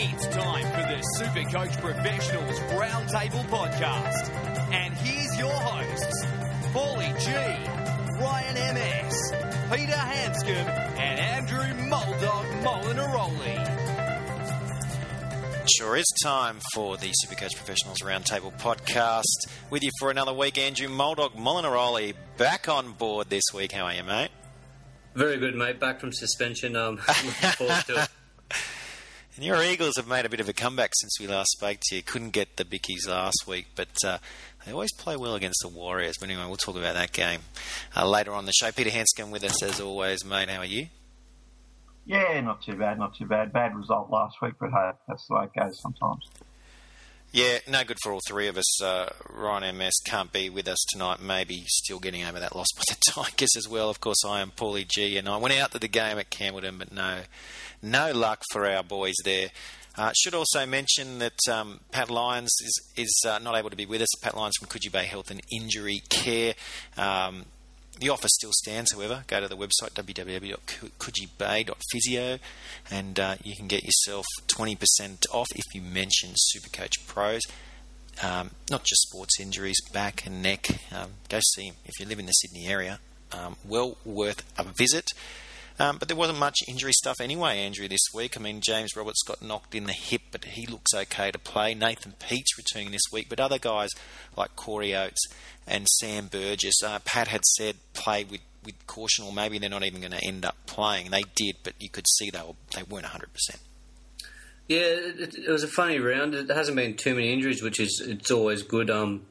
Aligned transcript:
It's 0.00 0.28
time 0.28 0.62
for 0.62 0.82
the 0.86 1.02
Supercoach 1.18 1.80
Professionals 1.80 2.60
Roundtable 2.70 3.44
Podcast. 3.48 4.30
And 4.72 4.94
here's 4.94 5.36
your 5.36 5.50
hosts, 5.50 6.24
Paulie 6.72 7.18
G, 7.18 7.32
Ryan 8.22 8.76
MS, 8.76 9.32
Peter 9.72 9.98
Hanscom, 9.98 10.68
and 11.00 11.18
Andrew 11.18 11.90
Muldog 11.90 12.62
Molinaroli. 12.62 13.58
Sure 15.76 15.96
is 15.96 16.06
time 16.22 16.60
for 16.74 16.96
the 16.96 17.12
Supercoach 17.24 17.56
Professionals 17.56 17.98
Roundtable 17.98 18.56
podcast. 18.60 19.50
With 19.68 19.82
you 19.82 19.90
for 19.98 20.12
another 20.12 20.32
week, 20.32 20.58
Andrew 20.58 20.86
Muldog 20.86 21.34
Molinaroli 21.34 22.14
back 22.36 22.68
on 22.68 22.92
board 22.92 23.30
this 23.30 23.44
week. 23.52 23.72
How 23.72 23.86
are 23.86 23.94
you, 23.94 24.04
mate? 24.04 24.30
Very 25.16 25.38
good, 25.38 25.56
mate. 25.56 25.80
Back 25.80 25.98
from 25.98 26.12
suspension. 26.12 26.76
Um, 26.76 26.94
looking 27.08 27.30
forward 27.32 27.84
to 27.86 28.02
it. 28.04 28.08
And 29.38 29.46
your 29.46 29.62
Eagles 29.62 29.94
have 29.96 30.08
made 30.08 30.26
a 30.26 30.28
bit 30.28 30.40
of 30.40 30.48
a 30.48 30.52
comeback 30.52 30.90
since 30.96 31.20
we 31.20 31.28
last 31.28 31.50
spoke 31.50 31.78
to 31.80 31.94
you. 31.94 32.02
Couldn't 32.02 32.30
get 32.30 32.56
the 32.56 32.64
Bickies 32.64 33.06
last 33.08 33.44
week, 33.46 33.66
but 33.76 33.96
uh, 34.04 34.18
they 34.66 34.72
always 34.72 34.92
play 34.94 35.14
well 35.14 35.36
against 35.36 35.60
the 35.62 35.68
Warriors. 35.68 36.16
But 36.18 36.28
anyway, 36.28 36.44
we'll 36.48 36.56
talk 36.56 36.74
about 36.74 36.94
that 36.94 37.12
game 37.12 37.42
uh, 37.94 38.04
later 38.04 38.32
on 38.32 38.46
the 38.46 38.52
show. 38.52 38.72
Peter 38.72 38.90
Hanscom 38.90 39.30
with 39.30 39.44
us 39.44 39.62
as 39.62 39.80
always, 39.80 40.24
mate. 40.24 40.48
How 40.48 40.58
are 40.58 40.64
you? 40.64 40.88
Yeah, 42.04 42.40
not 42.40 42.62
too 42.62 42.74
bad, 42.74 42.98
not 42.98 43.14
too 43.14 43.26
bad. 43.26 43.52
Bad 43.52 43.76
result 43.76 44.10
last 44.10 44.42
week, 44.42 44.54
but 44.58 44.70
hey, 44.70 44.90
that's 45.06 45.24
the 45.28 45.36
way 45.36 45.44
it 45.44 45.56
goes 45.56 45.80
sometimes. 45.82 46.26
Yeah, 47.30 47.58
no 47.68 47.84
good 47.84 47.98
for 48.02 48.12
all 48.12 48.20
three 48.26 48.48
of 48.48 48.56
us. 48.56 48.82
Uh, 48.82 49.10
Ryan 49.28 49.76
MS 49.76 49.92
can't 50.06 50.32
be 50.32 50.48
with 50.48 50.66
us 50.66 50.78
tonight. 50.90 51.20
Maybe 51.20 51.64
still 51.66 51.98
getting 51.98 52.24
over 52.24 52.40
that 52.40 52.56
loss 52.56 52.68
by 52.74 52.82
the 52.88 52.96
Tigers 53.12 53.54
as 53.56 53.68
well. 53.68 53.90
Of 53.90 54.00
course, 54.00 54.24
I 54.26 54.40
am 54.40 54.50
Paulie 54.50 54.88
G, 54.88 55.18
and 55.18 55.28
I 55.28 55.36
went 55.36 55.54
out 55.54 55.72
to 55.72 55.78
the 55.78 55.88
game 55.88 56.18
at 56.18 56.30
Campbelltown, 56.30 56.78
but 56.78 56.90
no, 56.90 57.20
no 57.82 58.12
luck 58.12 58.42
for 58.50 58.66
our 58.66 58.82
boys 58.82 59.14
there. 59.24 59.50
Uh, 59.98 60.12
should 60.16 60.34
also 60.34 60.64
mention 60.64 61.18
that 61.18 61.36
um, 61.50 61.80
Pat 61.90 62.08
Lyons 62.08 62.52
is 62.62 62.80
is 62.96 63.22
uh, 63.26 63.38
not 63.40 63.56
able 63.56 63.68
to 63.68 63.76
be 63.76 63.84
with 63.84 64.00
us. 64.00 64.08
Pat 64.22 64.36
Lyons 64.36 64.54
from 64.58 64.68
Coogee 64.68 64.92
Bay 64.92 65.04
Health 65.04 65.30
and 65.30 65.42
Injury 65.52 66.02
Care. 66.08 66.54
Um, 66.96 67.44
the 68.00 68.08
offer 68.08 68.28
still 68.28 68.52
stands, 68.52 68.92
however. 68.92 69.24
Go 69.26 69.40
to 69.40 69.48
the 69.48 69.56
website 69.56 69.94
www.coogee.bay.physio 69.94 72.38
and 72.90 73.18
uh, 73.18 73.36
you 73.42 73.56
can 73.56 73.66
get 73.66 73.82
yourself 73.84 74.26
20% 74.46 75.26
off 75.32 75.48
if 75.54 75.64
you 75.74 75.82
mention 75.82 76.34
Supercoach 76.54 77.06
Pros. 77.06 77.42
Um, 78.22 78.50
not 78.70 78.84
just 78.84 79.02
sports 79.02 79.40
injuries, 79.40 79.80
back 79.92 80.24
and 80.26 80.42
neck. 80.42 80.66
Um, 80.92 81.10
go 81.28 81.40
see 81.54 81.66
him 81.66 81.74
if 81.84 82.00
you 82.00 82.06
live 82.06 82.18
in 82.18 82.26
the 82.26 82.32
Sydney 82.32 82.66
area. 82.66 82.98
Um, 83.32 83.56
well 83.66 83.96
worth 84.04 84.42
a 84.58 84.64
visit. 84.64 85.06
Um, 85.80 85.98
but 85.98 86.08
there 86.08 86.16
wasn't 86.16 86.38
much 86.38 86.58
injury 86.66 86.92
stuff 86.92 87.20
anyway, 87.20 87.58
Andrew, 87.58 87.86
this 87.86 88.06
week. 88.12 88.36
I 88.36 88.40
mean, 88.40 88.60
James 88.60 88.96
Roberts 88.96 89.22
got 89.22 89.42
knocked 89.42 89.74
in 89.74 89.84
the 89.84 89.92
hip, 89.92 90.22
but 90.32 90.44
he 90.44 90.66
looks 90.66 90.92
okay 90.92 91.30
to 91.30 91.38
play. 91.38 91.74
Nathan 91.74 92.14
Peats 92.18 92.58
returning 92.58 92.90
this 92.90 93.02
week, 93.12 93.28
but 93.28 93.38
other 93.38 93.58
guys 93.58 93.90
like 94.36 94.56
Corey 94.56 94.94
Oates 94.94 95.24
and 95.66 95.86
Sam 95.88 96.26
Burgess, 96.26 96.82
uh, 96.82 96.98
Pat 97.04 97.28
had 97.28 97.44
said 97.44 97.76
play 97.92 98.24
with, 98.24 98.40
with 98.64 98.86
caution, 98.88 99.24
or 99.24 99.32
maybe 99.32 99.58
they're 99.58 99.70
not 99.70 99.84
even 99.84 100.00
going 100.00 100.12
to 100.12 100.26
end 100.26 100.44
up 100.44 100.56
playing. 100.66 101.10
They 101.10 101.22
did, 101.36 101.56
but 101.62 101.74
you 101.78 101.88
could 101.88 102.08
see 102.08 102.30
they, 102.30 102.40
were, 102.40 102.54
they 102.74 102.82
weren't 102.82 103.06
100%. 103.06 103.24
Yeah, 104.66 104.78
it, 104.80 105.34
it 105.34 105.48
was 105.48 105.62
a 105.62 105.68
funny 105.68 105.98
round. 105.98 106.34
It 106.34 106.50
hasn't 106.50 106.76
been 106.76 106.96
too 106.96 107.14
many 107.14 107.32
injuries, 107.32 107.62
which 107.62 107.80
is 107.80 108.02
it's 108.04 108.30
always 108.30 108.62
good. 108.62 108.90
Um, 108.90 109.26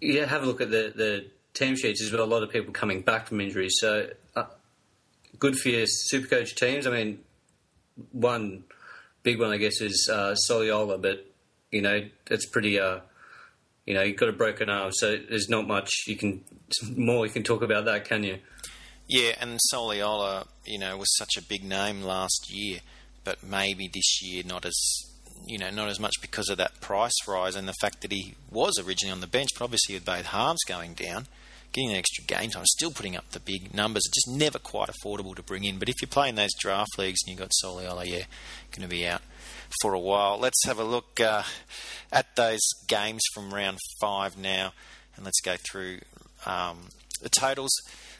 yeah, 0.00 0.24
have 0.24 0.42
a 0.42 0.46
look 0.46 0.60
at 0.60 0.70
the, 0.70 0.92
the 0.96 1.26
team 1.54 1.76
sheets. 1.76 2.00
There's 2.00 2.10
been 2.10 2.20
a 2.20 2.24
lot 2.24 2.42
of 2.42 2.50
people 2.50 2.72
coming 2.72 3.02
back 3.02 3.28
from 3.28 3.40
injuries, 3.40 3.74
so 3.78 4.08
good 5.40 5.58
for 5.58 5.70
your 5.70 5.86
Supercoach 6.12 6.54
teams. 6.54 6.86
I 6.86 6.90
mean, 6.90 7.18
one 8.12 8.64
big 9.24 9.40
one, 9.40 9.50
I 9.50 9.56
guess, 9.56 9.80
is 9.80 10.08
uh, 10.12 10.36
Soliola, 10.48 11.00
but 11.00 11.26
you 11.72 11.82
know 11.82 12.08
it's 12.30 12.46
pretty. 12.46 12.78
Uh, 12.78 13.00
you 13.86 13.94
know, 13.94 14.02
you've 14.02 14.18
got 14.18 14.28
a 14.28 14.32
broken 14.32 14.70
arm, 14.70 14.92
so 14.92 15.16
there's 15.28 15.48
not 15.48 15.66
much 15.66 15.90
you 16.06 16.14
can 16.14 16.44
more 16.96 17.26
you 17.26 17.32
can 17.32 17.42
talk 17.42 17.62
about 17.62 17.86
that, 17.86 18.04
can 18.04 18.22
you? 18.22 18.38
Yeah, 19.08 19.32
and 19.40 19.58
Soliola, 19.72 20.46
you 20.64 20.78
know, 20.78 20.96
was 20.96 21.16
such 21.16 21.36
a 21.36 21.42
big 21.42 21.64
name 21.64 22.02
last 22.02 22.46
year, 22.48 22.78
but 23.24 23.42
maybe 23.42 23.90
this 23.92 24.22
year 24.22 24.44
not 24.46 24.64
as 24.64 24.76
you 25.46 25.58
know 25.58 25.70
not 25.70 25.88
as 25.88 25.98
much 25.98 26.14
because 26.20 26.48
of 26.48 26.58
that 26.58 26.80
price 26.80 27.26
rise 27.26 27.56
and 27.56 27.66
the 27.66 27.74
fact 27.80 28.02
that 28.02 28.12
he 28.12 28.34
was 28.50 28.78
originally 28.78 29.12
on 29.12 29.20
the 29.20 29.26
bench, 29.26 29.48
but 29.58 29.64
obviously 29.64 29.94
with 29.96 30.04
both 30.04 30.26
halves 30.26 30.62
going 30.68 30.94
down, 30.94 31.26
getting 31.72 31.94
extra 31.94 32.24
game 32.24 32.50
time, 32.50 32.64
still 32.66 32.90
putting 32.90 33.16
up 33.16 33.30
the 33.30 33.40
big 33.40 33.74
numbers, 33.74 34.02
just 34.12 34.36
never 34.36 34.58
quite 34.58 34.88
affordable 34.88 35.34
to 35.36 35.42
bring 35.42 35.64
in. 35.64 35.78
But 35.78 35.88
if 35.88 35.96
you're 36.00 36.08
playing 36.08 36.34
those 36.34 36.54
draft 36.58 36.98
leagues 36.98 37.20
and 37.24 37.32
you've 37.32 37.40
got 37.40 37.52
Soliola, 37.62 38.06
yeah, 38.06 38.24
going 38.72 38.82
to 38.82 38.88
be 38.88 39.06
out 39.06 39.22
for 39.80 39.94
a 39.94 39.98
while. 39.98 40.38
Let's 40.38 40.64
have 40.66 40.78
a 40.78 40.84
look 40.84 41.20
uh, 41.20 41.42
at 42.12 42.34
those 42.36 42.60
games 42.88 43.22
from 43.34 43.54
round 43.54 43.78
five 44.00 44.36
now, 44.36 44.72
and 45.16 45.24
let's 45.24 45.40
go 45.40 45.56
through 45.70 46.00
um, 46.46 46.88
the 47.22 47.28
totals. 47.28 47.72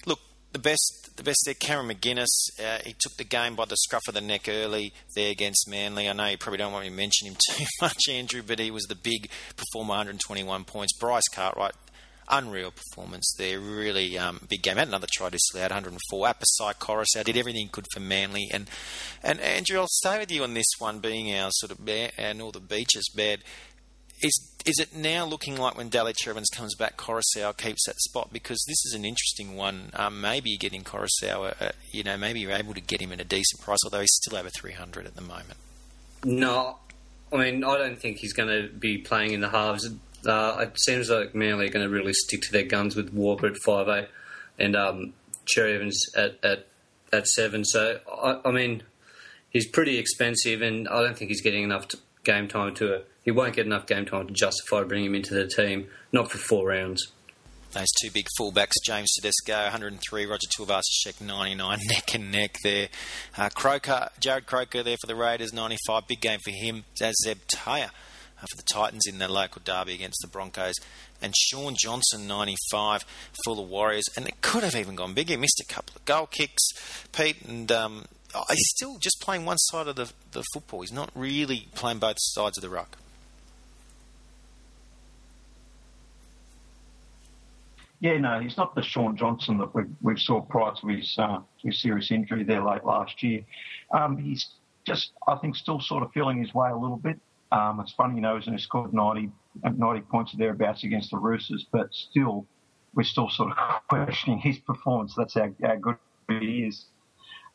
Look, 0.07 0.21
the 0.53 0.59
best, 0.59 1.11
the 1.17 1.23
best 1.23 1.43
there, 1.45 1.55
Cameron 1.55 1.97
McInnes. 1.97 2.27
Uh, 2.59 2.79
he 2.85 2.95
took 2.99 3.17
the 3.17 3.25
game 3.25 3.57
by 3.57 3.65
the 3.65 3.77
scruff 3.77 4.07
of 4.09 4.15
the 4.15 4.21
neck 4.21 4.49
early 4.49 4.93
there 5.15 5.31
against 5.31 5.69
Manly. 5.69 6.09
I 6.09 6.13
know 6.13 6.27
you 6.27 6.39
probably 6.39 6.59
don't 6.59 6.73
want 6.73 6.85
me 6.85 6.91
to 6.91 6.97
mention 6.97 7.29
him 7.29 7.37
too 7.51 7.65
much, 7.81 8.09
Andrew, 8.09 8.43
but 8.47 8.59
he 8.59 8.71
was 8.71 8.85
the 8.85 8.95
big 8.95 9.29
performer, 9.57 9.91
121 9.91 10.65
points. 10.65 10.97
Bryce 10.99 11.29
Cartwright 11.33 11.75
unreal 12.31 12.71
performance 12.71 13.35
there. 13.37 13.61
Really 13.61 14.19
um, 14.19 14.41
big 14.49 14.63
game. 14.63 14.77
Had 14.77 14.89
another 14.89 15.09
try 15.13 15.29
this 15.29 15.43
had 15.53 15.71
104. 15.71 16.27
Apisai 16.27 16.75
Koroisau 16.75 17.25
did 17.25 17.37
everything 17.37 17.69
could 17.69 17.87
for 17.93 18.01
Manly. 18.01 18.49
And 18.53 18.69
and 19.23 19.41
Andrew, 19.41 19.79
I'll 19.79 19.89
stay 19.89 20.19
with 20.19 20.31
you 20.31 20.43
on 20.43 20.55
this 20.55 20.71
one, 20.79 21.01
being 21.01 21.35
our 21.35 21.51
sort 21.53 21.73
of 21.73 21.85
bear, 21.85 22.11
our 22.19 22.35
Northern 22.35 22.65
Beaches 22.65 23.09
bed. 23.15 23.41
Is 24.23 24.51
is 24.67 24.79
it 24.79 24.95
now 24.95 25.25
looking 25.25 25.57
like 25.57 25.77
when 25.77 25.89
Daly 25.89 26.13
Evans 26.27 26.51
comes 26.51 26.75
back, 26.75 26.97
Koroisau 26.97 27.57
keeps 27.57 27.87
that 27.87 27.99
spot? 28.01 28.31
Because 28.33 28.63
this 28.69 28.85
is 28.85 28.93
an 28.95 29.05
interesting 29.05 29.57
one. 29.57 29.91
Um, 29.95 30.21
maybe 30.21 30.57
getting 30.59 30.85
Koroisau, 30.85 31.55
uh, 31.61 31.73
you 31.91 32.03
know, 32.03 32.17
maybe 32.17 32.41
you're 32.41 32.53
able 32.53 32.75
to 32.75 32.81
get 32.81 33.01
him 33.01 33.13
at 33.13 33.21
a 33.21 33.25
decent 33.25 33.63
price, 33.63 33.79
although 33.85 34.01
he's 34.01 34.15
still 34.15 34.37
over 34.37 34.51
300 34.51 35.07
at 35.07 35.15
the 35.15 35.23
moment. 35.23 35.57
No, 36.25 36.77
I 37.33 37.37
mean, 37.37 37.65
I 37.65 37.79
don't 37.79 37.99
think 37.99 38.19
he's 38.19 38.33
going 38.33 38.49
to 38.49 38.69
be 38.69 38.99
playing 38.99 39.33
in 39.33 39.41
the 39.41 39.49
halves. 39.49 39.89
Uh, 40.27 40.57
it 40.61 40.79
seems 40.81 41.09
like 41.09 41.35
Manly 41.35 41.67
are 41.67 41.71
going 41.71 41.87
to 41.87 41.93
really 41.93 42.13
stick 42.13 42.43
to 42.43 42.53
their 42.53 42.65
guns 42.65 42.95
with 42.95 43.13
Walker 43.13 43.47
at 43.47 43.57
five 43.65 43.89
eight 43.89 44.09
and 44.59 44.77
um, 44.77 45.15
Cherry 45.47 45.75
Evans 45.75 46.05
at, 46.17 46.39
at 46.45 46.67
at 47.13 47.27
seven. 47.27 47.65
So 47.65 47.99
I, 48.23 48.41
I, 48.45 48.53
mean, 48.53 48.83
he's 49.51 49.69
pretty 49.69 49.99
expensive, 49.99 50.63
and 50.63 50.89
I 50.89 51.03
don't 51.03 51.17
think 51.17 51.31
he's 51.31 51.43
getting 51.43 51.65
enough 51.65 51.87
game 52.25 52.49
time 52.49 52.75
to. 52.77 53.03
He 53.25 53.31
won't 53.31 53.55
get 53.55 53.67
enough 53.67 53.87
game 53.87 54.07
time 54.07 54.29
to 54.29 54.33
justify 54.33 54.83
bringing 54.83 55.07
him 55.07 55.15
into 55.15 55.35
the 55.35 55.47
team. 55.47 55.89
Not 56.13 56.31
for 56.31 56.39
four 56.39 56.69
rounds. 56.69 57.13
Those 57.73 57.89
two 58.03 58.11
big 58.11 58.27
fullbacks, 58.39 58.73
James 58.85 59.13
Tedesco, 59.15 59.63
103, 59.63 60.27
Roger 60.27 60.49
Tuivasa-Sheck, 60.59 61.21
99, 61.21 61.79
neck 61.89 62.15
and 62.15 62.33
neck 62.33 62.57
there. 62.65 62.89
Uh, 63.39 63.49
Croker, 63.55 64.09
Jarrod 64.21 64.47
Croker 64.47 64.83
there 64.83 64.97
for 65.01 65.07
the 65.07 65.15
Raiders, 65.15 65.53
95, 65.53 66.09
big 66.09 66.21
game 66.21 66.41
for 66.43 66.51
him. 66.51 66.83
As 67.01 67.15
Zeb 67.23 67.39
Taia 67.55 67.85
uh, 67.85 67.89
for 68.49 68.57
the 68.57 68.63
Titans 68.63 69.03
in 69.07 69.19
their 69.19 69.29
local 69.29 69.63
derby 69.65 69.95
against 69.95 70.21
the 70.23 70.29
Broncos. 70.29 70.75
And 71.23 71.35
Shaun 71.37 71.75
Johnson, 71.79 72.27
95 72.27 73.05
for 73.45 73.55
the 73.55 73.63
Warriors. 73.63 74.05
And 74.17 74.27
it 74.27 74.41
could 74.41 74.63
have 74.63 74.75
even 74.75 74.95
gone 74.95 75.15
bigger. 75.15 75.35
He 75.35 75.37
missed 75.37 75.61
a 75.61 75.73
couple 75.73 75.97
of 75.97 76.05
goal 76.05 76.27
kicks, 76.27 76.63
Pete. 77.13 77.43
And 77.47 77.71
um, 77.71 78.05
oh, 78.35 78.45
he's 78.49 78.69
still 78.77 78.97
just 78.99 79.21
playing 79.21 79.45
one 79.45 79.59
side 79.59 79.89
of 79.89 79.97
the, 79.97 80.11
the 80.33 80.45
football. 80.53 80.81
He's 80.81 80.93
not 80.93 81.11
really 81.15 81.69
playing 81.75 81.99
both 81.99 82.17
sides 82.19 82.57
of 82.57 82.63
the 82.63 82.71
ruck. 82.71 82.97
Yeah, 88.01 88.17
no, 88.17 88.41
he's 88.41 88.57
not 88.57 88.75
the 88.75 88.83
Shaun 88.83 89.15
Johnson 89.15 89.59
that 89.59 89.75
we, 89.75 89.83
we 90.01 90.19
saw 90.19 90.41
prior 90.41 90.73
to 90.81 90.87
his, 90.87 91.15
uh, 91.19 91.41
his 91.63 91.83
serious 91.83 92.11
injury 92.11 92.45
there 92.45 92.65
late 92.65 92.83
last 92.83 93.23
year. 93.23 93.45
Um, 93.91 94.17
he's 94.17 94.49
just, 94.87 95.11
I 95.29 95.37
think, 95.37 95.55
still 95.55 95.81
sort 95.81 96.03
of 96.03 96.11
feeling 96.13 96.43
his 96.43 96.55
way 96.55 96.71
a 96.71 96.77
little 96.77 96.97
bit. 96.97 97.21
Um, 97.53 97.81
it's 97.81 97.93
funny, 97.93 98.17
you 98.17 98.21
know, 98.21 98.39
he's 98.39 98.63
scored 98.63 98.93
90, 98.93 99.31
90 99.63 100.01
points 100.03 100.35
or 100.35 100.37
thereabouts 100.37 100.85
against 100.85 101.11
the 101.11 101.19
Roosters, 101.19 101.67
but 101.71 101.93
still, 101.93 102.47
we're 102.95 103.03
still 103.03 103.29
sort 103.29 103.53
of 103.53 103.57
questioning 103.89 104.39
his 104.39 104.59
performance. 104.59 105.15
That's 105.17 105.35
how, 105.35 105.51
how 105.63 105.77
good 105.77 105.97
he 106.29 106.65
is. 106.67 106.87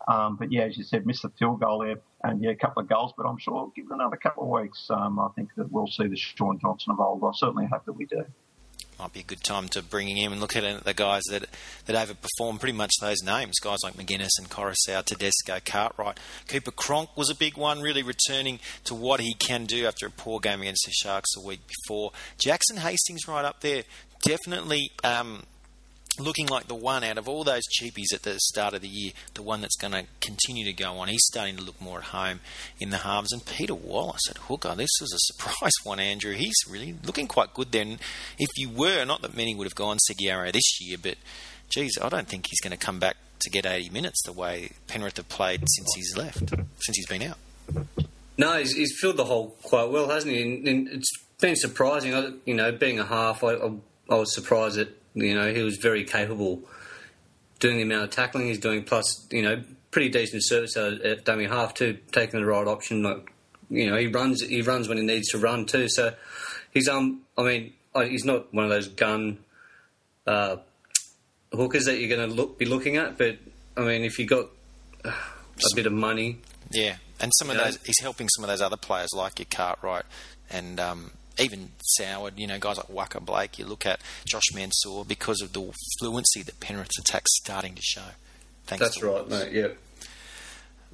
Um, 0.07 0.35
but 0.35 0.51
yeah, 0.51 0.63
as 0.63 0.77
you 0.77 0.83
said, 0.83 1.05
missed 1.05 1.23
the 1.23 1.31
field 1.39 1.61
goal 1.61 1.79
there, 1.79 1.95
and 2.23 2.43
yeah, 2.43 2.51
a 2.51 2.55
couple 2.55 2.81
of 2.81 2.89
goals. 2.89 3.13
But 3.17 3.25
I'm 3.25 3.39
sure, 3.39 3.71
give 3.75 3.89
another 3.89 4.17
couple 4.17 4.43
of 4.43 4.61
weeks, 4.61 4.87
um, 4.89 5.19
I 5.19 5.29
think 5.35 5.49
that 5.55 5.71
we'll 5.71 5.87
see 5.87 6.07
the 6.07 6.17
Shaun 6.17 6.59
Johnson 6.59 6.91
of 6.91 6.99
old. 6.99 7.23
I 7.23 7.31
certainly 7.33 7.65
hope 7.71 7.85
that 7.85 7.93
we 7.93 8.05
do 8.05 8.23
might 8.99 9.13
be 9.13 9.21
a 9.21 9.23
good 9.23 9.43
time 9.43 9.67
to 9.69 9.81
bring 9.81 10.07
him 10.07 10.31
and 10.31 10.41
look 10.41 10.55
at 10.55 10.83
the 10.83 10.93
guys 10.93 11.23
that 11.29 11.45
that 11.85 11.95
overperform 11.95 12.59
pretty 12.59 12.77
much 12.77 12.91
those 13.01 13.21
names. 13.23 13.59
Guys 13.59 13.79
like 13.83 13.95
McInnes 13.95 14.29
and 14.37 14.49
Koroisau, 14.49 15.03
Tedesco, 15.03 15.59
Cartwright. 15.65 16.19
Cooper 16.47 16.71
Cronk 16.71 17.15
was 17.15 17.29
a 17.29 17.35
big 17.35 17.57
one, 17.57 17.81
really 17.81 18.03
returning 18.03 18.59
to 18.85 18.95
what 18.95 19.19
he 19.19 19.33
can 19.33 19.65
do 19.65 19.85
after 19.85 20.07
a 20.07 20.11
poor 20.11 20.39
game 20.39 20.61
against 20.61 20.85
the 20.85 20.91
Sharks 20.91 21.29
a 21.37 21.45
week 21.45 21.61
before. 21.67 22.11
Jackson 22.37 22.77
Hastings 22.77 23.27
right 23.27 23.45
up 23.45 23.61
there. 23.61 23.83
Definitely 24.23 24.91
um, 25.03 25.43
looking 26.19 26.47
like 26.47 26.67
the 26.67 26.75
one 26.75 27.03
out 27.03 27.17
of 27.17 27.27
all 27.27 27.43
those 27.43 27.63
cheapies 27.67 28.13
at 28.13 28.23
the 28.23 28.39
start 28.39 28.73
of 28.73 28.81
the 28.81 28.87
year, 28.87 29.11
the 29.33 29.41
one 29.41 29.61
that's 29.61 29.75
going 29.75 29.93
to 29.93 30.05
continue 30.21 30.65
to 30.65 30.73
go 30.73 30.93
on. 30.93 31.07
He's 31.07 31.25
starting 31.25 31.57
to 31.57 31.63
look 31.63 31.79
more 31.81 31.99
at 31.99 32.05
home 32.05 32.39
in 32.79 32.89
the 32.89 32.97
halves. 32.97 33.31
And 33.31 33.45
Peter 33.45 33.75
Wallace 33.75 34.29
at 34.29 34.37
hooker, 34.37 34.75
this 34.75 34.89
was 35.01 35.13
a 35.13 35.19
surprise 35.33 35.73
one, 35.83 35.99
Andrew. 35.99 36.33
He's 36.33 36.55
really 36.69 36.95
looking 37.03 37.27
quite 37.27 37.53
good 37.53 37.71
then. 37.71 37.99
If 38.37 38.49
you 38.55 38.69
were, 38.69 39.05
not 39.05 39.21
that 39.21 39.35
many 39.35 39.55
would 39.55 39.65
have 39.65 39.75
gone 39.75 39.97
Segeyaro 40.09 40.51
this 40.51 40.81
year, 40.81 40.97
but 41.01 41.15
geez, 41.69 41.97
I 42.01 42.09
don't 42.09 42.27
think 42.27 42.47
he's 42.49 42.61
going 42.61 42.77
to 42.77 42.83
come 42.83 42.99
back 42.99 43.17
to 43.41 43.49
get 43.49 43.65
80 43.65 43.89
minutes 43.89 44.21
the 44.25 44.33
way 44.33 44.71
Penrith 44.87 45.17
have 45.17 45.29
played 45.29 45.63
since 45.67 45.93
he's 45.95 46.17
left, 46.17 46.49
since 46.49 46.95
he's 46.95 47.07
been 47.07 47.21
out. 47.21 47.37
No, 48.37 48.57
he's, 48.57 48.73
he's 48.73 48.97
filled 48.99 49.17
the 49.17 49.25
hole 49.25 49.55
quite 49.63 49.89
well, 49.89 50.09
hasn't 50.09 50.33
he? 50.33 50.41
And, 50.41 50.67
and 50.67 50.87
it's 50.89 51.11
been 51.39 51.55
surprising. 51.55 52.39
You 52.45 52.53
know, 52.53 52.71
being 52.71 52.99
a 52.99 53.05
half, 53.05 53.43
I, 53.43 53.53
I, 53.53 53.71
I 54.09 54.15
was 54.15 54.33
surprised 54.33 54.77
that 54.77 54.89
you 55.15 55.33
know 55.33 55.51
he 55.51 55.63
was 55.63 55.77
very 55.77 56.03
capable 56.03 56.61
doing 57.59 57.77
the 57.77 57.83
amount 57.83 58.03
of 58.03 58.09
tackling 58.11 58.47
he's 58.47 58.59
doing, 58.59 58.83
plus 58.83 59.27
you 59.31 59.41
know 59.41 59.63
pretty 59.91 60.09
decent 60.09 60.43
service 60.43 60.75
at 60.75 61.23
dummy 61.23 61.45
half 61.45 61.73
too, 61.73 61.97
taking 62.11 62.39
the 62.39 62.45
right 62.45 62.67
option. 62.67 63.01
Like 63.01 63.31
you 63.69 63.89
know, 63.89 63.97
he 63.97 64.07
runs 64.07 64.41
he 64.41 64.61
runs 64.61 64.87
when 64.87 64.97
he 64.97 65.05
needs 65.05 65.29
to 65.29 65.37
run 65.37 65.65
too. 65.65 65.87
So 65.89 66.13
he's 66.71 66.87
um, 66.87 67.21
I 67.37 67.43
mean, 67.43 67.73
he's 67.95 68.25
not 68.25 68.53
one 68.53 68.65
of 68.65 68.69
those 68.69 68.87
gun 68.87 69.39
uh, 70.27 70.57
hookers 71.51 71.85
that 71.85 71.99
you're 71.99 72.15
going 72.15 72.29
to 72.29 72.35
look 72.35 72.57
be 72.57 72.65
looking 72.65 72.97
at, 72.97 73.17
but 73.17 73.37
I 73.77 73.81
mean, 73.81 74.03
if 74.03 74.19
you 74.19 74.25
got 74.25 74.47
a 75.03 75.11
bit 75.75 75.85
of 75.85 75.93
money, 75.93 76.39
yeah, 76.71 76.97
and 77.19 77.31
some 77.37 77.49
of 77.49 77.57
those 77.57 77.79
he's 77.85 77.99
helping 78.01 78.27
some 78.29 78.43
of 78.43 78.49
those 78.49 78.61
other 78.61 78.77
players 78.77 79.09
like 79.15 79.39
your 79.39 79.47
Cartwright 79.49 80.05
and 80.49 80.79
um, 80.79 81.11
even 81.39 81.69
Soward, 81.99 82.37
you 82.37 82.47
know, 82.47 82.59
guys 82.59 82.77
like 82.77 82.87
Waqa 82.87 83.23
Blake, 83.23 83.59
you 83.59 83.65
look 83.65 83.85
at 83.85 83.99
Josh 84.25 84.53
Mansour 84.53 85.03
because 85.07 85.41
of 85.41 85.53
the 85.53 85.71
fluency 85.99 86.41
that 86.43 86.59
Penrith's 86.59 86.99
attack's 86.99 87.35
starting 87.43 87.75
to 87.75 87.81
show. 87.81 88.01
Thanks 88.65 88.83
That's 88.83 89.03
right, 89.03 89.27
mate, 89.27 89.51
yeah. 89.51 89.67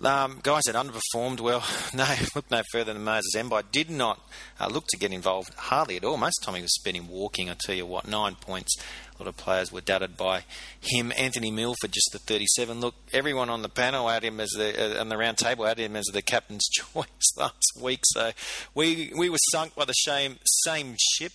Um, 0.03 0.39
guys 0.41 0.63
that 0.65 0.75
underperformed, 0.75 1.41
well, 1.41 1.63
no, 1.93 2.07
look 2.35 2.49
no 2.49 2.63
further 2.71 2.93
than 2.93 3.03
Moses 3.03 3.35
Mbye. 3.35 3.71
Did 3.71 3.89
not 3.89 4.19
uh, 4.59 4.67
look 4.67 4.87
to 4.87 4.97
get 4.97 5.11
involved 5.11 5.53
hardly 5.55 5.97
at 5.97 6.03
all. 6.03 6.17
Most 6.17 6.39
time 6.43 6.55
he 6.55 6.61
was 6.61 6.73
spending 6.73 7.07
walking. 7.07 7.49
I 7.49 7.55
tell 7.59 7.75
you 7.75 7.85
what, 7.85 8.07
nine 8.07 8.35
points. 8.35 8.75
A 8.79 9.23
lot 9.23 9.29
of 9.29 9.37
players 9.37 9.71
were 9.71 9.81
doubted 9.81 10.17
by 10.17 10.45
him. 10.79 11.11
Anthony 11.15 11.51
Milford, 11.51 11.91
just 11.91 12.09
the 12.11 12.19
37. 12.19 12.79
Look, 12.79 12.95
everyone 13.13 13.49
on 13.49 13.61
the 13.61 13.69
panel 13.69 14.07
had 14.07 14.23
him 14.23 14.39
as 14.39 14.49
the 14.49 14.97
uh, 14.97 15.01
on 15.01 15.09
the 15.09 15.17
round 15.17 15.37
table 15.37 15.65
had 15.65 15.77
him 15.77 15.95
as 15.95 16.05
the 16.05 16.23
captain's 16.23 16.67
choice 16.71 17.37
last 17.37 17.73
week. 17.79 17.99
So 18.05 18.31
we 18.73 19.11
we 19.15 19.29
were 19.29 19.37
sunk 19.51 19.75
by 19.75 19.85
the 19.85 19.93
same 19.93 20.39
same 20.63 20.95
ship. 20.97 21.33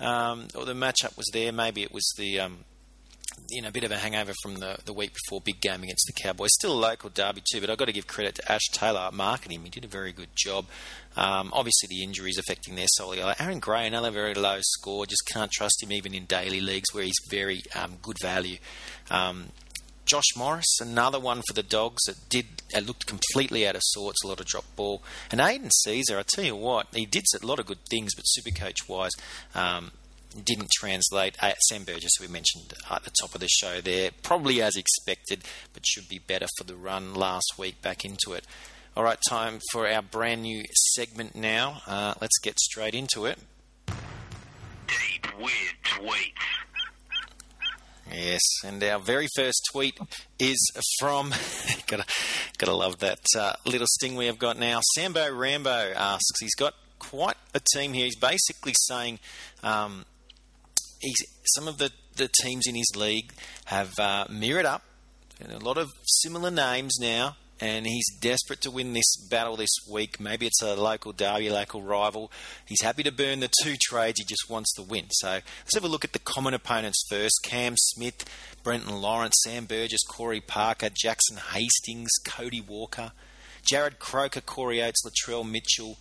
Um, 0.00 0.48
or 0.56 0.64
the 0.64 0.74
matchup 0.74 1.16
was 1.16 1.30
there. 1.32 1.52
Maybe 1.52 1.82
it 1.82 1.92
was 1.92 2.12
the 2.18 2.40
um, 2.40 2.64
you 3.50 3.62
know, 3.62 3.68
a 3.68 3.72
bit 3.72 3.84
of 3.84 3.90
a 3.90 3.98
hangover 3.98 4.32
from 4.42 4.56
the, 4.56 4.78
the 4.84 4.92
week 4.92 5.12
before 5.14 5.40
big 5.40 5.60
game 5.60 5.82
against 5.82 6.06
the 6.06 6.22
Cowboys. 6.22 6.50
Still 6.54 6.72
a 6.72 6.74
local 6.74 7.10
derby 7.10 7.42
too, 7.50 7.60
but 7.60 7.70
I've 7.70 7.78
got 7.78 7.86
to 7.86 7.92
give 7.92 8.06
credit 8.06 8.36
to 8.36 8.52
Ash 8.52 8.66
Taylor 8.72 9.00
at 9.00 9.14
marketing. 9.14 9.62
He 9.64 9.70
did 9.70 9.84
a 9.84 9.88
very 9.88 10.12
good 10.12 10.30
job. 10.34 10.66
Um, 11.16 11.50
obviously, 11.52 11.88
the 11.88 12.02
injuries 12.02 12.38
affecting 12.38 12.74
their 12.74 12.86
solid. 12.96 13.18
Aaron 13.38 13.60
Gray, 13.60 13.86
another 13.86 14.10
very 14.10 14.34
low 14.34 14.58
score. 14.60 15.06
Just 15.06 15.28
can't 15.32 15.50
trust 15.50 15.82
him 15.82 15.92
even 15.92 16.14
in 16.14 16.24
daily 16.24 16.60
leagues 16.60 16.92
where 16.92 17.04
he's 17.04 17.14
very 17.30 17.62
um, 17.74 17.98
good 18.02 18.16
value. 18.20 18.58
Um, 19.10 19.46
Josh 20.06 20.36
Morris, 20.36 20.80
another 20.80 21.18
one 21.18 21.42
for 21.46 21.54
the 21.54 21.62
Dogs 21.62 22.02
that 22.06 22.28
did 22.28 22.46
uh, 22.76 22.80
looked 22.80 23.06
completely 23.06 23.66
out 23.66 23.74
of 23.74 23.80
sorts, 23.84 24.22
a 24.22 24.28
lot 24.28 24.40
of 24.40 24.46
drop 24.46 24.64
ball. 24.76 25.02
And 25.30 25.40
Aidan 25.40 25.70
Sezer, 25.86 26.18
I 26.18 26.24
tell 26.26 26.44
you 26.44 26.56
what, 26.56 26.88
he 26.92 27.06
did 27.06 27.24
a 27.42 27.46
lot 27.46 27.58
of 27.58 27.66
good 27.66 27.84
things, 27.88 28.14
but 28.14 28.22
super 28.24 28.50
coach 28.50 28.86
wise, 28.88 29.12
um, 29.54 29.92
didn't 30.42 30.70
translate. 30.70 31.36
Uh, 31.42 31.52
Sam 31.68 31.84
Burgess, 31.84 32.12
we 32.20 32.26
mentioned 32.26 32.72
at 32.90 33.04
the 33.04 33.12
top 33.20 33.34
of 33.34 33.40
the 33.40 33.48
show 33.48 33.80
there, 33.80 34.10
probably 34.22 34.62
as 34.62 34.76
expected, 34.76 35.44
but 35.72 35.86
should 35.86 36.08
be 36.08 36.18
better 36.18 36.46
for 36.58 36.64
the 36.64 36.76
run 36.76 37.14
last 37.14 37.54
week 37.58 37.80
back 37.82 38.04
into 38.04 38.32
it. 38.32 38.46
All 38.96 39.02
right, 39.02 39.18
time 39.28 39.60
for 39.72 39.88
our 39.88 40.02
brand 40.02 40.42
new 40.42 40.64
segment 40.72 41.34
now. 41.34 41.82
Uh, 41.86 42.14
let's 42.20 42.38
get 42.38 42.58
straight 42.60 42.94
into 42.94 43.26
it. 43.26 43.38
Deep 43.86 45.26
with 45.38 45.52
tweets. 45.84 46.32
Yes, 48.12 48.42
and 48.64 48.82
our 48.84 49.00
very 49.00 49.26
first 49.34 49.60
tweet 49.72 49.98
is 50.38 50.70
from 51.00 51.30
gotta 51.86 52.04
gotta 52.58 52.74
love 52.74 52.98
that 53.00 53.18
uh, 53.36 53.54
little 53.66 53.86
sting 53.88 54.14
we 54.14 54.26
have 54.26 54.38
got 54.38 54.58
now. 54.58 54.80
Sambo 54.94 55.32
Rambo 55.32 55.92
asks, 55.96 56.40
he's 56.40 56.54
got 56.54 56.74
quite 56.98 57.36
a 57.54 57.60
team 57.74 57.92
here. 57.92 58.04
He's 58.04 58.16
basically 58.16 58.74
saying 58.76 59.18
um, 59.62 60.04
some 61.44 61.68
of 61.68 61.78
the, 61.78 61.90
the 62.16 62.30
teams 62.42 62.66
in 62.66 62.74
his 62.74 62.90
league 62.96 63.32
have 63.66 63.98
uh, 63.98 64.26
mirrored 64.30 64.66
up. 64.66 64.82
and 65.40 65.52
a 65.52 65.58
lot 65.58 65.78
of 65.78 65.90
similar 66.04 66.50
names 66.50 66.98
now, 67.00 67.36
and 67.60 67.86
he's 67.86 68.06
desperate 68.20 68.60
to 68.62 68.70
win 68.70 68.92
this 68.92 69.16
battle 69.28 69.56
this 69.56 69.74
week. 69.90 70.18
Maybe 70.18 70.46
it's 70.46 70.62
a 70.62 70.74
local 70.74 71.12
derby, 71.12 71.50
local 71.50 71.82
rival. 71.82 72.30
He's 72.66 72.82
happy 72.82 73.02
to 73.04 73.12
burn 73.12 73.40
the 73.40 73.50
two 73.62 73.76
trades. 73.80 74.18
He 74.18 74.24
just 74.24 74.50
wants 74.50 74.72
to 74.74 74.82
win. 74.82 75.06
So 75.10 75.28
let's 75.28 75.74
have 75.74 75.84
a 75.84 75.88
look 75.88 76.04
at 76.04 76.12
the 76.12 76.18
common 76.18 76.54
opponents 76.54 77.02
first. 77.08 77.40
Cam 77.42 77.74
Smith, 77.76 78.24
Brenton 78.62 79.00
Lawrence, 79.00 79.36
Sam 79.44 79.66
Burgess, 79.66 80.02
Corey 80.02 80.40
Parker, 80.40 80.88
Jackson 80.90 81.36
Hastings, 81.52 82.10
Cody 82.24 82.60
Walker, 82.60 83.12
Jarrod 83.70 83.98
Croker, 83.98 84.40
Corey 84.40 84.82
Oates, 84.82 85.02
Latrell 85.04 85.48
Mitchell, 85.48 85.96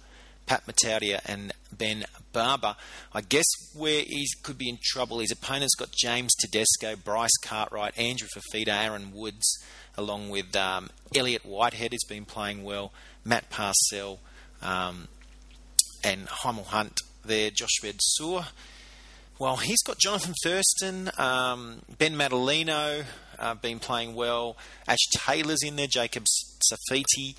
Pat 0.46 0.66
Matautia 0.68 1.22
and 1.26 1.54
Ben 1.74 2.06
Barber. 2.32 2.76
I 3.14 3.22
guess 3.22 3.46
where 3.76 4.02
he 4.02 4.28
could 4.42 4.58
be 4.58 4.70
in 4.70 4.78
trouble, 4.82 5.20
his 5.20 5.32
opponent's 5.32 5.76
got 5.76 5.92
James 5.92 6.34
Tedesco, 6.36 6.96
Bryce 6.96 7.38
Cartwright, 7.42 7.98
Andrew 7.98 8.28
Fifita, 8.36 8.70
Aaron 8.70 9.12
Woods, 9.14 9.64
along 9.98 10.30
with 10.30 10.56
um, 10.56 10.90
Elliot 11.16 11.46
Whitehead, 11.46 11.92
who's 11.92 12.04
been 12.04 12.26
playing 12.26 12.64
well, 12.64 12.92
Matt 13.24 13.50
Parcell, 13.50 14.20
um, 14.62 15.08
and 16.04 16.28
Hymel 16.28 16.66
Hunt 16.66 17.00
there, 17.26 17.50
Josh 17.50 17.82
Redsuur. 17.82 18.48
Well, 19.40 19.58
he's 19.58 19.82
got 19.82 19.98
Jonathan 19.98 20.36
Thurston, 20.44 21.10
um, 21.18 21.82
Ben 21.98 22.16
Matulino, 22.16 23.04
uh, 23.40 23.56
been 23.56 23.80
playing 23.80 24.16
well. 24.16 24.58
Ash 24.88 25.06
Taylor's 25.18 25.64
in 25.64 25.76
there, 25.76 25.88
Jacob 25.88 26.26
Saifiti 26.72 27.36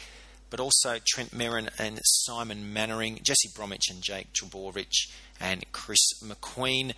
but 0.54 0.62
also 0.62 1.00
Trent 1.04 1.32
Merrin 1.32 1.68
and 1.80 1.98
Simon 2.04 2.72
Mannering, 2.72 3.18
Jesse 3.24 3.48
Bromwich 3.56 3.90
and 3.90 4.00
Jake 4.00 4.28
Trbojevic 4.32 5.10
and 5.40 5.64
Chris 5.72 5.98
McQueen, 6.22 6.92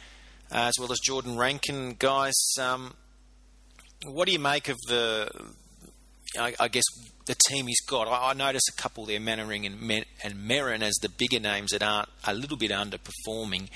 as 0.53 0.75
well 0.79 0.93
as 0.93 0.99
Jordan 1.03 1.39
Rankin. 1.39 1.97
Guys, 1.99 2.35
um, 2.61 2.93
what 4.05 4.27
do 4.27 4.33
you 4.35 4.39
make 4.39 4.69
of 4.69 4.77
the, 4.89 5.31
I, 6.39 6.53
I 6.61 6.69
guess, 6.69 6.85
the 7.25 7.35
team 7.49 7.67
he's 7.67 7.81
got? 7.81 8.07
I, 8.07 8.33
I 8.33 8.35
notice 8.35 8.65
a 8.69 8.77
couple 8.79 9.07
there, 9.07 9.21
Mannering 9.21 9.65
and, 9.65 10.05
and 10.23 10.35
Merrin, 10.35 10.83
as 10.83 10.97
the 11.01 11.09
bigger 11.09 11.41
names 11.41 11.71
that 11.71 11.83
aren't 11.83 12.11
a 12.27 12.35
little 12.35 12.59
bit 12.59 12.71
underperforming. 12.71 13.71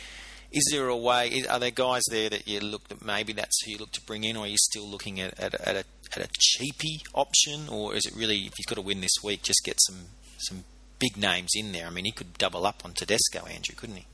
Is 0.53 0.69
there 0.73 0.89
a 0.89 0.97
way? 0.97 1.45
Are 1.49 1.61
there 1.61 1.71
guys 1.71 2.03
there 2.11 2.29
that 2.29 2.49
you 2.49 2.61
look 2.61 2.89
that 2.89 3.05
maybe 3.05 3.33
that's 3.33 3.65
who 3.65 3.73
you 3.73 3.79
look 3.79 3.93
to 3.93 4.01
bring 4.03 4.25
in, 4.25 4.37
or 4.37 4.45
are 4.45 4.49
you 4.49 4.57
still 4.59 4.87
looking 4.87 5.21
at, 5.21 5.39
at, 5.39 5.55
at 5.55 5.77
a 5.77 5.85
at 6.17 6.25
a 6.25 6.29
cheapy 6.39 7.03
option, 7.15 7.69
or 7.69 7.95
is 7.95 8.05
it 8.05 8.15
really 8.17 8.47
if 8.47 8.55
he's 8.57 8.67
got 8.67 8.75
to 8.75 8.81
win 8.81 9.01
this 9.01 9.23
week, 9.23 9.43
just 9.43 9.63
get 9.65 9.77
some 9.81 10.07
some 10.39 10.65
big 10.99 11.17
names 11.17 11.51
in 11.55 11.71
there? 11.73 11.87
I 11.87 11.91
mean, 11.91 12.05
he 12.05 12.11
could 12.11 12.37
double 12.37 12.67
up 12.67 12.83
on 12.85 12.95
Tedesco, 12.95 13.47
Andrew, 13.47 13.77
couldn't 13.77 13.97
he? 13.97 14.07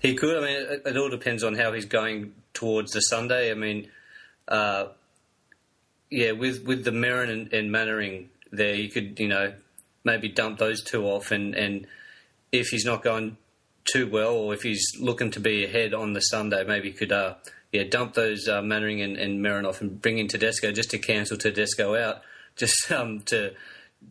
He 0.00 0.14
could. 0.14 0.36
I 0.36 0.40
mean, 0.40 0.56
it, 0.56 0.82
it 0.86 0.96
all 0.96 1.08
depends 1.08 1.44
on 1.44 1.54
how 1.54 1.72
he's 1.72 1.84
going 1.84 2.32
towards 2.52 2.92
the 2.92 3.00
Sunday. 3.00 3.52
I 3.52 3.54
mean, 3.54 3.88
uh, 4.48 4.86
yeah, 6.10 6.32
with 6.32 6.64
with 6.64 6.84
the 6.84 6.90
Merrin 6.90 7.30
and, 7.30 7.52
and 7.52 7.70
Mannering 7.70 8.28
there, 8.50 8.74
you 8.74 8.90
could 8.90 9.20
you 9.20 9.28
know 9.28 9.52
maybe 10.02 10.28
dump 10.28 10.58
those 10.58 10.82
two 10.82 11.04
off, 11.04 11.30
and 11.30 11.54
and 11.54 11.86
if 12.50 12.68
he's 12.68 12.84
not 12.84 13.04
going 13.04 13.36
too 13.84 14.08
well, 14.08 14.34
or 14.34 14.54
if 14.54 14.62
he's 14.62 14.92
looking 15.00 15.30
to 15.32 15.40
be 15.40 15.64
ahead 15.64 15.94
on 15.94 16.12
the 16.12 16.20
Sunday, 16.20 16.64
maybe 16.64 16.90
he 16.90 16.94
could 16.94 17.12
uh, 17.12 17.34
yeah 17.72 17.84
dump 17.84 18.14
those 18.14 18.48
uh, 18.48 18.62
Mannering 18.62 19.00
and, 19.00 19.16
and 19.16 19.44
Marinoff 19.44 19.80
and 19.80 20.00
bring 20.00 20.18
in 20.18 20.28
Tedesco 20.28 20.72
just 20.72 20.90
to 20.90 20.98
cancel 20.98 21.36
Tedesco 21.36 21.94
out, 21.96 22.22
just 22.56 22.90
um, 22.90 23.20
to 23.22 23.54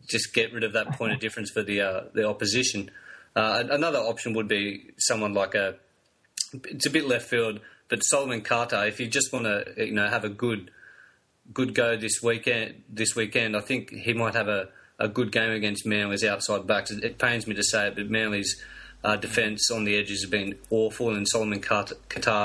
just 0.08 0.34
get 0.34 0.52
rid 0.52 0.64
of 0.64 0.72
that 0.72 0.92
point 0.92 1.12
of 1.12 1.20
difference 1.20 1.50
for 1.50 1.62
the 1.62 1.80
uh, 1.80 2.00
the 2.14 2.28
opposition. 2.28 2.90
Uh, 3.34 3.64
another 3.70 3.98
option 3.98 4.34
would 4.34 4.48
be 4.48 4.90
someone 4.98 5.32
like 5.32 5.54
a 5.54 5.76
it's 6.52 6.86
a 6.86 6.90
bit 6.90 7.06
left 7.06 7.28
field, 7.28 7.60
but 7.88 8.04
Solomon 8.04 8.42
Kata. 8.42 8.86
If 8.86 9.00
you 9.00 9.06
just 9.06 9.32
want 9.32 9.46
to 9.46 9.64
you 9.78 9.92
know 9.92 10.08
have 10.08 10.24
a 10.24 10.28
good 10.28 10.70
good 11.52 11.74
go 11.74 11.96
this 11.96 12.22
weekend, 12.22 12.82
this 12.88 13.16
weekend, 13.16 13.56
I 13.56 13.60
think 13.60 13.90
he 13.90 14.12
might 14.12 14.34
have 14.34 14.48
a, 14.48 14.68
a 14.98 15.08
good 15.08 15.32
game 15.32 15.50
against 15.50 15.86
Manly's 15.86 16.24
outside 16.24 16.66
backs. 16.66 16.90
It, 16.90 17.02
it 17.02 17.18
pains 17.18 17.46
me 17.46 17.54
to 17.54 17.62
say 17.62 17.88
it, 17.88 17.96
but 17.96 18.10
Manly's 18.10 18.62
uh, 19.04 19.16
defence 19.16 19.70
on 19.70 19.84
the 19.84 19.96
edges 19.98 20.22
have 20.22 20.30
been 20.30 20.58
awful, 20.70 21.14
and 21.14 21.26
Solomon 21.28 21.60
Kata 21.60 21.96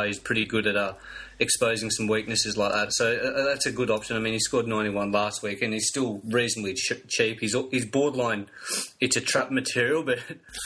is 0.04 0.20
pretty 0.20 0.46
good 0.46 0.66
at 0.68 0.76
uh, 0.76 0.94
exposing 1.40 1.90
some 1.92 2.08
weaknesses 2.08 2.58
like 2.58 2.72
that. 2.72 2.94
So 2.94 3.16
uh, 3.16 3.46
that's 3.46 3.66
a 3.66 3.72
good 3.72 3.90
option. 3.90 4.16
I 4.16 4.20
mean, 4.20 4.34
he 4.34 4.40
scored 4.40 4.68
91 4.68 5.12
last 5.12 5.44
week, 5.44 5.62
and 5.62 5.74
he's 5.74 5.88
still 5.88 6.22
reasonably 6.26 6.74
ch- 6.74 7.08
cheap. 7.08 7.40
He's 7.40 7.56
he's 7.72 7.86
borderline. 7.86 8.48
It's 9.00 9.16
a 9.16 9.22
trap 9.22 9.52
material, 9.52 10.04
but 10.04 10.20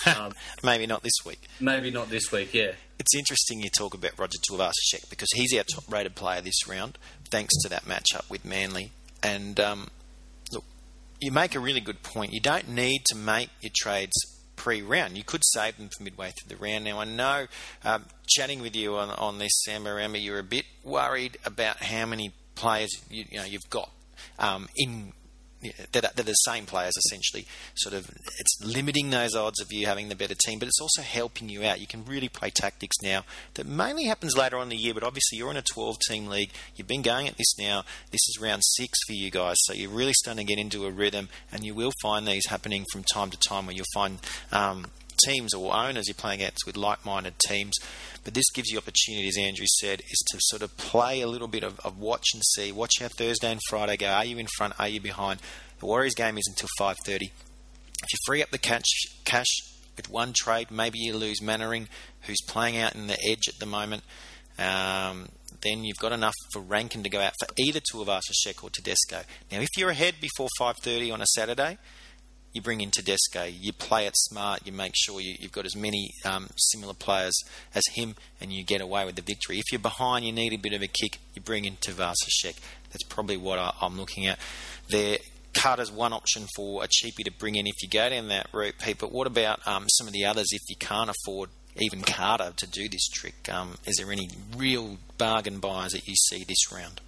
um, 0.18 0.34
maybe 0.64 0.88
not 0.88 1.04
this 1.04 1.26
week. 1.26 1.42
Maybe 1.60 1.92
not 1.92 2.10
this 2.10 2.32
week. 2.32 2.54
Yeah. 2.54 2.72
it's 3.00 3.16
interesting 3.16 3.62
you 3.62 3.70
talk 3.70 3.94
about 3.94 4.18
Roger 4.18 4.38
Tuivasa-Sheck 4.50 5.10
because 5.10 5.30
he's 5.34 5.54
our 5.58 5.64
top-rated 5.64 6.16
player 6.16 6.42
this 6.42 6.68
round, 6.68 6.98
thanks 7.30 7.54
to 7.64 7.70
that 7.70 7.84
matchup 7.86 8.30
with 8.30 8.46
Manly. 8.46 8.92
And 9.24 9.60
um, 9.60 9.90
look, 10.52 10.64
you 11.20 11.32
make 11.32 11.54
a 11.54 11.60
really 11.60 11.82
good 11.82 12.02
point. 12.02 12.32
You 12.34 12.40
don't 12.40 12.70
need 12.70 13.04
to 13.08 13.16
make 13.16 13.50
your 13.62 13.72
trades 13.76 14.14
pre-round. 14.62 15.18
You 15.18 15.24
could 15.24 15.42
save 15.44 15.78
them 15.78 15.90
for 15.90 16.04
midway 16.04 16.30
through 16.30 16.56
the 16.56 16.64
round. 16.64 16.84
Now 16.84 17.00
I 17.00 17.06
know, 17.06 17.48
um, 17.84 18.06
chatting 18.28 18.62
with 18.62 18.76
you 18.76 18.96
on, 18.96 19.10
on 19.10 19.40
this, 19.40 19.52
Sam 19.64 19.86
Maramba, 19.86 20.24
you're 20.24 20.38
a 20.38 20.44
bit 20.44 20.66
worried 20.84 21.38
about 21.44 21.78
how 21.78 22.06
many 22.06 22.32
players 22.54 22.92
you, 23.10 23.26
you 23.32 23.40
know 23.40 23.44
you've 23.44 23.70
got 23.72 23.90
um, 24.38 24.70
in 24.78 25.14
that 25.92 26.06
are, 26.06 26.12
they're 26.16 26.26
the 26.26 26.34
same 26.34 26.66
players 26.66 26.94
essentially. 26.98 27.46
Sort 27.76 27.94
of, 27.94 28.10
it's 28.40 28.58
limiting 28.64 29.10
those 29.10 29.36
odds 29.36 29.62
of 29.62 29.72
you 29.72 29.86
having 29.86 30.10
the 30.10 30.16
better 30.16 30.36
team, 30.36 30.60
but 30.60 30.68
it's 30.68 30.82
also 30.82 31.02
helping 31.02 31.50
you 31.50 31.64
out. 31.64 31.80
You 31.80 31.88
can 31.88 32.06
really 32.06 32.30
play 32.30 32.50
tactics 32.50 32.96
now. 33.04 33.24
That 33.56 33.66
mainly 33.66 34.06
happens 34.06 34.38
later 34.38 34.58
on 34.58 34.64
in 34.64 34.70
the 34.70 34.78
year, 34.78 34.94
but 34.94 35.04
obviously 35.04 35.38
you're 35.38 35.52
in 35.52 35.58
a 35.58 35.62
12-team 35.62 36.28
league. 36.28 36.52
You've 36.76 36.88
been 36.88 37.02
going 37.02 37.28
at 37.28 37.38
this 37.38 37.58
now. 37.60 37.84
This 38.12 38.22
is 38.30 38.40
round 38.42 38.62
six 38.64 39.00
for 39.08 39.14
you 39.14 39.32
guys, 39.32 39.58
so 39.62 39.74
you're 39.74 39.90
really 39.90 40.14
starting 40.14 40.46
to 40.46 40.54
get 40.54 40.62
into 40.62 40.86
a 40.86 40.92
rhythm, 40.92 41.30
and 41.52 41.64
you 41.64 41.74
will 41.74 41.94
find 42.02 42.28
these 42.28 42.48
happening 42.48 42.86
from 42.92 43.04
time 43.14 43.30
to 43.30 43.38
time, 43.38 43.66
where 43.66 43.76
you'll 43.76 43.86
find. 43.94 44.20
Um, 44.52 44.88
teams 45.26 45.54
or 45.54 45.74
owners 45.74 46.08
you're 46.08 46.16
playing 46.16 46.40
against 46.40 46.66
with 46.66 46.76
like-minded 46.76 47.36
teams. 47.48 47.76
But 48.24 48.36
this 48.36 48.50
gives 48.54 48.70
you 48.70 48.78
opportunity, 48.78 49.28
as 49.28 49.38
Andrew 49.38 49.66
said, 49.80 50.02
is 50.02 50.24
to 50.32 50.38
sort 50.42 50.62
of 50.62 50.78
play 50.78 51.22
a 51.22 51.28
little 51.28 51.48
bit 51.48 51.64
of, 51.64 51.80
of 51.80 51.98
watch 51.98 52.28
and 52.34 52.44
see. 52.56 52.72
Watch 52.72 53.00
how 53.00 53.08
Thursday 53.08 53.52
and 53.52 53.60
Friday 53.68 53.98
go. 53.98 54.08
Are 54.08 54.26
you 54.26 54.38
in 54.38 54.48
front? 54.58 54.74
Are 54.80 54.88
you 54.88 55.02
behind? 55.02 55.40
The 55.80 55.88
Warriors 55.88 56.14
game 56.14 56.38
is 56.38 56.48
until 56.48 56.70
5:30. 56.80 57.32
If 58.04 58.14
you 58.14 58.18
free 58.26 58.44
up 58.44 58.52
the 58.52 58.58
cash, 58.58 58.84
cash 59.26 59.48
with 59.98 60.10
one 60.10 60.34
trade, 60.34 60.72
maybe 60.72 61.00
you 61.00 61.16
lose 61.16 61.42
Mannering, 61.42 61.88
who's 62.22 62.42
playing 62.48 62.78
out 62.78 62.96
in 62.96 63.08
the 63.08 63.18
edge 63.28 63.48
at 63.48 63.60
the 63.60 63.66
moment. 63.66 64.04
Um, 64.58 65.30
then 65.62 65.84
you've 65.84 66.00
got 66.00 66.12
enough 66.12 66.36
for 66.54 66.62
Rankin 66.62 67.04
to 67.04 67.10
go 67.10 67.20
out 67.20 67.34
for 67.40 67.48
either 67.58 67.80
Tuivasa-Sheck 67.80 68.64
or 68.64 68.70
Tedesco. 68.70 69.22
Now, 69.52 69.60
if 69.60 69.70
you're 69.78 69.90
ahead 69.90 70.16
before 70.20 70.48
5:30 70.60 71.12
on 71.12 71.22
a 71.22 71.28
Saturday, 71.28 71.78
you 72.54 72.62
bring 72.62 72.82
in 72.82 72.92
Tedesco. 72.92 73.46
You 73.46 73.74
play 73.74 74.06
it 74.06 74.16
smart. 74.16 74.66
You 74.66 74.72
make 74.72 74.94
sure 74.96 75.22
you, 75.22 75.36
have 75.42 75.52
got 75.52 75.66
as 75.66 75.76
many 75.76 76.12
um, 76.26 76.50
similar 76.58 76.94
players 76.94 77.34
as 77.74 77.84
him, 77.94 78.16
and 78.40 78.52
you 78.52 78.64
get 78.64 78.82
away 78.82 79.06
with 79.06 79.16
the 79.16 79.22
victory. 79.22 79.60
If 79.60 79.72
you're 79.72 79.80
behind, 79.80 80.26
you 80.26 80.32
need 80.32 80.54
a 80.54 80.58
bit 80.58 80.74
of 80.74 80.82
a 80.82 80.88
kick. 80.88 81.20
You 81.34 81.42
bring 81.42 81.66
in 81.66 81.78
Tuivasa-Sheck. 81.78 82.60
That's 82.90 83.04
probably 83.08 83.38
what 83.38 83.58
I, 83.58 83.74
am 83.82 83.98
looking 83.98 84.28
at. 84.28 84.38
There, 84.90 85.18
Kata's 85.54 85.92
one 85.92 86.14
option 86.14 86.48
for 86.56 86.84
a 86.84 86.88
cheapie 86.88 87.24
to 87.26 87.32
bring 87.32 87.56
in 87.56 87.68
if 87.68 87.82
you 87.82 87.90
go 87.90 88.10
down 88.10 88.28
that 88.30 88.48
route, 88.54 88.76
Pete. 88.80 89.00
But 89.00 89.12
what 89.12 89.28
about 89.28 89.66
um, 89.68 89.86
some 89.90 90.08
of 90.08 90.14
the 90.14 90.26
others 90.26 90.48
if 90.52 90.62
you 90.70 90.76
can't 90.76 91.10
afford 91.10 91.50
even 91.78 92.02
Kata 92.02 92.54
to 92.58 92.68
do 92.68 92.90
this 92.90 93.08
trick? 93.08 93.50
Um, 93.50 93.78
is 93.86 93.96
there 93.98 94.12
any 94.12 94.30
real 94.56 94.98
bargain 95.18 95.60
buyers 95.60 95.94
that 95.94 96.08
you 96.08 96.16
see 96.16 96.44
this 96.44 96.72
round? 96.72 97.00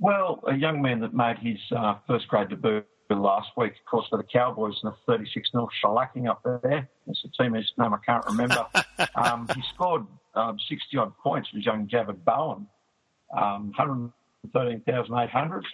Well, 0.00 0.42
a 0.48 0.54
young 0.54 0.80
man 0.80 1.00
that 1.00 1.12
made 1.12 1.38
his 1.38 1.58
uh, 1.76 1.96
first 2.06 2.26
grade 2.28 2.48
debut 2.48 2.82
last 3.10 3.50
week, 3.58 3.72
of 3.72 3.84
course, 3.90 4.06
for 4.08 4.16
the 4.16 4.24
Cowboys 4.24 4.74
in 4.82 4.88
a 4.88 4.94
36 5.06 5.50
0 5.52 5.68
shellacking 5.84 6.26
up 6.26 6.42
there. 6.42 6.88
It's 7.06 7.22
a 7.24 7.42
team 7.42 7.54
whose 7.54 7.70
name 7.76 7.92
I 7.92 7.98
can't 8.04 8.24
remember. 8.24 8.66
um, 9.14 9.46
he 9.54 9.62
scored 9.74 10.06
um, 10.34 10.56
60 10.68 10.96
odd 10.96 11.12
points, 11.18 11.52
was 11.52 11.66
young 11.66 11.86
Javid 11.86 12.24
Bowen, 12.24 12.66
um, 13.36 13.72
113,800. 13.76 15.66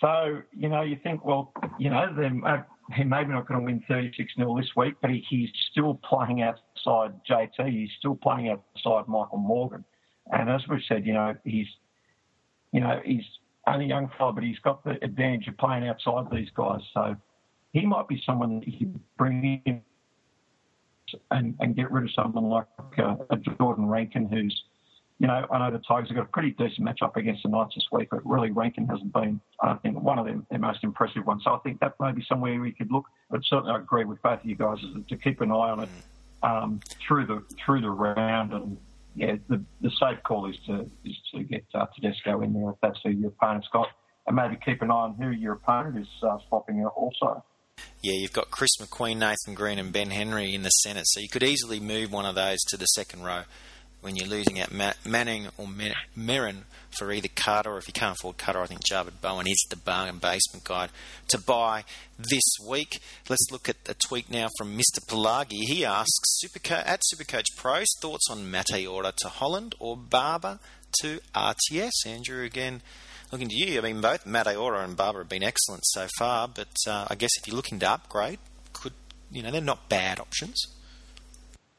So, 0.00 0.42
you 0.56 0.68
know, 0.68 0.82
you 0.82 0.96
think, 1.02 1.24
well, 1.24 1.52
you 1.80 1.90
know, 1.90 2.06
uh, 2.46 2.62
he 2.94 3.02
maybe 3.02 3.32
not 3.32 3.48
going 3.48 3.58
to 3.58 3.66
win 3.66 3.82
36 3.88 4.34
0 4.36 4.56
this 4.56 4.70
week, 4.76 4.94
but 5.02 5.10
he, 5.10 5.24
he's 5.28 5.50
still 5.72 5.94
playing 6.08 6.42
outside 6.42 7.12
JT. 7.28 7.68
He's 7.72 7.90
still 7.98 8.14
playing 8.14 8.50
outside 8.50 9.08
Michael 9.08 9.38
Morgan. 9.38 9.84
And 10.30 10.48
as 10.48 10.62
we've 10.68 10.80
said, 10.86 11.04
you 11.04 11.14
know, 11.14 11.34
he's 11.44 11.66
you 12.72 12.80
know, 12.80 13.00
he's 13.04 13.24
only 13.66 13.86
a 13.86 13.88
young 13.88 14.10
fellow, 14.16 14.32
but 14.32 14.44
he's 14.44 14.58
got 14.60 14.84
the 14.84 15.02
advantage 15.02 15.48
of 15.48 15.56
playing 15.58 15.86
outside 15.86 16.26
these 16.30 16.48
guys. 16.54 16.80
So 16.94 17.16
he 17.72 17.84
might 17.86 18.08
be 18.08 18.22
someone 18.24 18.60
that 18.60 18.68
you 18.68 18.94
bring 19.16 19.62
in 19.64 19.82
and, 21.30 21.54
and 21.60 21.74
get 21.74 21.90
rid 21.90 22.04
of 22.04 22.10
someone 22.14 22.44
like 22.44 22.66
uh, 22.98 23.16
a 23.30 23.36
Jordan 23.58 23.86
Rankin, 23.86 24.28
who's, 24.28 24.62
you 25.18 25.26
know, 25.26 25.46
I 25.50 25.58
know 25.58 25.70
the 25.70 25.82
Tigers 25.86 26.08
have 26.08 26.16
got 26.16 26.26
a 26.26 26.28
pretty 26.28 26.50
decent 26.52 26.86
matchup 26.86 27.16
against 27.16 27.42
the 27.42 27.48
Knights 27.48 27.74
this 27.74 27.86
week, 27.90 28.08
but 28.10 28.24
really 28.24 28.50
Rankin 28.50 28.86
hasn't 28.86 29.12
been, 29.12 29.40
I 29.62 29.74
think, 29.74 30.00
one 30.00 30.18
of 30.18 30.26
them, 30.26 30.46
their 30.50 30.58
most 30.58 30.84
impressive 30.84 31.26
ones. 31.26 31.42
So 31.44 31.54
I 31.54 31.58
think 31.58 31.80
that 31.80 31.94
may 31.98 32.12
be 32.12 32.24
somewhere 32.28 32.60
we 32.60 32.72
could 32.72 32.92
look. 32.92 33.04
But 33.30 33.40
certainly 33.44 33.72
I 33.72 33.78
agree 33.78 34.04
with 34.04 34.22
both 34.22 34.40
of 34.40 34.46
you 34.46 34.54
guys 34.54 34.78
to 35.08 35.16
keep 35.16 35.40
an 35.40 35.50
eye 35.50 35.54
on 35.54 35.80
it 35.80 35.88
um, 36.42 36.80
through 37.06 37.26
the 37.26 37.42
through 37.64 37.80
the 37.80 37.90
round 37.90 38.52
and 38.52 38.78
yeah, 39.18 39.34
the, 39.48 39.62
the 39.80 39.90
safe 39.90 40.22
call 40.22 40.48
is 40.48 40.56
to 40.66 40.88
is 41.04 41.16
to 41.34 41.42
get 41.42 41.64
uh, 41.74 41.86
Tedesco 41.94 42.40
in 42.42 42.52
there 42.52 42.70
if 42.70 42.76
that's 42.80 43.00
who 43.02 43.10
your 43.10 43.30
opponent's 43.30 43.66
got, 43.72 43.88
and 44.26 44.36
maybe 44.36 44.56
keep 44.64 44.80
an 44.80 44.90
eye 44.92 44.94
on 44.94 45.14
who 45.14 45.30
your 45.30 45.54
opponent 45.54 45.98
is 45.98 46.08
uh, 46.22 46.38
swapping 46.48 46.82
out 46.84 46.92
also. 46.94 47.44
Yeah, 48.00 48.14
you've 48.14 48.32
got 48.32 48.52
Chris 48.52 48.70
McQueen, 48.80 49.18
Nathan 49.18 49.54
Green, 49.54 49.78
and 49.80 49.92
Ben 49.92 50.10
Henry 50.10 50.54
in 50.54 50.62
the 50.62 50.70
centre, 50.70 51.02
so 51.04 51.20
you 51.20 51.28
could 51.28 51.42
easily 51.42 51.80
move 51.80 52.12
one 52.12 52.26
of 52.26 52.36
those 52.36 52.58
to 52.68 52.76
the 52.76 52.86
second 52.86 53.24
row 53.24 53.42
when 54.00 54.16
you're 54.16 54.28
losing 54.28 54.60
out 54.60 54.70
Manning 55.04 55.48
or 55.56 55.66
Merrin 56.16 56.62
for 56.96 57.12
either 57.12 57.28
Kata, 57.34 57.70
or 57.70 57.78
if 57.78 57.88
you 57.88 57.92
can't 57.92 58.16
afford 58.16 58.38
Kata, 58.38 58.60
I 58.60 58.66
think 58.66 58.80
Javid 58.84 59.20
Bowen 59.20 59.46
is 59.46 59.66
the 59.68 59.76
bargain 59.76 60.18
basement 60.18 60.64
guide 60.64 60.90
to 61.28 61.38
buy 61.38 61.84
this 62.18 62.44
week. 62.66 63.00
Let's 63.28 63.48
look 63.50 63.68
at 63.68 63.76
a 63.88 63.94
tweet 63.94 64.30
now 64.30 64.48
from 64.56 64.78
Mr. 64.78 65.04
Pelagi. 65.06 65.66
He 65.66 65.84
asks 65.84 66.40
Superco- 66.42 66.86
at 66.86 67.02
Supercoach 67.12 67.56
Pros 67.56 67.86
thoughts 68.00 68.26
on 68.30 68.50
Mate 68.50 68.86
Order 68.86 69.12
to 69.22 69.28
Holland 69.28 69.74
or 69.78 69.96
Barber 69.96 70.58
to 71.00 71.20
RTS. 71.34 72.06
Andrew, 72.06 72.44
again, 72.44 72.82
looking 73.32 73.48
to 73.48 73.56
you. 73.56 73.78
I 73.78 73.82
mean, 73.82 74.00
both 74.00 74.24
Mateora 74.24 74.84
and 74.84 74.96
Barber 74.96 75.20
have 75.20 75.28
been 75.28 75.42
excellent 75.42 75.82
so 75.86 76.06
far, 76.18 76.48
but 76.48 76.74
uh, 76.86 77.06
I 77.10 77.14
guess 77.14 77.30
if 77.38 77.46
you're 77.46 77.56
looking 77.56 77.78
to 77.80 77.90
upgrade, 77.90 78.38
could 78.72 78.92
you 79.30 79.42
know 79.42 79.50
they're 79.50 79.60
not 79.60 79.88
bad 79.88 80.20
options. 80.20 80.66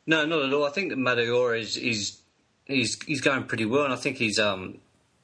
No, 0.06 0.26
not 0.26 0.46
at 0.46 0.54
all. 0.54 0.66
I 0.66 0.72
think 0.72 0.90
that 0.90 0.98
Mateora 0.98 1.60
is, 1.60 1.78
is 1.78 2.20
he's 2.66 3.02
he's 3.04 3.22
going 3.22 3.44
pretty 3.44 3.66
well, 3.66 3.84
and 3.84 3.94
I 3.94 3.98
think 3.98 4.18
he's 4.18 4.40
um 4.40 4.80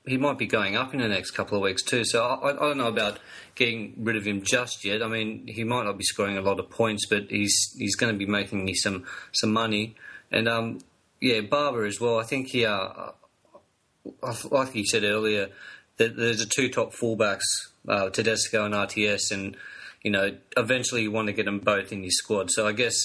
he 0.05 0.17
might 0.17 0.37
be 0.37 0.45
going 0.45 0.75
up 0.75 0.93
in 0.93 0.99
the 0.99 1.07
next 1.07 1.31
couple 1.31 1.57
of 1.57 1.63
weeks 1.63 1.83
too. 1.83 2.03
So 2.03 2.23
I, 2.23 2.51
I, 2.51 2.53
don't 2.53 2.77
know 2.77 2.87
about 2.87 3.19
getting 3.55 3.95
rid 3.97 4.15
of 4.15 4.25
him 4.25 4.43
just 4.43 4.85
yet. 4.85 5.01
I 5.01 5.07
mean, 5.07 5.47
he 5.47 5.63
might 5.63 5.83
not 5.83 5.97
be 5.97 6.03
scoring 6.03 6.37
a 6.37 6.41
lot 6.41 6.59
of 6.59 6.69
points, 6.69 7.07
but 7.07 7.29
he's 7.29 7.75
he's 7.77 7.95
going 7.95 8.13
to 8.13 8.17
be 8.17 8.25
making 8.25 8.63
me 8.63 8.73
some 8.73 9.05
some 9.31 9.51
money. 9.51 9.95
And 10.31 10.47
um, 10.47 10.79
yeah, 11.19 11.41
Barber 11.41 11.85
as 11.85 11.99
well. 11.99 12.19
I 12.19 12.23
think 12.23 12.47
he, 12.49 12.65
uh, 12.65 13.11
like 14.51 14.71
he 14.71 14.85
said 14.85 15.03
earlier, 15.03 15.49
that 15.97 16.17
there's 16.17 16.41
a 16.41 16.45
two 16.45 16.69
top 16.69 16.93
fullbacks, 16.93 17.45
uh, 17.87 18.09
Tedesco 18.09 18.65
and 18.65 18.73
RTS, 18.73 19.31
and 19.31 19.57
you 20.03 20.11
know 20.11 20.37
eventually 20.57 21.03
you 21.03 21.11
want 21.11 21.27
to 21.27 21.33
get 21.33 21.45
them 21.45 21.59
both 21.59 21.91
in 21.91 22.03
your 22.03 22.11
squad. 22.11 22.51
So 22.51 22.67
I 22.67 22.73
guess 22.73 22.95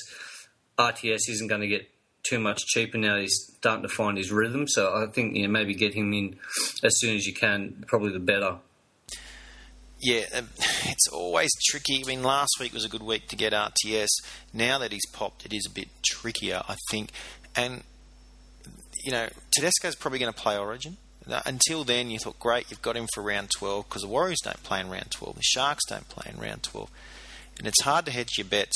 RTS 0.80 1.28
isn't 1.28 1.48
going 1.48 1.60
to 1.60 1.68
get 1.68 1.88
too 2.22 2.38
much 2.38 2.58
cheaper 2.66 2.98
now. 2.98 3.16
He's 3.16 3.52
starting 3.58 3.82
to 3.82 3.88
find 3.88 4.16
his 4.16 4.30
rhythm, 4.30 4.66
so 4.68 4.94
I 4.94 5.10
think 5.10 5.36
you 5.36 5.42
know 5.44 5.48
maybe 5.48 5.74
get 5.74 5.94
him 5.94 6.12
in 6.12 6.36
as 6.82 6.98
soon 6.98 7.16
as 7.16 7.26
you 7.26 7.34
can. 7.34 7.84
Probably 7.86 8.12
the 8.12 8.18
better. 8.18 8.56
Yeah, 10.02 10.24
um, 10.34 10.48
it's 10.58 11.08
always 11.08 11.50
tricky. 11.68 12.02
I 12.04 12.08
mean, 12.08 12.22
last 12.22 12.56
week 12.58 12.72
was 12.72 12.84
a 12.84 12.88
good 12.88 13.02
week 13.02 13.28
to 13.28 13.36
get 13.36 13.52
RTS. 13.52 14.08
Now 14.52 14.78
that 14.78 14.92
he's 14.92 15.06
popped, 15.12 15.44
it 15.44 15.52
is 15.52 15.66
a 15.66 15.70
bit 15.70 15.88
trickier, 16.02 16.62
I 16.68 16.76
think. 16.90 17.10
And 17.54 17.82
you 19.04 19.12
know, 19.12 19.28
Tedesco's 19.52 19.96
probably 19.96 20.18
going 20.18 20.32
to 20.32 20.38
play 20.38 20.58
Origin. 20.58 20.96
Until 21.46 21.84
then, 21.84 22.10
you 22.10 22.18
thought, 22.18 22.38
great, 22.40 22.70
you've 22.70 22.82
got 22.82 22.96
him 22.96 23.06
for 23.14 23.22
round 23.22 23.50
12 23.56 23.88
because 23.88 24.02
the 24.02 24.08
Warriors 24.08 24.40
don't 24.42 24.62
play 24.62 24.80
in 24.80 24.90
round 24.90 25.10
12, 25.10 25.36
the 25.36 25.42
Sharks 25.42 25.84
don't 25.88 26.08
play 26.08 26.30
in 26.32 26.40
round 26.40 26.62
12. 26.64 26.90
And 27.58 27.66
it's 27.68 27.82
hard 27.82 28.06
to 28.06 28.10
hedge 28.10 28.38
your 28.38 28.46
bets 28.46 28.74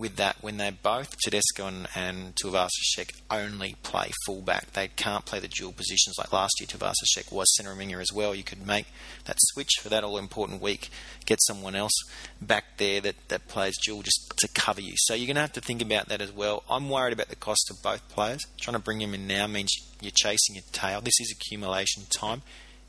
with 0.00 0.16
that 0.16 0.36
when 0.40 0.56
they 0.56 0.70
both, 0.70 1.14
Tedesco 1.18 1.66
and, 1.66 1.86
and 1.94 2.34
only 3.30 3.76
play 3.82 4.10
fullback. 4.24 4.72
They 4.72 4.88
can't 4.88 5.26
play 5.26 5.38
the 5.38 5.48
dual 5.48 5.72
positions 5.72 6.16
like 6.18 6.32
last 6.32 6.54
year. 6.58 6.66
Tuivasa-Sheck 6.66 7.30
was 7.30 7.54
centre 7.54 7.74
winger 7.74 8.00
as 8.00 8.08
well. 8.12 8.34
You 8.34 8.42
could 8.42 8.66
make 8.66 8.86
that 9.26 9.36
switch 9.38 9.70
for 9.80 9.90
that 9.90 10.02
all 10.02 10.16
important 10.16 10.62
week, 10.62 10.88
get 11.26 11.38
someone 11.42 11.76
else 11.76 11.92
back 12.40 12.78
there 12.78 13.02
that, 13.02 13.16
that 13.28 13.46
plays 13.46 13.76
dual 13.84 14.02
just 14.02 14.32
to 14.38 14.48
cover 14.54 14.80
you. 14.80 14.94
So 14.96 15.14
you're 15.14 15.26
going 15.26 15.36
to 15.36 15.42
have 15.42 15.52
to 15.52 15.60
think 15.60 15.82
about 15.82 16.08
that 16.08 16.22
as 16.22 16.32
well. 16.32 16.64
I'm 16.70 16.88
worried 16.88 17.12
about 17.12 17.28
the 17.28 17.36
cost 17.36 17.70
of 17.70 17.82
both 17.82 18.08
players. 18.08 18.40
Trying 18.60 18.76
to 18.76 18.82
bring 18.82 18.98
them 18.98 19.14
in 19.14 19.26
now 19.26 19.46
means 19.46 19.70
you're 20.00 20.12
chasing 20.14 20.54
your 20.54 20.64
tail. 20.72 21.02
This 21.02 21.20
is 21.20 21.30
accumulation 21.30 22.04
time 22.10 22.42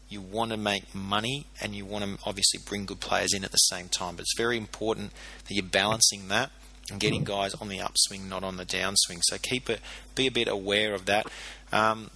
you 0.07 0.19
want 0.19 0.51
to 0.51 0.57
make 0.57 0.93
money 0.93 1.45
and 1.61 1.73
you 1.73 1.85
want 1.85 2.03
to 2.03 2.17
obviously 2.25 2.59
bring 2.65 2.85
good 2.85 2.99
players 2.99 3.33
in 3.33 3.45
at 3.45 3.51
the 3.51 3.57
same 3.57 3.87
time. 3.87 4.17
But 4.17 4.23
it's 4.23 4.37
very 4.37 4.57
important 4.57 5.13
that 5.47 5.53
you're 5.53 5.63
balancing 5.63 6.27
that 6.27 6.51
and 6.89 6.99
getting 6.99 7.23
guys 7.23 7.53
on 7.55 7.69
the 7.69 7.79
upswing, 7.79 8.27
not 8.27 8.43
on 8.43 8.57
the 8.57 8.65
downswing. 8.65 9.21
So 9.23 9.37
keep 9.37 9.69
it, 9.69 9.79
be 10.15 10.27
a 10.27 10.31
bit 10.31 10.47
aware 10.47 10.93
of 10.93 11.05
that. 11.05 11.27
Um, 11.71 12.09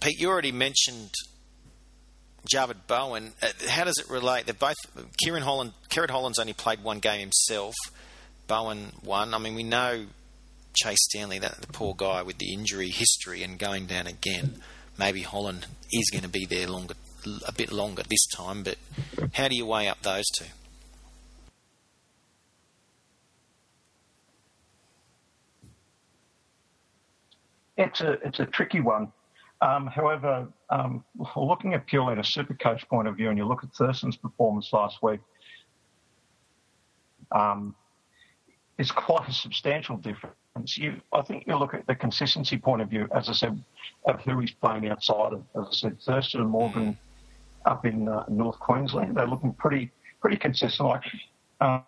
Pete, 0.00 0.20
you 0.20 0.28
already 0.28 0.52
mentioned 0.52 1.12
Javid 2.52 2.86
Bowen. 2.86 3.32
Uh, 3.42 3.48
how 3.68 3.84
does 3.84 3.98
it 3.98 4.10
relate? 4.10 4.46
They're 4.46 4.54
both 4.54 4.76
Kerrod 5.24 5.42
Holland. 5.42 5.72
Kerrod 5.88 6.10
Holland's 6.10 6.38
only 6.38 6.52
played 6.52 6.82
one 6.82 6.98
game 6.98 7.20
himself. 7.20 7.74
Bowen 8.46 8.92
won. 9.02 9.32
I 9.34 9.38
mean, 9.38 9.54
we 9.54 9.62
know 9.62 10.06
Chase 10.74 11.02
Stanley, 11.02 11.38
that 11.38 11.60
the 11.60 11.66
poor 11.68 11.94
guy 11.96 12.22
with 12.22 12.38
the 12.38 12.52
injury 12.52 12.88
history 12.88 13.42
and 13.42 13.58
going 13.58 13.86
down 13.86 14.06
again. 14.06 14.60
Maybe 14.98 15.22
Holland 15.22 15.66
is 15.92 16.10
going 16.10 16.22
to 16.22 16.28
be 16.28 16.46
there 16.46 16.68
longer, 16.68 16.94
a 17.46 17.52
bit 17.52 17.72
longer 17.72 18.02
this 18.08 18.26
time. 18.36 18.62
But 18.62 18.76
how 19.32 19.48
do 19.48 19.56
you 19.56 19.66
weigh 19.66 19.88
up 19.88 20.02
those 20.02 20.24
two? 20.36 20.46
It's 27.76 28.00
a 28.00 28.12
it's 28.26 28.40
a 28.40 28.46
tricky 28.46 28.80
one. 28.80 29.12
Um, 29.60 29.86
however, 29.86 30.46
um, 30.70 31.04
looking 31.36 31.74
at 31.74 31.86
purely 31.86 32.12
at 32.12 32.18
a 32.18 32.24
super 32.24 32.54
coach 32.54 32.86
point 32.88 33.08
of 33.08 33.16
view, 33.16 33.30
and 33.30 33.38
you 33.38 33.46
look 33.46 33.64
at 33.64 33.72
Thurston's 33.72 34.16
performance 34.16 34.72
last 34.72 35.02
week, 35.02 35.20
um, 37.32 37.74
it's 38.78 38.90
quite 38.90 39.28
a 39.28 39.32
substantial 39.32 39.96
difference. 39.96 40.34
You, 40.76 41.00
I 41.12 41.22
think 41.22 41.44
you 41.46 41.56
look 41.56 41.74
at 41.74 41.86
the 41.86 41.94
consistency 41.94 42.58
point 42.58 42.82
of 42.82 42.88
view, 42.88 43.08
as 43.14 43.28
I 43.28 43.32
said, 43.32 43.62
of 44.06 44.20
who 44.20 44.38
he's 44.40 44.52
playing 44.52 44.88
outside 44.88 45.32
of. 45.32 45.42
As 45.56 45.68
I 45.68 45.72
said, 45.72 46.00
Thurston 46.00 46.42
and 46.42 46.50
Morgan 46.50 46.96
up 47.64 47.86
in 47.86 48.08
uh, 48.08 48.24
North 48.28 48.58
Queensland, 48.58 49.16
they're 49.16 49.26
looking 49.26 49.52
pretty 49.54 49.90
pretty 50.20 50.36
consistent. 50.36 50.88
Like, 50.88 51.04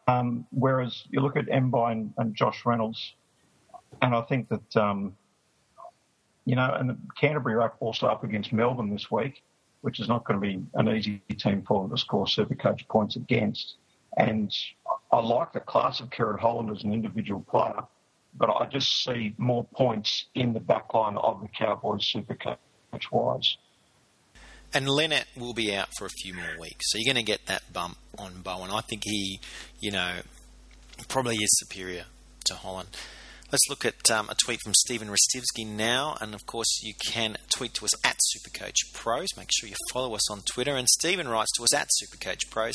um, 0.08 0.46
whereas 0.50 1.04
you 1.10 1.20
look 1.20 1.36
at 1.36 1.48
and, 1.48 2.14
and, 2.16 2.34
Josh 2.34 2.64
Reynolds, 2.64 3.14
and 4.02 4.14
I 4.14 4.22
think 4.22 4.48
that 4.48 4.76
um, 4.76 5.16
you 6.46 6.54
know, 6.56 6.72
and 6.72 6.96
Canterbury 7.20 7.56
are 7.56 7.74
also 7.80 8.06
up 8.06 8.24
against 8.24 8.52
Melbourne 8.52 8.90
this 8.90 9.10
week, 9.10 9.42
which 9.82 10.00
is 10.00 10.08
not 10.08 10.24
going 10.24 10.40
to 10.40 10.46
be 10.46 10.64
an 10.74 10.88
easy 10.88 11.20
team 11.36 11.62
for 11.66 11.82
them 11.82 11.90
to 11.94 12.00
score 12.00 12.26
super 12.26 12.54
coach 12.54 12.86
points 12.88 13.16
against. 13.16 13.74
And 14.16 14.50
I 15.12 15.18
like 15.18 15.52
the 15.52 15.60
class 15.60 16.00
of 16.00 16.08
Kerrod 16.08 16.38
Holland 16.40 16.70
as 16.70 16.84
an 16.84 16.92
individual 16.92 17.44
player, 17.50 17.82
but 18.38 18.48
I 18.48 18.66
just 18.66 19.04
see 19.04 19.34
more 19.36 19.64
points 19.74 20.26
in 20.34 20.54
the 20.54 20.60
backline 20.60 21.22
of 21.22 21.42
the 21.42 21.48
Cowboys 21.48 22.06
super 22.06 22.34
coach 22.34 23.10
wise. 23.10 23.56
And 24.72 24.88
Linnett 24.88 25.26
will 25.36 25.54
be 25.54 25.74
out 25.74 25.88
for 25.98 26.06
a 26.06 26.10
few 26.10 26.34
more 26.34 26.60
weeks, 26.60 26.90
so 26.90 26.98
you're 26.98 27.12
going 27.12 27.24
to 27.24 27.30
get 27.30 27.46
that 27.46 27.72
bump 27.72 27.98
on 28.18 28.42
Bowen. 28.42 28.70
I 28.70 28.80
think 28.80 29.02
he, 29.04 29.40
you 29.80 29.90
know, 29.90 30.20
probably 31.08 31.36
is 31.36 31.50
superior 31.58 32.04
to 32.46 32.54
Holland. 32.54 32.88
Let's 33.52 33.68
look 33.68 33.84
at 33.84 34.10
um, 34.10 34.28
a 34.28 34.34
tweet 34.34 34.60
from 34.60 34.74
Stephen 34.74 35.08
Restivsky 35.08 35.64
now, 35.64 36.16
and 36.20 36.34
of 36.34 36.46
course 36.46 36.80
you 36.82 36.94
can 37.12 37.36
tweet 37.48 37.74
to 37.74 37.84
us 37.84 38.04
at 38.04 38.16
Supercoach 38.34 38.92
Pros. 38.92 39.28
Make 39.36 39.50
sure 39.52 39.68
you 39.68 39.76
follow 39.92 40.14
us 40.14 40.30
on 40.30 40.40
Twitter. 40.40 40.74
And 40.74 40.88
Stephen 40.88 41.28
writes 41.28 41.52
to 41.56 41.62
us 41.62 41.72
at 41.72 41.88
Supercoach 42.02 42.50
Pros. 42.50 42.74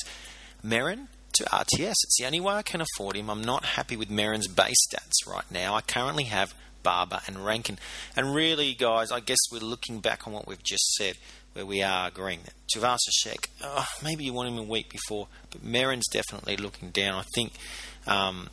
Merrin 0.65 1.07
to 1.33 1.43
RTS. 1.43 1.95
It's 2.03 2.17
the 2.19 2.25
only 2.25 2.39
way 2.39 2.53
I 2.53 2.61
can 2.61 2.81
afford 2.81 3.15
him. 3.17 3.29
I'm 3.29 3.43
not 3.43 3.65
happy 3.65 3.97
with 3.97 4.09
Merrin's 4.09 4.47
base 4.47 4.77
stats 4.89 5.29
right 5.29 5.49
now. 5.51 5.75
I 5.75 5.81
currently 5.81 6.25
have 6.25 6.53
Barber 6.83 7.19
and 7.27 7.45
Rankin, 7.45 7.77
And 8.15 8.33
really, 8.33 8.73
guys, 8.73 9.11
I 9.11 9.19
guess 9.19 9.37
we're 9.51 9.59
looking 9.59 9.99
back 9.99 10.25
on 10.25 10.33
what 10.33 10.47
we've 10.47 10.63
just 10.63 10.93
said, 10.93 11.17
where 11.53 11.65
we 11.65 11.83
are 11.83 12.07
agreeing 12.07 12.39
that 12.45 12.53
Tuivasa-Sheck, 12.73 13.47
oh, 13.61 13.87
maybe 14.03 14.23
you 14.23 14.33
want 14.33 14.49
him 14.49 14.57
a 14.57 14.63
week 14.63 14.89
before, 14.89 15.27
but 15.51 15.65
Merrin's 15.65 16.07
definitely 16.11 16.57
looking 16.57 16.89
down. 16.89 17.15
I 17.15 17.25
think 17.35 17.53
um, 18.07 18.49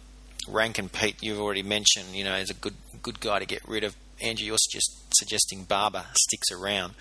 Rankin 0.51 0.89
Pete, 0.89 1.17
you've 1.21 1.41
already 1.41 1.63
mentioned, 1.63 2.15
you 2.15 2.25
know, 2.25 2.35
is 2.37 2.51
a 2.51 2.55
good 2.55 2.75
good 3.03 3.21
guy 3.21 3.39
to 3.39 3.47
get 3.47 3.67
rid 3.69 3.85
of. 3.85 3.97
Andrew, 4.21 4.47
you're 4.47 4.57
just 4.71 5.15
suggesting 5.17 5.65
Barber 5.65 6.05
sticks 6.15 6.51
around. 6.51 6.95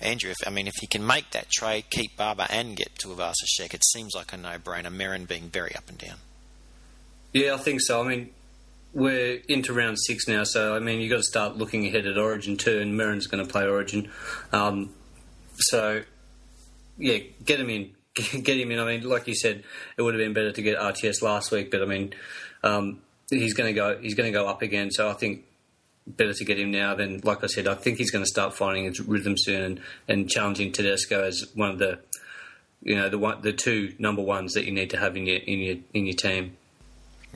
Andrew, 0.00 0.30
if, 0.30 0.36
I 0.46 0.50
mean, 0.50 0.66
if 0.66 0.74
he 0.80 0.86
can 0.86 1.06
make 1.06 1.30
that 1.30 1.50
trade, 1.50 1.84
keep 1.90 2.16
Barber 2.16 2.46
and 2.48 2.74
get 2.74 2.94
Tuivasa-Sheck, 2.94 3.74
it 3.74 3.84
seems 3.84 4.14
like 4.16 4.32
a 4.32 4.36
no-brainer. 4.36 4.86
Merrin 4.86 5.28
being 5.28 5.50
very 5.50 5.76
up 5.76 5.88
and 5.88 5.98
down. 5.98 6.16
Yeah, 7.32 7.54
I 7.54 7.58
think 7.58 7.80
so. 7.82 8.02
I 8.02 8.08
mean, 8.08 8.30
we're 8.92 9.40
into 9.48 9.72
round 9.72 9.98
six 10.00 10.26
now, 10.26 10.42
so 10.42 10.74
I 10.74 10.80
mean, 10.80 11.00
you've 11.00 11.10
got 11.10 11.18
to 11.18 11.22
start 11.22 11.56
looking 11.56 11.86
ahead 11.86 12.06
at 12.06 12.18
Origin 12.18 12.56
too, 12.56 12.80
and 12.80 12.98
Merrin's 12.98 13.26
going 13.26 13.44
to 13.46 13.50
play 13.50 13.66
Origin. 13.66 14.10
Um, 14.52 14.90
so, 15.56 16.02
yeah, 16.98 17.18
get 17.44 17.60
him 17.60 17.70
in. 17.70 17.90
Get 18.42 18.58
him 18.58 18.70
in. 18.72 18.78
I 18.78 18.84
mean, 18.84 19.08
like 19.08 19.28
you 19.28 19.34
said, 19.34 19.62
it 19.96 20.02
would 20.02 20.14
have 20.14 20.20
been 20.20 20.32
better 20.32 20.52
to 20.52 20.62
get 20.62 20.78
RTS 20.78 21.22
last 21.22 21.52
week, 21.52 21.70
but 21.70 21.80
I 21.80 21.84
mean, 21.84 22.12
um, 22.64 23.00
he's 23.30 23.54
going 23.54 23.68
to 23.68 23.72
go. 23.72 23.98
He's 23.98 24.14
going 24.14 24.32
to 24.32 24.36
go 24.36 24.48
up 24.48 24.62
again. 24.62 24.90
So 24.90 25.08
I 25.08 25.12
think 25.12 25.44
better 26.06 26.34
to 26.34 26.44
get 26.44 26.58
him 26.58 26.70
now 26.70 26.94
than, 26.94 27.20
like 27.22 27.44
I 27.44 27.46
said, 27.46 27.68
I 27.68 27.74
think 27.74 27.98
he's 27.98 28.10
going 28.10 28.24
to 28.24 28.28
start 28.28 28.54
finding 28.54 28.84
his 28.84 29.00
rhythm 29.00 29.34
soon 29.36 29.62
and, 29.62 29.80
and 30.08 30.28
challenging 30.28 30.72
Tedesco 30.72 31.22
as 31.22 31.44
one 31.54 31.70
of 31.70 31.78
the, 31.78 32.00
you 32.82 32.96
know, 32.96 33.08
the 33.08 33.18
one, 33.18 33.42
the 33.42 33.52
two 33.52 33.94
number 33.98 34.22
ones 34.22 34.54
that 34.54 34.64
you 34.64 34.72
need 34.72 34.90
to 34.90 34.96
have 34.96 35.16
in 35.16 35.26
your 35.26 35.38
in 35.38 35.58
your 35.60 35.76
in 35.94 36.06
your 36.06 36.16
team. 36.16 36.56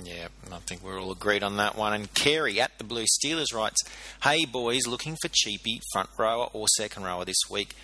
Yeah, 0.02 0.26
I 0.50 0.58
think 0.58 0.82
we're 0.82 1.00
all 1.00 1.12
agreed 1.12 1.44
on 1.44 1.56
that 1.58 1.76
one. 1.76 1.92
And 1.92 2.12
Carey 2.14 2.60
at 2.60 2.78
the 2.78 2.84
Blue 2.84 3.04
Steelers 3.04 3.54
writes, 3.54 3.80
"Hey 4.22 4.44
boys, 4.44 4.88
looking 4.88 5.16
for 5.22 5.28
cheapy 5.32 5.80
front 5.92 6.08
rower 6.18 6.48
or 6.52 6.66
second 6.76 7.04
rower 7.04 7.24
this 7.24 7.42
week." 7.48 7.76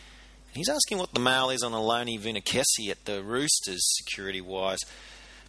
He's 0.53 0.69
asking 0.69 0.99
what 0.99 1.15
the 1.15 1.21
mail 1.21 1.51
is 1.51 1.63
on 1.63 1.73
Aloni 1.73 2.19
Vinikesi 2.19 2.91
at 2.91 3.05
the 3.05 3.23
Roosters 3.23 3.81
security 3.99 4.41
wise. 4.41 4.81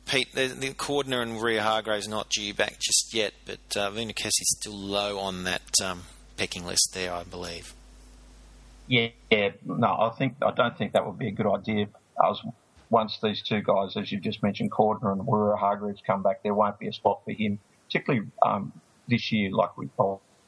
Pete, 0.05 0.33
the, 0.33 0.47
the 0.47 0.69
Cordner 0.73 1.21
and 1.21 1.39
Waerea-Hargreaves 1.39 2.07
not 2.07 2.29
due 2.29 2.53
back 2.53 2.79
just 2.79 3.13
yet, 3.13 3.33
but 3.45 3.59
uh, 3.77 3.91
is 3.95 4.57
still 4.59 4.77
low 4.77 5.19
on 5.19 5.43
that 5.43 5.61
um, 5.83 6.03
pecking 6.37 6.65
list 6.65 6.91
there, 6.93 7.13
I 7.13 7.23
believe. 7.23 7.73
Yeah, 8.87 9.09
yeah, 9.29 9.51
no, 9.63 9.87
I 9.87 10.09
think 10.17 10.35
I 10.41 10.51
don't 10.51 10.77
think 10.77 10.93
that 10.93 11.05
would 11.05 11.17
be 11.17 11.27
a 11.27 11.31
good 11.31 11.47
idea. 11.47 11.87
I 12.21 12.29
was 12.29 12.43
once 12.89 13.17
these 13.23 13.41
two 13.41 13.61
guys, 13.61 13.95
as 13.95 14.11
you've 14.11 14.21
just 14.21 14.43
mentioned, 14.43 14.71
Cordner 14.71 15.13
and 15.13 15.21
Waerea-Hargreaves 15.21 16.01
come 16.05 16.21
back, 16.23 16.43
there 16.43 16.53
won't 16.53 16.77
be 16.77 16.87
a 16.87 16.93
spot 16.93 17.21
for 17.23 17.31
him, 17.31 17.59
particularly 17.87 18.27
um, 18.45 18.73
this 19.07 19.31
year, 19.31 19.49
like 19.51 19.77
we 19.77 19.87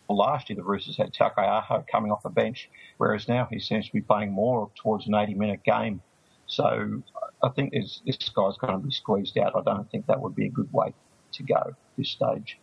thought 0.07 0.15
last 0.15 0.49
year. 0.49 0.57
The 0.57 0.63
Roosters 0.63 0.97
had 0.97 1.13
Taukei'aho 1.13 1.85
coming 1.91 2.11
off 2.11 2.23
the 2.23 2.29
bench, 2.29 2.69
whereas 2.97 3.27
now 3.27 3.47
he 3.49 3.59
seems 3.59 3.87
to 3.87 3.93
be 3.93 4.01
playing 4.01 4.31
more 4.31 4.69
towards 4.75 5.07
an 5.07 5.13
80-minute 5.13 5.63
game. 5.63 6.01
So 6.45 7.01
I 7.41 7.49
think 7.49 7.73
this 7.73 8.01
guy's 8.05 8.57
going 8.57 8.73
to 8.73 8.79
be 8.79 8.91
squeezed 8.91 9.37
out. 9.37 9.55
I 9.55 9.61
don't 9.61 9.89
think 9.89 10.07
that 10.07 10.21
would 10.21 10.35
be 10.35 10.47
a 10.47 10.49
good 10.49 10.71
way 10.71 10.93
to 11.33 11.43
go 11.43 11.55
at 11.55 11.73
this 11.97 12.11
stage. 12.11 12.57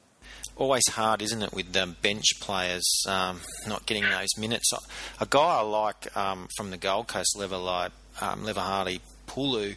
Always 0.57 0.87
hard, 0.89 1.23
isn't 1.23 1.43
it, 1.43 1.53
with 1.53 1.75
um, 1.77 1.97
bench 2.03 2.27
players 2.41 2.85
um, 3.09 3.41
not 3.67 3.87
getting 3.87 4.05
those 4.05 4.37
minutes? 4.39 4.71
A 5.19 5.27
guy 5.27 5.59
I 5.59 5.63
like 5.63 6.15
um, 6.17 6.49
from 6.57 6.71
the 6.71 6.77
Gold 6.77 7.09
Coast, 7.09 7.37
Lever, 7.37 7.91
um, 8.21 8.45
Lever 8.45 8.61
Hardy 8.61 9.01
Pulu, 9.27 9.77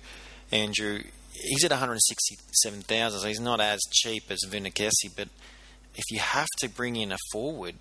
Andrew, 0.52 1.02
he's 1.34 1.64
at 1.64 1.72
167,000, 1.72 3.20
so 3.20 3.28
he's 3.28 3.40
not 3.40 3.62
as 3.62 3.80
cheap 3.92 4.24
as 4.30 4.40
Vinikesi, 4.48 5.10
but 5.16 5.30
if 5.96 6.04
you 6.12 6.20
have 6.20 6.48
to 6.60 6.70
bring 6.70 6.96
in 6.96 7.12
a 7.12 7.18
forward 7.32 7.76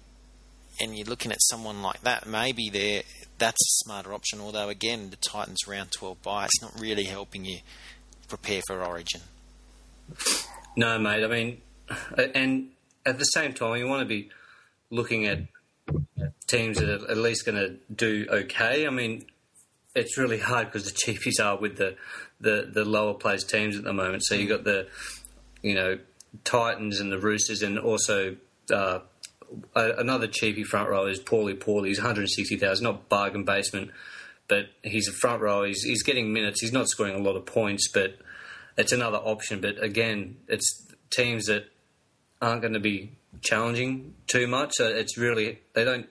and 0.81 0.97
you're 0.97 1.07
looking 1.07 1.33
at 1.33 1.39
someone 1.43 1.83
like 1.83 2.03
that, 2.03 2.27
maybe 2.27 2.71
there 2.71 3.03
that's 3.39 3.61
a 3.61 3.73
smarter 3.85 4.13
option. 4.13 4.41
Although 4.41 4.69
again, 4.69 5.11
the 5.11 5.17
Titans 5.17 5.67
round 5.67 5.93
12 5.93 6.23
bye, 6.23 6.45
it's 6.47 6.63
not 6.63 6.79
really 6.81 7.05
helping 7.05 7.45
you 7.45 7.59
prepare 8.29 8.63
for 8.67 8.85
Origin. 8.85 9.21
No, 10.77 10.99
mate. 10.99 11.25
I 11.25 11.27
mean, 11.27 11.61
and 12.35 12.71
at 13.05 13.19
the 13.19 13.25
same 13.25 13.53
time, 13.53 13.77
you 13.77 13.87
want 13.87 14.01
to 14.01 14.07
be 14.07 14.31
looking 14.91 15.27
at 15.27 15.41
teams 16.47 16.79
that 16.79 16.89
are 16.89 17.11
at 17.11 17.17
least 17.17 17.45
going 17.45 17.57
to 17.57 17.77
do 17.95 18.27
okay. 18.31 18.87
I 18.87 18.91
mean, 18.91 19.27
it's 19.95 20.17
really 20.17 20.39
hard 20.39 20.67
because 20.67 20.85
the 20.85 20.93
cheapies 21.05 21.45
are 21.45 21.57
with 21.57 21.77
the, 21.77 21.97
the, 22.41 22.71
the 22.73 22.85
lower 22.85 23.15
placed 23.15 23.51
teams 23.51 23.77
at 23.77 23.85
the 23.85 23.93
moment. 23.93 24.25
So 24.25 24.35
you've 24.35 24.49
got 24.49 24.65
the, 24.65 24.89
you 25.63 25.75
know, 25.75 25.99
Titans 26.45 27.01
and 27.01 27.13
the 27.13 27.19
Roosters 27.19 27.63
and 27.63 27.79
also 27.79 28.37
uh, 28.73 29.01
another 29.75 30.27
cheapy 30.27 30.65
front 30.65 30.89
row 30.89 31.07
is 31.07 31.21
Paulie 31.21 31.59
Paulie. 31.59 31.89
He's 31.89 31.99
160,000, 31.99 32.83
not 32.83 33.09
bargain 33.09 33.45
basement, 33.45 33.91
but 34.49 34.67
he's 34.83 35.09
a 35.09 35.13
front 35.13 35.43
row. 35.43 35.65
He's, 35.65 35.83
he's 35.83 36.03
getting 36.03 36.33
minutes. 36.33 36.61
He's 36.61 36.73
not 36.73 36.89
scoring 36.89 37.15
a 37.15 37.19
lot 37.19 37.37
of 37.37 37.47
points, 37.47 37.89
but 37.93 38.19
it's 38.77 38.93
another 38.93 39.19
option. 39.19 39.61
But 39.61 39.83
again, 39.83 40.39
it's 40.49 40.87
teams 41.11 41.47
that 41.47 41.67
aren't 42.41 42.63
going 42.63 42.75
to 42.75 42.81
be 42.81 43.13
challenging 43.43 44.15
too 44.27 44.47
much. 44.47 44.75
So 44.75 44.89
it's 44.89 45.19
really 45.19 45.61
they 45.75 45.85
don't 45.85 46.09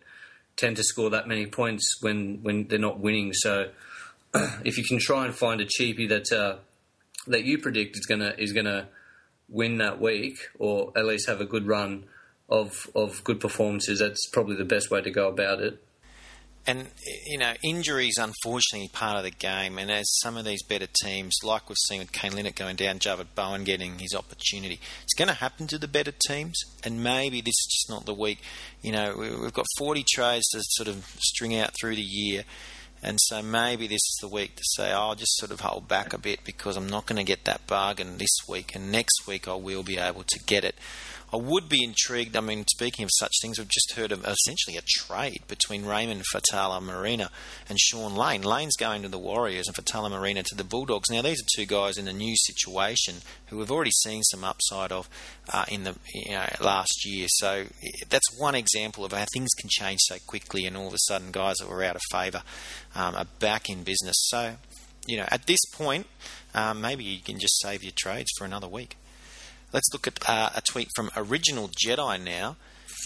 tend 0.56 0.78
to 0.78 0.84
score 0.84 1.10
that 1.12 1.28
many 1.28 1.46
points 1.46 1.98
when 2.02 2.40
when 2.44 2.68
they're 2.68 2.80
not 2.80 3.00
winning. 3.00 3.34
So 3.34 3.72
if 4.64 4.78
you 4.78 4.84
can 4.84 5.00
try 5.00 5.26
and 5.26 5.36
find 5.36 5.62
a 5.62 5.66
cheapie 5.66 6.10
that 6.10 6.32
uh, 6.32 6.58
that 7.28 7.44
you 7.44 7.58
predict 7.58 7.98
is 7.98 8.06
gonna 8.06 8.34
is 8.38 8.54
gonna 8.54 8.88
win 9.52 9.78
that 9.78 10.02
week 10.02 10.38
or 10.58 10.92
at 10.96 11.06
least 11.06 11.28
have 11.28 11.42
a 11.42 11.46
good 11.46 11.68
run 11.68 12.06
of 12.50 12.90
of 12.96 13.24
good 13.24 13.40
performances, 13.40 14.00
that's 14.00 14.28
probably 14.32 14.56
the 14.56 14.66
best 14.66 14.90
way 14.90 15.02
to 15.02 15.12
go 15.12 15.28
about 15.28 15.62
it. 15.62 15.84
And 16.68 16.90
you 17.26 17.40
know, 17.40 17.54
injuries 17.64 18.18
unfortunately 18.20 18.90
part 18.94 19.18
of 19.18 19.24
the 19.24 19.32
game. 19.32 19.80
And 19.80 19.90
as 19.90 20.06
some 20.22 20.38
of 20.38 20.46
these 20.46 20.62
better 20.64 20.88
teams, 21.02 21.34
like 21.44 21.70
we've 21.70 21.78
seen 21.88 22.00
with 22.00 22.12
Kane 22.12 22.36
Linnett 22.36 22.56
going 22.56 22.76
down, 22.76 23.00
Javid 23.00 23.28
Bowen 23.34 23.64
getting 23.64 23.98
his 23.98 24.14
opportunity, 24.14 24.80
it's 25.04 25.16
going 25.16 25.28
to 25.28 25.34
happen 25.34 25.66
to 25.68 25.80
the 25.80 25.88
better 25.88 26.14
teams. 26.28 26.60
And 26.84 27.04
maybe 27.04 27.42
this 27.42 27.48
is 27.48 27.80
just 27.80 27.90
not 27.90 28.06
the 28.06 28.14
week. 28.14 28.40
You 28.84 28.92
know, 28.92 29.16
we've 29.18 29.54
got 29.54 29.66
40 29.80 30.06
trays 30.14 30.44
to 30.52 30.60
sort 30.62 30.88
of 30.88 31.04
string 31.20 31.58
out 31.58 31.72
through 31.80 31.96
the 31.96 32.02
year. 32.02 32.44
And 33.04 33.18
so 33.20 33.42
maybe 33.42 33.88
this 33.88 33.96
is 33.96 34.18
the 34.22 34.28
week 34.28 34.56
to 34.56 34.64
say, 34.64 34.92
oh, 34.94 35.10
I'll 35.10 35.16
just 35.16 35.36
sort 35.38 35.52
of 35.52 35.62
hold 35.62 35.88
back 35.88 36.14
a 36.14 36.20
bit 36.20 36.44
because 36.44 36.78
I'm 36.78 36.88
not 36.88 37.08
going 37.08 37.18
to 37.18 37.24
get 37.24 37.46
that 37.46 37.66
bargain 37.66 38.18
this 38.18 38.36
week, 38.48 38.76
and 38.76 38.92
next 38.92 39.26
week 39.28 39.48
I 39.48 39.56
will 39.56 39.84
be 39.84 39.98
able 39.98 40.24
to 40.24 40.40
get 40.46 40.64
it. 40.64 40.76
I 41.34 41.38
would 41.38 41.70
be 41.70 41.84
intrigued. 41.84 42.36
I 42.36 42.42
mean, 42.42 42.66
speaking 42.68 43.04
of 43.04 43.10
such 43.14 43.32
things, 43.42 43.58
we've 43.58 43.68
just 43.68 43.94
heard 43.96 44.12
of 44.12 44.26
essentially 44.26 44.76
a 44.76 44.82
trade 44.82 45.44
between 45.48 45.86
Raymond 45.86 46.24
Faitala-Mariner 46.34 47.30
and 47.70 47.80
Shaun 47.80 48.16
Lane. 48.16 48.42
Lane's 48.42 48.76
going 48.76 49.02
to 49.04 49.08
the 49.08 49.18
Warriors 49.18 49.68
and 49.68 49.76
Faitala-Mariner 49.76 50.44
to 50.44 50.56
the 50.56 50.66
Bulldogs. 50.66 51.10
Now, 51.10 51.22
these 51.22 51.42
are 51.42 51.48
two 51.56 51.66
guys 51.66 51.98
in 51.98 52.10
a 52.10 52.14
new 52.14 52.36
situation 52.36 53.18
who 53.46 53.58
we've 53.58 53.72
already 53.72 53.92
seen 53.92 54.24
some 54.24 54.44
upside 54.44 54.92
of 54.92 55.08
uh, 55.54 55.64
in 55.70 55.84
the 55.84 55.96
you 56.14 56.32
know, 56.32 56.46
last 56.60 57.06
year. 57.06 57.28
So 57.30 57.66
that's 58.10 58.38
one 58.38 58.56
example 58.56 59.06
of 59.06 59.14
how 59.14 59.26
things 59.34 59.52
can 59.58 59.70
change 59.70 60.00
so 60.02 60.18
quickly, 60.28 60.66
and 60.66 60.76
all 60.76 60.88
of 60.88 60.94
a 60.94 61.00
sudden, 61.00 61.32
guys 61.32 61.56
that 61.60 61.70
were 61.70 61.84
out 61.84 61.96
of 61.96 62.02
favour 62.12 62.44
um, 62.94 63.16
are 63.16 63.28
back 63.40 63.70
in 63.70 63.84
business. 63.84 64.18
So, 64.18 64.56
you 65.08 65.16
know, 65.16 65.28
at 65.30 65.48
this 65.48 65.64
point, 65.74 66.08
um, 66.54 66.82
maybe 66.82 67.06
you 67.06 67.22
can 67.22 67.40
just 67.40 67.62
save 67.62 67.84
your 67.84 67.94
trades 67.96 68.32
for 68.38 68.44
another 68.44 68.68
week. 68.68 68.98
Let's 69.74 69.90
look 69.94 70.06
at 70.08 70.20
uh, 70.28 70.50
a 70.56 70.62
tweet 70.62 70.90
from 70.96 71.10
Original 71.16 71.70
Jedi 71.70 72.22
now. 72.22 72.58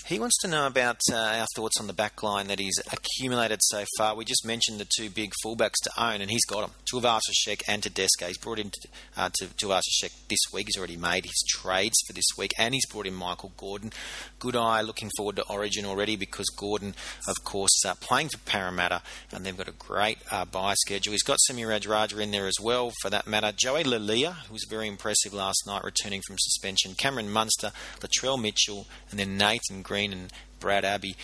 He 0.08 0.20
wants 0.20 0.38
to 0.42 0.48
know 0.48 0.68
about 0.68 1.00
uh, 1.12 1.16
our 1.16 1.48
thoughts 1.56 1.80
on 1.80 1.88
the 1.88 1.94
back 1.94 2.22
line 2.22 2.46
that 2.46 2.60
he's 2.60 2.80
accumulated 2.94 3.60
so 3.64 3.86
far. 3.98 4.16
We 4.16 4.24
just 4.24 4.46
mentioned 4.46 4.80
the 4.80 4.88
two 4.98 5.10
big 5.10 5.32
fullbacks 5.44 5.82
to 5.82 5.92
own, 5.98 6.22
and 6.22 6.30
he's 6.30 6.46
got 6.46 6.62
them. 6.62 6.72
Tuivasa-Sheck 6.94 7.64
and 7.68 7.82
Tedesco. 7.82 8.28
He's 8.28 8.38
brought 8.38 8.60
in 8.60 8.70
uh, 9.18 9.32
to 9.34 9.46
Tuivasa-Sheck 9.48 10.12
this 10.30 10.38
week. 10.54 10.68
He's 10.68 10.78
already 10.78 10.96
made 10.96 11.26
his 11.26 11.44
trades 11.50 11.96
for 12.06 12.14
this 12.14 12.28
week, 12.38 12.52
and 12.60 12.76
he's 12.76 12.86
brought 12.86 13.08
in 13.08 13.16
Michael 13.16 13.52
Gordon. 13.58 13.94
Good 14.38 14.56
eye, 14.56 14.82
looking 14.82 15.10
forward 15.18 15.38
to 15.38 15.50
Origin 15.50 15.86
already 15.86 16.16
because 16.16 16.50
Gordon, 16.56 16.94
of 17.28 17.44
course, 17.44 17.84
uh, 17.84 17.96
playing 18.00 18.30
for 18.30 18.38
Parramatta, 18.38 19.02
and 19.32 19.44
they've 19.44 19.58
got 19.58 19.68
a 19.68 19.72
great 19.72 20.20
uh, 20.30 20.46
bye 20.46 20.76
schedule. 20.76 21.14
He's 21.14 21.24
got 21.24 21.40
Semi 21.40 21.64
Radradra 21.64 22.22
in 22.22 22.30
there 22.30 22.46
as 22.46 22.60
well, 22.62 22.92
for 23.02 23.10
that 23.10 23.26
matter. 23.26 23.52
Joey 23.52 23.84
Leilua, 23.84 24.36
who 24.36 24.54
was 24.54 24.68
very 24.70 24.88
impressive 24.88 25.34
last 25.34 25.64
night, 25.66 25.84
returning 25.84 26.22
from 26.28 26.36
suspension. 26.38 26.94
Cameron 26.94 27.32
Munster, 27.32 27.72
Latrell 28.02 28.40
Mitchell, 28.40 28.86
and 29.10 29.20
then 29.20 29.36
Nathan 29.36 29.82
Green 29.82 29.95
Green 29.96 30.12
and 30.12 30.34
Brad 30.60 30.84
Abbey. 30.84 31.16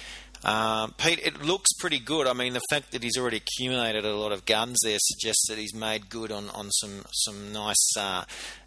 Um, 0.46 0.94
Pete, 0.98 1.20
it 1.22 1.44
looks 1.44 1.74
pretty 1.78 2.00
good. 2.00 2.26
I 2.26 2.32
mean, 2.32 2.54
the 2.54 2.62
fact 2.70 2.94
that 2.94 3.04
he's 3.04 3.18
already 3.18 3.38
accumulated 3.38 4.06
a 4.06 4.16
lot 4.16 4.32
of 4.32 4.46
guns 4.46 4.78
there 4.82 4.98
suggests 4.98 5.46
that 5.50 5.58
he's 5.58 5.76
made 5.76 6.10
good 6.10 6.32
on, 6.32 6.50
on 6.52 6.72
some 6.72 7.04
some 7.12 7.52
nice 7.52 7.98
uh, 8.00 8.24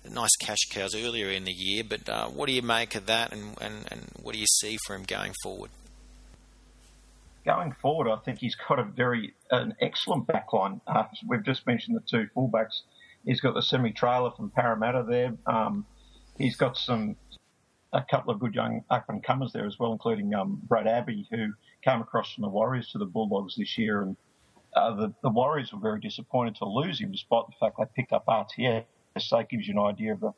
nice 0.09 0.37
cash 0.41 0.69
cows 0.71 0.95
earlier 0.95 1.31
in 1.31 1.45
the 1.45 1.53
year. 1.53 1.83
But 1.89 2.07
uh, 2.07 2.29
what 2.29 2.47
do 2.49 2.53
you 2.53 2.61
make 2.61 2.95
of 2.95 3.07
that, 3.07 3.33
and, 3.33 3.57
and, 3.63 3.87
and 3.91 4.03
what 4.23 4.35
do 4.35 4.39
you 4.39 4.47
see 4.47 4.77
for 4.87 4.95
him 4.95 5.05
going 5.05 5.33
forward? 5.43 5.71
Going 7.47 7.73
forward, 7.81 8.11
I 8.13 8.17
think 8.17 8.41
he's 8.41 8.57
got 8.57 8.79
a 8.79 8.85
very 8.85 9.33
an 9.51 9.75
excellent 9.81 10.27
backline. 10.27 10.83
Uh, 10.87 11.05
we've 11.27 11.45
just 11.45 11.67
mentioned 11.67 11.97
the 11.97 12.03
two 12.07 12.29
fullbacks. 12.37 12.83
He's 13.25 13.41
got 13.41 13.55
the 13.55 13.63
semi 13.63 13.93
trailer 13.93 14.33
from 14.33 14.51
Parramatta 14.51 15.07
there. 15.09 15.33
Um, 15.47 15.87
he's 16.37 16.57
got 16.57 16.77
some 16.77 17.17
a 17.95 18.05
couple 18.11 18.35
of 18.35 18.41
good 18.41 18.55
young 18.55 18.85
up 18.91 19.09
and 19.09 19.23
comers 19.23 19.53
there 19.53 19.67
as 19.67 19.79
well, 19.79 19.93
including 19.93 20.35
um, 20.35 20.61
Brad 20.65 20.89
Abbey, 20.89 21.27
who 21.31 21.53
came 21.83 22.01
across 22.01 22.35
from 22.35 22.43
the 22.43 22.49
Warriors 22.49 22.89
to 22.91 22.99
the 22.99 23.07
Bulldogs 23.07 23.55
this 23.57 23.79
year. 23.79 24.03
And 24.03 24.17
uh, 24.75 24.95
the, 24.97 25.15
the, 25.23 25.31
Warriors 25.31 25.73
were 25.73 25.79
very 25.79 26.01
disappointed 26.01 26.57
to 26.57 26.65
lose 26.65 27.01
him, 27.01 27.13
despite 27.13 27.45
the 27.47 27.53
fact 27.61 27.77
they 27.79 27.85
picked 27.95 28.13
up 28.13 28.27
RTS. 28.27 28.85
So 29.19 29.39
it 29.39 29.49
gives 29.49 29.69
you 29.69 29.75
an 29.75 29.87
idea 29.87 30.13
of, 30.13 30.21
the, 30.21 30.33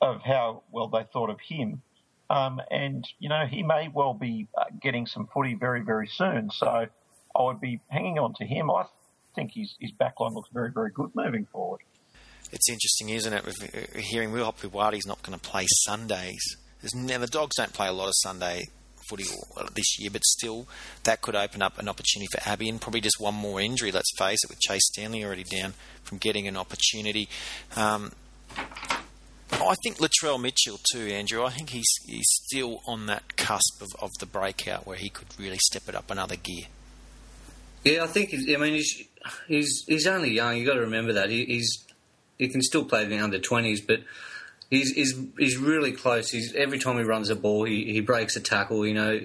of 0.00 0.22
how 0.22 0.62
well 0.72 0.88
they 0.88 1.04
thought 1.12 1.28
of 1.28 1.38
him. 1.40 1.82
Um, 2.30 2.60
and, 2.70 3.06
you 3.18 3.28
know, 3.28 3.44
he 3.46 3.62
may 3.62 3.88
well 3.92 4.14
be 4.14 4.48
uh, 4.56 4.64
getting 4.80 5.06
some 5.06 5.28
footy 5.32 5.54
very, 5.54 5.82
very 5.82 6.08
soon. 6.08 6.50
So 6.50 6.66
I 6.66 7.42
would 7.42 7.60
be 7.60 7.80
hanging 7.88 8.18
on 8.18 8.32
to 8.34 8.46
him. 8.46 8.70
I 8.70 8.86
think 9.34 9.52
his, 9.52 9.74
his 9.78 9.92
backline 9.92 10.34
looks 10.34 10.48
very, 10.52 10.72
very 10.72 10.90
good 10.90 11.10
moving 11.14 11.46
forward. 11.52 11.80
It's 12.50 12.70
interesting, 12.70 13.10
isn't 13.10 13.32
it? 13.34 13.44
With 13.44 13.62
uh, 13.62 13.98
hearing 14.00 14.32
Will 14.32 14.50
Hopoate 14.50 15.06
not 15.06 15.22
going 15.22 15.38
to 15.38 15.50
play 15.50 15.66
Sundays 15.68 16.56
now 16.94 17.18
the 17.18 17.26
Dogs 17.26 17.56
don't 17.56 17.72
play 17.72 17.88
a 17.88 17.92
lot 17.92 18.08
of 18.08 18.14
Sunday 18.16 18.68
footy 19.08 19.24
this 19.74 19.98
year, 19.98 20.10
but 20.10 20.24
still 20.24 20.66
that 21.04 21.22
could 21.22 21.34
open 21.34 21.62
up 21.62 21.78
an 21.78 21.88
opportunity 21.88 22.28
for 22.30 22.46
Abbey 22.48 22.68
and 22.68 22.80
probably 22.80 23.00
just 23.00 23.20
one 23.20 23.34
more 23.34 23.60
injury. 23.60 23.90
Let's 23.90 24.10
face 24.18 24.38
it, 24.44 24.50
with 24.50 24.60
Chase 24.60 24.86
Stanley 24.92 25.24
already 25.24 25.44
down 25.44 25.74
from 26.04 26.18
getting 26.18 26.46
an 26.46 26.56
opportunity. 26.56 27.28
Um, 27.74 28.12
I 29.50 29.74
think 29.82 29.98
Latrell 29.98 30.40
Mitchell 30.40 30.78
too, 30.92 31.06
Andrew. 31.06 31.44
I 31.44 31.50
think 31.50 31.70
he's 31.70 31.88
he's 32.06 32.26
still 32.28 32.82
on 32.86 33.06
that 33.06 33.36
cusp 33.36 33.80
of, 33.80 33.88
of 34.00 34.10
the 34.20 34.26
breakout 34.26 34.86
where 34.86 34.96
he 34.96 35.08
could 35.08 35.28
really 35.38 35.58
step 35.58 35.88
it 35.88 35.94
up 35.94 36.10
another 36.10 36.36
gear. 36.36 36.66
Yeah, 37.84 38.04
I 38.04 38.06
think. 38.06 38.34
I 38.34 38.56
mean, 38.56 38.74
he's 38.74 39.04
he's 39.46 39.84
he's 39.86 40.06
only 40.06 40.32
young. 40.32 40.56
You 40.56 40.64
have 40.64 40.68
got 40.68 40.74
to 40.74 40.80
remember 40.80 41.14
that 41.14 41.30
he, 41.30 41.44
he's 41.46 41.84
he 42.38 42.48
can 42.48 42.62
still 42.62 42.84
play 42.84 43.04
in 43.04 43.10
the 43.10 43.18
under 43.18 43.38
twenties, 43.38 43.80
but 43.80 44.00
he's 44.70 44.92
he's 44.92 45.14
he's 45.38 45.56
really 45.56 45.92
close. 45.92 46.30
He's 46.30 46.54
every 46.54 46.78
time 46.78 46.96
he 46.96 47.04
runs 47.04 47.30
a 47.30 47.36
ball, 47.36 47.64
he, 47.64 47.92
he 47.92 48.00
breaks 48.00 48.36
a 48.36 48.40
tackle. 48.40 48.86
You 48.86 48.94
know, 48.94 49.20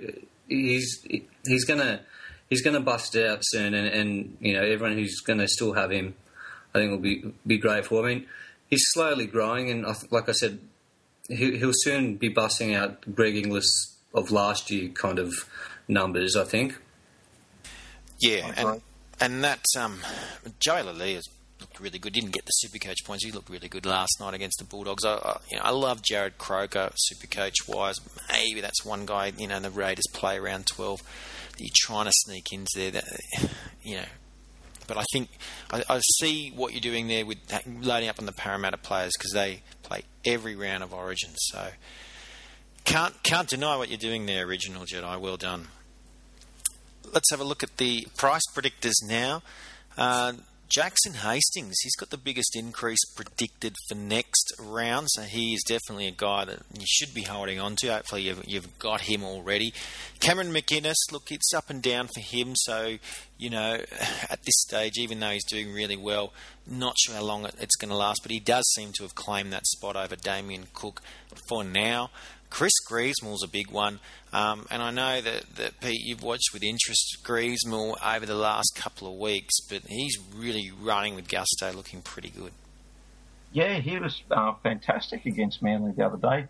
he's 0.47 1.06
he's 1.45 1.65
gonna 1.65 2.01
he's 2.49 2.62
gonna 2.62 2.79
bust 2.79 3.15
it 3.15 3.27
out 3.29 3.39
soon, 3.41 3.73
and, 3.73 3.88
and 3.88 4.38
you 4.39 4.53
know 4.53 4.62
everyone 4.62 4.97
who's 4.97 5.19
gonna 5.21 5.47
still 5.47 5.73
have 5.73 5.91
him, 5.91 6.15
I 6.73 6.79
think 6.79 6.91
will 6.91 6.97
be 6.97 7.34
be 7.45 7.58
grateful. 7.58 7.99
I 7.99 8.08
mean, 8.08 8.27
he's 8.69 8.84
slowly 8.88 9.27
growing, 9.27 9.69
and 9.69 9.86
I, 9.86 9.95
like 10.12 10.29
I 10.29 10.34
said, 10.34 10.60
he, 11.27 11.58
he'll 11.58 11.71
soon 11.73 12.15
be 12.15 12.29
busting 12.29 12.73
out 12.73 13.15
Greg 13.15 13.36
Inglis 13.36 13.97
of 14.13 14.32
last 14.32 14.71
year 14.71 14.89
kind 14.89 15.19
of 15.19 15.34
numbers. 15.88 16.36
I 16.36 16.43
think. 16.43 16.77
Yeah, 18.19 18.53
and 18.56 18.82
and 19.19 19.43
that 19.43 19.65
um, 19.77 19.99
Joe 20.60 20.84
Leilua 20.84 21.17
is 21.17 21.29
looked 21.63 21.80
really 21.80 21.99
good. 21.99 22.13
Didn't 22.13 22.32
get 22.32 22.45
the 22.45 22.52
super 22.52 22.78
coach 22.78 23.04
points. 23.04 23.26
He 23.26 23.32
looked 23.32 23.49
really 23.49 23.67
good 23.67 23.86
last 23.86 24.19
night 24.19 24.34
against 24.34 24.60
the 24.60 24.65
Bulldogs. 24.65 25.04
I, 25.04 25.15
I 25.15 25.38
you 25.49 25.58
know, 25.58 25.63
I 25.63 25.71
love 25.71 26.02
Jarrod 26.02 26.38
Croker, 26.38 26.91
super 26.95 27.28
coach 27.28 27.67
wise. 27.67 27.95
Maybe 28.32 28.62
that's 28.62 28.86
one 28.86 29.06
guy, 29.06 29.34
you 29.38 29.47
know, 29.47 29.60
the 29.60 29.71
Raiders 29.71 30.06
play 30.13 30.38
around 30.38 30.67
12 30.67 31.02
you're 31.58 31.69
trying 31.76 32.06
to 32.06 32.12
sneak 32.13 32.52
into 32.52 32.69
there. 32.76 32.91
That, 32.91 33.06
you 33.82 33.97
know, 33.97 34.06
but 34.88 34.97
I 34.97 35.04
think 35.13 35.30
I, 35.71 35.84
I, 35.89 35.99
see 36.19 36.52
what 36.56 36.73
you're 36.73 36.82
doing 36.82 37.08
there 37.08 37.26
with 37.26 37.45
that, 37.47 37.63
loading 37.67 38.10
up 38.10 38.19
on 38.19 38.26
the 38.26 38.34
Parramatta 38.34 38.78
players 38.78 39.12
because 39.17 39.32
they 39.32 39.62
play 39.84 40.04
every 40.26 40.56
round 40.56 40.84
of 40.84 40.93
Origin. 40.93 41.32
So 41.36 41.69
can't 42.86 43.21
can't 43.23 43.47
deny 43.47 43.78
what 43.78 43.89
you're 43.89 43.97
doing 43.97 44.26
there, 44.26 44.45
original 44.45 44.86
Jedi. 44.86 45.19
Well 45.19 45.38
done. 45.38 45.67
Let's 47.13 47.30
have 47.32 47.39
a 47.39 47.43
look 47.43 47.63
at 47.63 47.78
the 47.78 48.08
price 48.17 48.41
predictors 48.56 48.93
now. 49.08 49.43
Uh, 49.97 50.34
Jackson 50.74 51.14
Hastings, 51.14 51.76
he's 51.84 51.96
got 51.96 52.10
the 52.10 52.18
biggest 52.18 52.56
increase 52.56 53.06
predicted 53.16 53.76
for 53.88 53.94
next 53.94 54.52
round, 54.60 55.06
so 55.12 55.22
he 55.22 55.54
is 55.54 55.62
definitely 55.68 56.08
a 56.08 56.12
guy 56.12 56.46
that 56.46 56.62
you 56.74 56.86
should 56.88 57.14
be 57.14 57.22
holding 57.22 57.60
on 57.60 57.76
to. 57.76 57.94
Hopefully, 57.94 58.24
you've, 58.24 58.44
you've 58.48 58.80
got 58.80 59.02
him 59.02 59.24
already. 59.24 59.72
Cameron 60.20 60.52
McInnes, 60.52 60.96
look, 61.12 61.32
it's 61.32 61.54
up 61.54 61.70
and 61.70 61.80
down 61.80 62.08
for 62.08 62.22
him, 62.22 62.54
so 62.56 62.98
you 63.38 63.52
know, 63.52 63.74
at 64.32 64.42
this 64.44 64.56
stage, 64.58 64.98
even 64.98 65.20
though 65.20 65.30
he's 65.30 65.46
doing 65.46 65.72
really 65.72 65.98
well, 65.98 66.34
not 66.66 66.96
sure 66.98 67.14
how 67.14 67.24
long 67.24 67.46
it's 67.60 67.76
going 67.76 67.92
to 67.92 67.96
last, 67.96 68.22
but 68.24 68.32
he 68.32 68.40
does 68.40 68.66
seem 68.74 68.94
to 68.94 69.04
have 69.04 69.14
claimed 69.14 69.54
that 69.54 69.68
spot 69.68 69.96
over 69.96 70.16
Damien 70.16 70.66
Cook 70.74 71.04
for 71.48 71.64
now. 71.64 72.10
Chris 72.54 72.74
Grevsmuhl's 72.88 73.44
a 73.44 73.48
big 73.48 73.72
one, 73.72 74.00
um, 74.32 74.68
and 74.70 74.84
I 74.84 74.92
know 74.92 75.22
that, 75.22 75.56
that 75.56 75.80
Pete, 75.82 76.02
you've 76.06 76.22
watched 76.22 76.52
with 76.54 76.62
interest 76.62 77.18
Grevsmuhl 77.24 77.96
over 78.06 78.28
the 78.28 78.36
last 78.36 78.74
couple 78.76 79.12
of 79.12 79.20
weeks, 79.20 79.60
but 79.68 79.82
he's 79.88 80.20
really 80.36 80.72
running 80.80 81.16
with 81.16 81.28
gusto, 81.28 81.74
looking 81.74 82.04
pretty 82.04 82.30
good. 82.30 82.52
Yeah, 83.54 83.80
he 83.80 83.98
was 83.98 84.22
uh, 84.30 84.54
fantastic 84.62 85.26
against 85.26 85.63
Manly 85.63 85.94
the 85.94 86.06
other 86.06 86.18
day. 86.18 86.46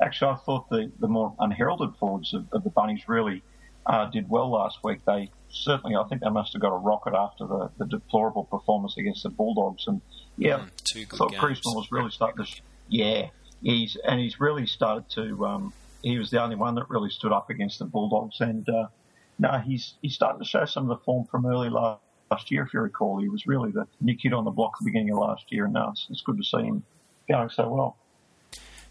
Actually, 0.00 0.32
I 0.32 0.36
thought 0.44 0.68
the, 0.70 0.90
the 0.98 1.06
more 1.06 1.32
unheralded 1.38 1.94
forwards 2.00 2.34
of, 2.34 2.46
of 2.50 2.64
the 2.64 2.70
Bunnies 2.70 3.02
really 3.06 3.44
uh, 3.86 4.06
did 4.06 4.28
well 4.28 4.50
last 4.50 4.78
week. 4.82 5.04
They 5.04 5.30
certainly, 5.50 5.94
I 5.94 6.02
think 6.08 6.22
they 6.22 6.30
must 6.30 6.52
have 6.54 6.62
got 6.62 6.72
a 6.72 6.78
rocket 6.78 7.14
after 7.14 7.46
the, 7.46 7.70
the 7.78 7.86
deplorable 7.86 8.42
performance 8.42 8.96
against 8.98 9.22
the 9.22 9.30
Bulldogs. 9.30 9.86
And 9.86 10.00
yeah, 10.36 10.58
mm, 10.58 10.70
two 10.82 11.04
good 11.04 11.14
I 11.14 11.18
thought. 11.18 11.34
Grevsmuhl 11.34 11.76
was 11.76 11.92
really 11.92 12.10
starting 12.10 12.44
to, 12.44 12.52
yeah, 12.88 13.28
he's 13.62 13.96
and 14.04 14.20
he's 14.20 14.40
really 14.40 14.66
started 14.66 15.08
to. 15.10 15.46
Um, 15.46 15.72
he 16.02 16.18
was 16.18 16.30
the 16.30 16.42
only 16.42 16.56
one 16.56 16.74
that 16.74 16.90
really 16.90 17.10
stood 17.10 17.32
up 17.32 17.48
against 17.50 17.78
the 17.78 17.84
Bulldogs, 17.84 18.40
and 18.40 18.66
uh, 18.68 19.60
he's 19.60 19.94
he's 20.02 20.14
starting 20.14 20.40
to 20.40 20.44
show 20.44 20.64
some 20.64 20.90
of 20.90 20.98
the 20.98 21.04
form 21.04 21.26
from 21.30 21.46
early 21.46 21.70
last, 21.70 22.00
last 22.30 22.50
year. 22.50 22.64
If 22.64 22.74
you 22.74 22.80
recall, 22.80 23.20
he 23.20 23.28
was 23.28 23.46
really 23.46 23.70
the 23.70 23.86
new 24.00 24.16
kid 24.16 24.32
on 24.32 24.44
the 24.44 24.50
block 24.50 24.72
at 24.74 24.84
the 24.84 24.90
beginning 24.90 25.12
of 25.12 25.18
last 25.18 25.44
year, 25.50 25.64
and 25.64 25.74
now 25.74 25.90
it's, 25.90 26.06
it's 26.10 26.22
good 26.22 26.38
to 26.38 26.44
see 26.44 26.64
him 26.64 26.84
going 27.28 27.50
so 27.50 27.68
well. 27.68 27.96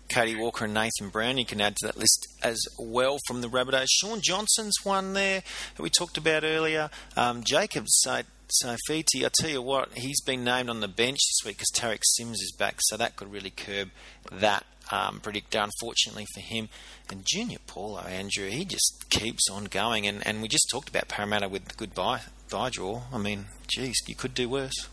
Cody 0.09 0.35
Walker 0.35 0.65
and 0.65 0.73
Nathan 0.73 1.07
Brown. 1.09 1.37
You 1.37 1.45
can 1.45 1.61
add 1.61 1.77
to 1.77 1.87
that 1.87 1.97
list 1.97 2.27
as 2.43 2.59
well 2.77 3.17
from 3.27 3.39
the 3.39 3.47
Rabbitohs. 3.47 3.87
Shaun 3.89 4.19
Johnson's 4.21 4.75
one 4.83 5.13
there 5.13 5.41
that 5.75 5.81
we 5.81 5.89
talked 5.89 6.17
about 6.17 6.43
earlier. 6.43 6.89
Um, 7.15 7.43
Jacobs, 7.45 8.03
uh, 8.05 8.23
So 8.51 8.75
Fiti, 8.85 9.25
I 9.25 9.29
tell 9.33 9.49
you 9.49 9.61
what, 9.61 9.93
he's 9.93 10.21
been 10.21 10.43
named 10.43 10.69
on 10.69 10.81
the 10.81 10.87
bench 10.87 11.19
this 11.19 11.45
week 11.45 11.57
because 11.57 11.71
Tariq 11.73 12.01
Sims 12.03 12.41
is 12.41 12.53
back, 12.57 12.75
so 12.81 12.97
that 12.97 13.15
could 13.15 13.31
really 13.31 13.49
curb 13.49 13.89
that 14.29 14.65
um, 14.91 15.19
predictor, 15.21 15.59
unfortunately 15.59 16.25
for 16.33 16.41
him. 16.41 16.69
And 17.09 17.23
Junior 17.25 17.59
Paulo, 17.65 18.01
Andrew, 18.01 18.49
he 18.49 18.65
just 18.65 19.05
keeps 19.09 19.49
on 19.49 19.65
going. 19.65 20.05
And, 20.05 20.25
and 20.27 20.41
we 20.41 20.47
just 20.47 20.67
talked 20.69 20.89
about 20.89 21.07
Parramatta 21.07 21.47
with 21.47 21.65
the 21.65 21.75
good 21.75 21.93
bye, 21.93 22.21
bye 22.49 22.69
draw. 22.69 23.03
I 23.13 23.17
mean, 23.17 23.45
geez, 23.67 23.95
you 24.07 24.15
could 24.15 24.33
do 24.33 24.49
worse. 24.49 24.89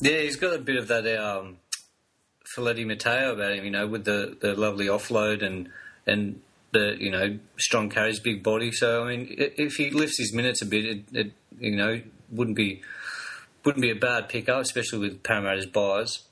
Yeah, 0.00 0.20
he's 0.20 0.36
got 0.36 0.54
a 0.54 0.58
bit 0.58 0.76
of 0.76 0.88
that 0.88 1.06
um, 1.16 1.56
Feleti 2.54 2.86
Mateo 2.86 3.32
about 3.32 3.52
him, 3.52 3.64
you 3.64 3.70
know, 3.70 3.86
with 3.86 4.04
the, 4.04 4.36
the 4.40 4.54
lovely 4.54 4.86
offload 4.86 5.42
and 5.42 5.70
and 6.06 6.40
the 6.72 6.96
you 6.98 7.10
know 7.10 7.38
strong 7.58 7.90
carries, 7.90 8.20
big 8.20 8.42
body. 8.42 8.72
So 8.72 9.04
I 9.04 9.16
mean, 9.16 9.34
if 9.38 9.76
he 9.76 9.90
lifts 9.90 10.18
his 10.18 10.32
minutes 10.32 10.62
a 10.62 10.66
bit, 10.66 10.84
it, 10.84 11.04
it 11.12 11.32
you 11.58 11.76
know 11.76 12.00
wouldn't 12.30 12.56
be 12.56 12.82
wouldn't 13.64 13.82
be 13.82 13.90
a 13.90 13.96
bad 13.96 14.28
pickup, 14.28 14.62
especially 14.62 14.98
with 14.98 15.22
Parramatta's 15.22 15.66
buyers. 15.66 16.24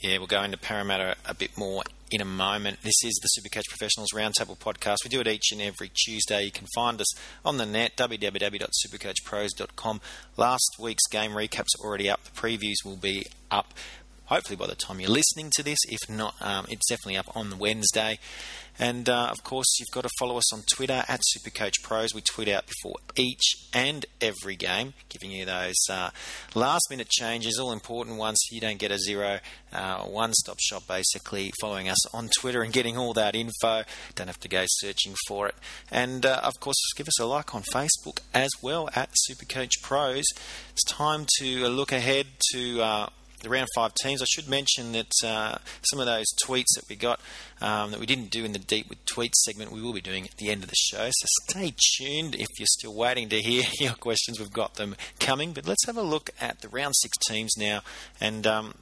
Yeah, 0.00 0.18
we'll 0.18 0.26
go 0.26 0.42
into 0.42 0.58
Parramatta 0.58 1.16
a 1.26 1.34
bit 1.34 1.56
more 1.56 1.82
in 2.10 2.20
a 2.20 2.26
moment. 2.26 2.82
This 2.82 3.02
is 3.04 3.18
the 3.22 3.40
Supercoach 3.40 3.68
Professionals 3.68 4.10
Roundtable 4.14 4.58
podcast. 4.58 4.98
We 5.02 5.08
do 5.08 5.20
it 5.20 5.26
each 5.26 5.50
and 5.52 5.62
every 5.62 5.88
Tuesday. 5.88 6.44
You 6.44 6.52
can 6.52 6.66
find 6.74 7.00
us 7.00 7.06
on 7.44 7.56
the 7.56 7.64
net, 7.64 7.96
www.supercoachpros.com. 7.96 10.00
Last 10.36 10.76
week's 10.78 11.06
game 11.10 11.30
recaps 11.30 11.74
already 11.80 12.10
up. 12.10 12.22
The 12.24 12.32
previews 12.32 12.84
will 12.84 12.96
be 12.96 13.24
up 13.50 13.72
hopefully 14.26 14.56
by 14.56 14.66
the 14.66 14.74
time 14.74 15.00
you're 15.00 15.10
listening 15.10 15.50
to 15.56 15.62
this. 15.62 15.78
If 15.88 16.08
not, 16.08 16.34
um, 16.40 16.66
it's 16.68 16.88
definitely 16.88 17.16
up 17.16 17.36
on 17.36 17.58
Wednesday. 17.58 18.18
And 18.78 19.08
uh, 19.08 19.28
of 19.30 19.44
course, 19.44 19.66
you've 19.78 19.90
got 19.92 20.02
to 20.02 20.10
follow 20.18 20.36
us 20.36 20.52
on 20.52 20.62
Twitter 20.74 21.04
at 21.06 21.20
Supercoach 21.36 21.82
Pros. 21.82 22.12
We 22.12 22.22
tweet 22.22 22.48
out 22.48 22.64
before 22.66 22.96
each 23.14 23.68
and 23.72 24.04
every 24.20 24.56
game, 24.56 24.94
giving 25.08 25.30
you 25.30 25.44
those 25.44 25.76
uh, 25.88 26.10
last 26.54 26.82
minute 26.90 27.08
changes, 27.08 27.58
all 27.58 27.70
important 27.72 28.16
ones 28.16 28.38
so 28.40 28.54
you 28.54 28.60
don't 28.60 28.78
get 28.78 28.90
a 28.90 28.98
zero. 28.98 29.38
Uh, 29.72 30.02
one 30.02 30.32
stop 30.32 30.58
shop 30.58 30.82
basically, 30.88 31.52
following 31.60 31.88
us 31.88 32.14
on 32.14 32.30
Twitter 32.40 32.62
and 32.62 32.72
getting 32.72 32.96
all 32.96 33.12
that 33.12 33.36
info. 33.36 33.84
Don't 34.16 34.26
have 34.26 34.40
to 34.40 34.48
go 34.48 34.64
searching 34.66 35.14
for 35.28 35.46
it. 35.46 35.54
And 35.90 36.26
uh, 36.26 36.40
of 36.42 36.58
course, 36.58 36.76
give 36.96 37.06
us 37.06 37.20
a 37.20 37.26
like 37.26 37.54
on 37.54 37.62
Facebook 37.62 38.18
as 38.32 38.50
well 38.60 38.88
at 38.96 39.10
Supercoach 39.30 39.82
Pros. 39.82 40.24
It's 40.72 40.84
time 40.84 41.26
to 41.38 41.68
look 41.68 41.92
ahead 41.92 42.26
to 42.52 42.82
uh, 42.82 43.08
the 43.44 43.50
round 43.50 43.68
five 43.74 43.94
teams. 43.94 44.20
I 44.20 44.26
should 44.26 44.48
mention 44.48 44.92
that 44.92 45.12
uh, 45.24 45.58
some 45.82 46.00
of 46.00 46.06
those 46.06 46.26
tweets 46.44 46.74
that 46.76 46.84
we 46.88 46.96
got 46.96 47.20
um, 47.60 47.92
that 47.92 48.00
we 48.00 48.06
didn't 48.06 48.30
do 48.30 48.44
in 48.44 48.52
the 48.52 48.58
deep 48.58 48.88
with 48.88 49.04
tweets 49.06 49.34
segment, 49.44 49.72
we 49.72 49.80
will 49.80 49.92
be 49.92 50.00
doing 50.00 50.24
at 50.24 50.36
the 50.36 50.50
end 50.50 50.62
of 50.62 50.68
the 50.68 50.76
show. 50.76 51.08
So 51.10 51.26
stay 51.48 51.74
tuned 51.96 52.34
if 52.34 52.48
you're 52.58 52.66
still 52.66 52.94
waiting 52.94 53.28
to 53.28 53.40
hear 53.40 53.62
your 53.80 53.94
questions. 53.94 54.38
We've 54.40 54.52
got 54.52 54.74
them 54.74 54.96
coming. 55.20 55.52
But 55.52 55.66
let's 55.66 55.86
have 55.86 55.96
a 55.96 56.02
look 56.02 56.30
at 56.40 56.60
the 56.60 56.68
round 56.68 56.94
six 56.96 57.16
teams 57.28 57.52
now. 57.56 57.80
And 58.20 58.46
um, 58.46 58.74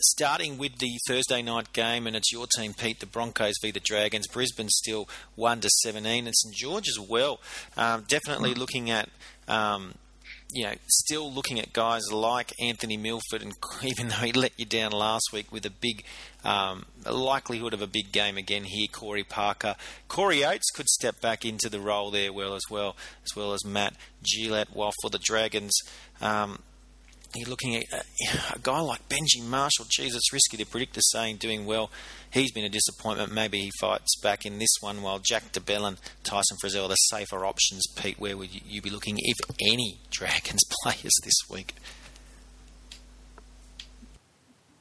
starting 0.00 0.58
with 0.58 0.78
the 0.78 0.92
Thursday 1.08 1.42
night 1.42 1.72
game, 1.72 2.06
and 2.06 2.16
it's 2.16 2.32
your 2.32 2.46
team, 2.56 2.74
Pete, 2.74 3.00
the 3.00 3.06
Broncos 3.06 3.54
v 3.62 3.70
the 3.70 3.80
Dragons. 3.80 4.26
Brisbane 4.26 4.68
still 4.68 5.08
1 5.36 5.60
to 5.60 5.68
17, 5.82 6.26
and 6.26 6.34
St 6.36 6.54
George 6.54 6.88
as 6.88 7.00
well. 7.00 7.40
Um, 7.76 8.04
definitely 8.08 8.54
looking 8.54 8.90
at. 8.90 9.08
Um, 9.46 9.94
you 10.54 10.62
know, 10.62 10.74
still 10.86 11.30
looking 11.32 11.58
at 11.58 11.72
guys 11.72 12.12
like 12.12 12.52
Anthony 12.60 12.96
Milford, 12.96 13.42
and 13.42 13.52
even 13.82 14.08
though 14.08 14.14
he 14.14 14.32
let 14.32 14.52
you 14.56 14.64
down 14.64 14.92
last 14.92 15.30
week 15.32 15.50
with 15.50 15.66
a 15.66 15.70
big 15.70 16.04
um, 16.44 16.86
likelihood 17.04 17.74
of 17.74 17.82
a 17.82 17.88
big 17.88 18.12
game 18.12 18.36
again 18.36 18.62
here, 18.64 18.86
Corey 18.90 19.24
Parker, 19.24 19.74
Corey 20.06 20.44
Oates 20.44 20.70
could 20.70 20.88
step 20.88 21.20
back 21.20 21.44
into 21.44 21.68
the 21.68 21.80
role 21.80 22.10
there 22.10 22.32
well 22.32 22.54
as 22.54 22.62
well, 22.70 22.96
as 23.24 23.36
well 23.36 23.52
as 23.52 23.64
Matt 23.64 23.94
Gillett. 24.22 24.68
While 24.72 24.92
for 25.02 25.10
the 25.10 25.18
Dragons, 25.18 25.72
um, 26.20 26.60
you're 27.36 27.48
looking 27.48 27.76
at 27.76 27.84
a, 27.92 28.02
a, 28.54 28.58
guy 28.60 28.80
like 28.80 29.08
Benji 29.08 29.42
Marshall. 29.42 29.86
Geez, 29.88 30.14
it's 30.14 30.32
risky 30.32 30.56
to 30.56 30.66
predict 30.66 30.94
the 30.94 31.00
same 31.00 31.36
doing 31.36 31.66
well. 31.66 31.90
He's 32.30 32.52
been 32.52 32.64
a 32.64 32.68
disappointment. 32.68 33.32
Maybe 33.32 33.60
he 33.60 33.70
fights 33.80 34.18
back 34.20 34.44
in 34.44 34.58
this 34.58 34.74
one. 34.80 35.02
While 35.02 35.18
Jack 35.18 35.52
de 35.52 35.60
Belin, 35.60 35.96
Tyson 36.22 36.56
Frizell, 36.62 36.88
the 36.88 36.94
safer 36.94 37.44
options. 37.44 37.84
Pete, 37.96 38.18
where 38.18 38.36
would 38.36 38.50
you 38.52 38.82
be 38.82 38.90
looking, 38.90 39.16
if 39.18 39.36
any, 39.60 39.98
Dragons 40.10 40.62
players 40.82 41.12
this 41.22 41.36
week? 41.50 41.74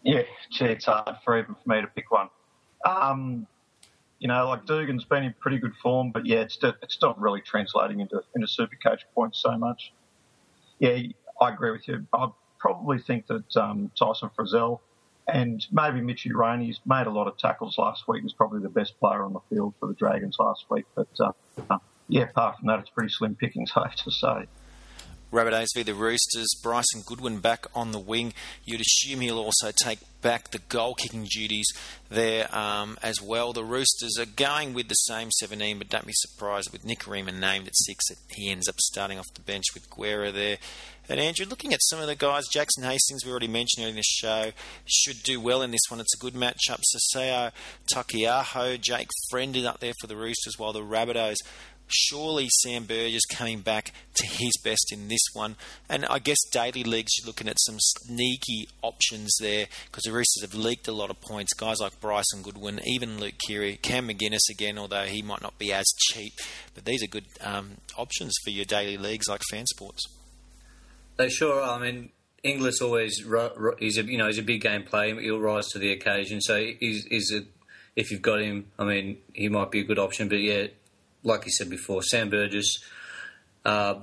Yeah, 0.04 0.24
gee, 0.52 0.66
it's 0.66 0.86
hard 0.86 1.16
for 1.24 1.40
even 1.40 1.56
for 1.56 1.70
me 1.70 1.82
to 1.82 1.88
pick 1.88 2.12
one. 2.12 2.30
Um, 2.86 3.48
you 4.20 4.28
know, 4.28 4.48
like 4.48 4.66
Dugan's 4.66 5.06
been 5.06 5.24
in 5.24 5.34
pretty 5.40 5.60
good 5.60 5.76
form, 5.82 6.12
but 6.12 6.26
yeah, 6.26 6.42
it's 6.42 6.58
it's 6.82 7.02
not 7.02 7.20
really 7.20 7.42
translating 7.42 8.00
into 8.00 8.22
into 8.36 8.48
super 8.48 8.76
coach 8.84 9.02
points 9.16 9.42
so 9.42 9.58
much. 9.58 9.94
Yeah, 10.80 10.98
I 11.42 11.50
agree 11.50 11.72
with 11.72 11.88
you. 11.88 12.06
I 12.14 12.28
probably 12.64 12.98
think 12.98 13.28
that 13.28 13.58
um, 13.58 13.92
Tyson 14.00 14.30
Frizell 14.40 14.80
and 15.28 15.68
maybe 15.70 16.00
Mitchy 16.00 16.32
Rainey's 16.34 16.80
made 16.86 17.08
a 17.08 17.12
lot 17.12 17.28
of 17.28 17.38
tackles 17.38 17.78
last 17.78 18.08
week. 18.08 18.24
Was 18.24 18.32
probably 18.32 18.62
the 18.62 18.70
best 18.70 18.98
player 19.02 19.22
on 19.22 19.34
the 19.34 19.42
field 19.50 19.74
for 19.82 19.88
the 19.88 19.94
Dragons 19.94 20.38
last 20.40 20.66
week. 20.70 20.86
But 20.96 21.10
uh, 21.20 21.78
yeah, 22.08 22.24
apart 22.24 22.60
from 22.60 22.68
that, 22.68 22.80
it's 22.80 22.90
pretty 22.90 23.12
slim 23.12 23.36
pickings, 23.36 23.74
I 23.76 23.90
have 23.90 23.96
to 23.98 24.12
say. 24.12 24.48
Rabbitohs 25.34 25.70
v 25.74 25.82
the 25.82 25.96
Roosters. 25.96 26.48
Bryson 26.62 27.02
Goodwin 27.04 27.40
back 27.40 27.66
on 27.74 27.92
the 27.92 27.98
wing. 27.98 28.34
You'd 28.66 28.82
assume 28.82 29.22
he'll 29.22 29.40
also 29.40 29.72
take 29.72 29.98
back 30.22 30.52
the 30.52 30.60
goal 30.70 30.94
kicking 30.94 31.26
duties 31.26 31.66
there 32.10 32.56
um, 32.56 33.00
as 33.02 33.20
well. 33.20 33.52
The 33.52 33.64
Roosters 33.64 34.18
are 34.20 34.28
going 34.28 34.76
with 34.76 34.90
the 34.90 34.94
same 34.94 35.32
17, 35.32 35.80
but 35.80 35.90
don't 35.90 36.06
be 36.06 36.14
surprised 36.16 36.72
with 36.72 36.86
Nikorima 36.86 37.34
named 37.34 37.68
at 37.68 37.76
six 37.76 38.06
he 38.30 38.52
ends 38.52 38.70
up 38.70 38.80
starting 38.80 39.18
off 39.18 39.26
the 39.34 39.42
bench 39.42 39.66
with 39.74 39.90
Guerra 39.90 40.32
there. 40.32 40.58
And 41.10 41.20
Andrew, 41.20 41.46
looking 41.46 41.74
at 41.74 41.82
some 41.84 42.00
of 42.00 42.08
the 42.08 42.16
guys, 42.16 42.48
Jackson 42.48 42.84
Hastings, 42.84 43.26
we 43.26 43.32
already 43.32 43.48
mentioned 43.48 43.88
in 43.88 43.96
this 43.96 44.06
show, 44.06 44.52
should 44.86 45.22
do 45.24 45.42
well 45.42 45.62
in 45.62 45.72
this 45.72 45.82
one. 45.90 46.00
It's 46.00 46.16
a 46.16 46.18
good 46.18 46.34
matchup. 46.34 46.82
Saseo 46.96 47.52
Taukei'aho, 47.94 48.80
Jake 48.80 49.10
Friend 49.30 49.54
is 49.56 49.66
up 49.66 49.82
there 49.82 49.94
for 50.00 50.08
the 50.08 50.16
Roosters, 50.16 50.58
while 50.58 50.72
the 50.72 50.80
Rabbitohs 50.80 51.38
surely 51.88 52.48
Sam 52.50 52.86
Burgess 52.86 53.26
coming 53.26 53.62
back 53.62 53.92
to 54.16 54.26
his 54.26 54.54
best 54.64 54.92
in 54.92 55.08
this 55.08 55.24
one. 55.34 55.56
And 55.90 56.06
I 56.06 56.20
guess 56.20 56.38
daily 56.52 56.84
leagues, 56.84 57.12
you're 57.18 57.28
looking 57.28 57.48
at 57.48 57.60
some 57.60 57.78
sneaky 57.80 58.68
options 58.82 59.36
there 59.40 59.68
because 59.86 60.04
the 60.04 60.12
Roosters 60.12 60.42
have 60.42 60.56
leaked 60.56 60.88
a 60.88 60.94
lot 60.94 61.10
of 61.10 61.22
points. 61.22 61.54
Guys 61.54 61.80
like 61.80 62.00
Bryson 62.00 62.42
Goodwin, 62.42 62.80
even 62.86 63.20
Luke 63.20 63.36
Keary, 63.46 63.78
Cam 63.78 64.08
McInnes 64.08 64.50
again, 64.50 64.78
although 64.78 65.04
he 65.04 65.22
might 65.22 65.42
not 65.42 65.58
be 65.58 65.74
as 65.74 65.86
cheap. 65.98 66.34
But 66.74 66.86
these 66.86 67.04
are 67.04 67.08
good 67.08 67.26
um, 67.42 67.78
options 67.98 68.34
for 68.44 68.50
your 68.50 68.66
daily 68.66 68.98
leagues 68.98 69.28
like 69.28 69.42
fan 69.52 69.66
sports. 69.68 70.04
They 71.18 71.30
sure 71.30 71.62
are. 71.62 71.78
I 71.78 71.80
mean, 71.80 72.10
Inglis 72.44 72.82
always 72.82 73.24
he's 73.80 73.98
a 73.98 74.04
you 74.04 74.18
know 74.18 74.28
he's 74.28 74.40
a 74.40 74.44
big 74.44 74.62
game 74.62 74.84
player. 74.84 75.20
He'll 75.20 75.40
rise 75.40 75.68
to 75.70 75.80
the 75.80 75.92
occasion. 75.92 76.42
So 76.42 76.58
he's, 76.80 77.06
he's 77.06 77.32
a, 77.34 77.42
if 77.96 78.12
you've 78.12 78.22
got 78.22 78.42
him, 78.42 78.66
I 78.78 78.84
mean, 78.84 79.18
he 79.34 79.50
might 79.50 79.72
be 79.72 79.80
a 79.82 79.84
good 79.84 80.00
option. 80.00 80.28
But 80.28 80.40
yeah, 80.40 80.68
like 81.24 81.46
you 81.46 81.52
said 81.52 81.70
before, 81.70 82.04
Sam 82.04 82.30
Burgess. 82.30 82.80
Uh, 83.66 84.02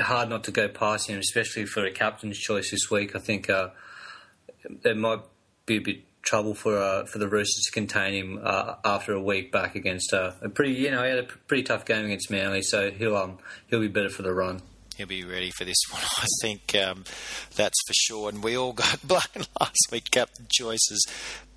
hard 0.00 0.28
not 0.28 0.44
to 0.44 0.50
go 0.50 0.68
past 0.68 1.08
him, 1.08 1.18
especially 1.18 1.66
for 1.66 1.84
a 1.84 1.90
captain's 1.90 2.38
choice 2.38 2.70
this 2.70 2.90
week. 2.90 3.14
I 3.14 3.18
think 3.18 3.50
uh, 3.50 3.70
there 4.82 4.94
might 4.94 5.20
be 5.66 5.76
a 5.76 5.80
bit 5.80 6.00
trouble 6.22 6.54
for 6.54 6.76
uh, 6.76 7.04
for 7.04 7.18
the 7.18 7.28
Roosters 7.28 7.64
to 7.66 7.72
contain 7.72 8.14
him 8.14 8.40
uh, 8.42 8.76
after 8.84 9.12
a 9.12 9.22
week 9.22 9.52
back 9.52 9.74
against 9.74 10.12
uh, 10.12 10.32
a 10.40 10.48
pretty 10.48 10.72
you 10.72 10.90
know 10.90 11.02
he 11.02 11.10
had 11.10 11.18
a 11.18 11.24
pretty 11.24 11.62
tough 11.62 11.84
game 11.84 12.06
against 12.06 12.30
Manly, 12.30 12.62
so 12.62 12.90
he'll 12.90 13.16
um 13.16 13.38
he'll 13.68 13.80
be 13.80 13.88
better 13.88 14.10
for 14.10 14.22
the 14.22 14.32
run 14.32 14.60
he'll 14.96 15.06
be 15.06 15.24
ready 15.24 15.50
for 15.50 15.64
this 15.64 15.76
one. 15.90 16.02
I 16.18 16.26
think 16.40 16.74
um, 16.76 17.04
that's 17.56 17.78
for 17.86 17.94
sure. 17.94 18.28
And 18.28 18.42
we 18.42 18.56
all 18.56 18.72
got 18.72 19.02
blown 19.06 19.46
last 19.60 19.88
week, 19.90 20.10
captain 20.10 20.46
choices. 20.50 21.06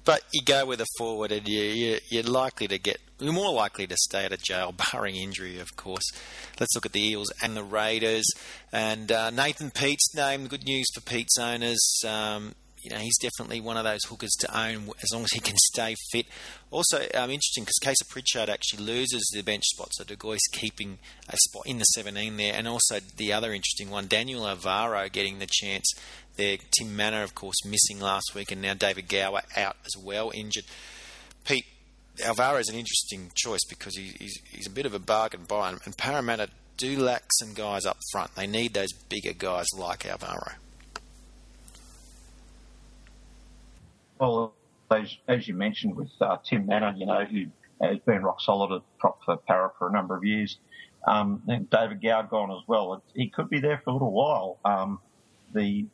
But 0.07 0.23
you 0.31 0.41
go 0.41 0.65
with 0.65 0.79
a 0.79 0.85
forward, 0.97 1.33
and 1.33 1.45
you, 1.45 1.99
you, 2.09 2.21
are 2.21 2.23
likely 2.23 2.65
to 2.69 2.79
get, 2.79 2.97
you're 3.19 3.33
more 3.33 3.53
likely 3.53 3.87
to 3.87 3.97
stay 3.97 4.23
out 4.23 4.31
of 4.31 4.41
jail, 4.41 4.73
barring 4.93 5.17
injury, 5.17 5.59
of 5.59 5.75
course. 5.75 6.09
Let's 6.61 6.73
look 6.75 6.85
at 6.85 6.93
the 6.93 7.09
Eels 7.09 7.29
and 7.41 7.57
the 7.57 7.63
Raiders. 7.63 8.25
And 8.71 9.11
uh, 9.11 9.31
Nathan 9.31 9.69
Peats 9.69 10.15
name, 10.15 10.47
good 10.47 10.63
news 10.63 10.85
for 10.95 11.01
Peats 11.01 11.37
owners. 11.37 12.01
Um, 12.07 12.55
you 12.87 12.95
know, 12.95 13.01
he's 13.01 13.17
definitely 13.17 13.59
one 13.59 13.75
of 13.75 13.83
those 13.83 14.05
hookers 14.05 14.31
to 14.39 14.57
own 14.57 14.89
as 15.03 15.09
long 15.11 15.23
as 15.23 15.31
he 15.33 15.41
can 15.41 15.57
stay 15.73 15.93
fit. 16.09 16.25
Also, 16.71 16.99
um, 17.15 17.29
interesting 17.29 17.65
because 17.65 17.79
Kaysa 17.83 18.09
Pritchard 18.09 18.49
actually 18.49 18.85
loses 18.85 19.29
the 19.33 19.41
bench 19.41 19.65
spot, 19.65 19.89
so 19.91 20.05
De 20.05 20.15
keeping 20.53 20.99
a 21.27 21.35
spot 21.35 21.63
in 21.65 21.79
the 21.79 21.83
17 21.83 22.37
there. 22.37 22.53
And 22.55 22.65
also 22.65 22.99
the 23.17 23.33
other 23.33 23.53
interesting 23.53 23.89
one, 23.89 24.07
Daniel 24.07 24.47
Alvaro 24.47 25.09
getting 25.09 25.39
the 25.39 25.49
chance 25.51 25.85
there. 26.37 26.57
Tim 26.77 26.95
Mannah, 26.95 27.23
of 27.23 27.35
course, 27.35 27.65
missing 27.65 27.99
last 27.99 28.33
week, 28.33 28.51
and 28.53 28.61
now 28.61 28.73
David 28.73 29.09
Gower 29.09 29.41
out 29.57 29.75
as 29.85 30.01
well, 30.01 30.31
injured. 30.33 30.63
Pete, 31.43 31.65
Alvaro 32.23 32.59
is 32.59 32.69
an 32.69 32.75
interesting 32.75 33.31
choice 33.35 33.65
because 33.67 33.97
he, 33.97 34.13
he's, 34.17 34.39
he's 34.49 34.67
a 34.67 34.71
bit 34.71 34.85
of 34.85 34.93
a 34.93 34.99
bargain 34.99 35.43
buy, 35.45 35.71
and 35.71 35.97
Parramatta 35.97 36.49
do 36.77 36.97
lack 36.97 37.23
some 37.39 37.53
guys 37.53 37.85
up 37.85 37.97
front. 38.13 38.33
They 38.35 38.47
need 38.47 38.73
those 38.73 38.93
bigger 38.93 39.33
guys 39.33 39.65
like 39.75 40.05
Alvaro. 40.05 40.53
Well, 44.19 44.53
as, 44.91 45.17
as 45.27 45.47
you 45.47 45.53
mentioned 45.53 45.95
with 45.95 46.09
uh, 46.21 46.37
Tim 46.43 46.65
Mannah, 46.65 46.93
you 46.97 47.05
know, 47.05 47.25
who 47.25 47.45
has 47.81 47.99
been 47.99 48.23
rock 48.23 48.41
solid 48.41 48.75
at 48.75 48.81
prop 48.99 49.19
for 49.23 49.37
Para 49.37 49.71
for 49.77 49.89
a 49.89 49.91
number 49.91 50.15
of 50.15 50.23
years. 50.23 50.57
Um, 51.07 51.41
David 51.71 52.01
Goud 52.01 52.29
gone 52.29 52.51
as 52.51 52.67
well. 52.67 53.01
He 53.13 53.29
could 53.29 53.49
be 53.49 53.59
there 53.59 53.81
for 53.83 53.91
a 53.91 53.93
little 53.93 54.11
while. 54.11 54.59
Um, 54.65 54.99
the 55.53 55.85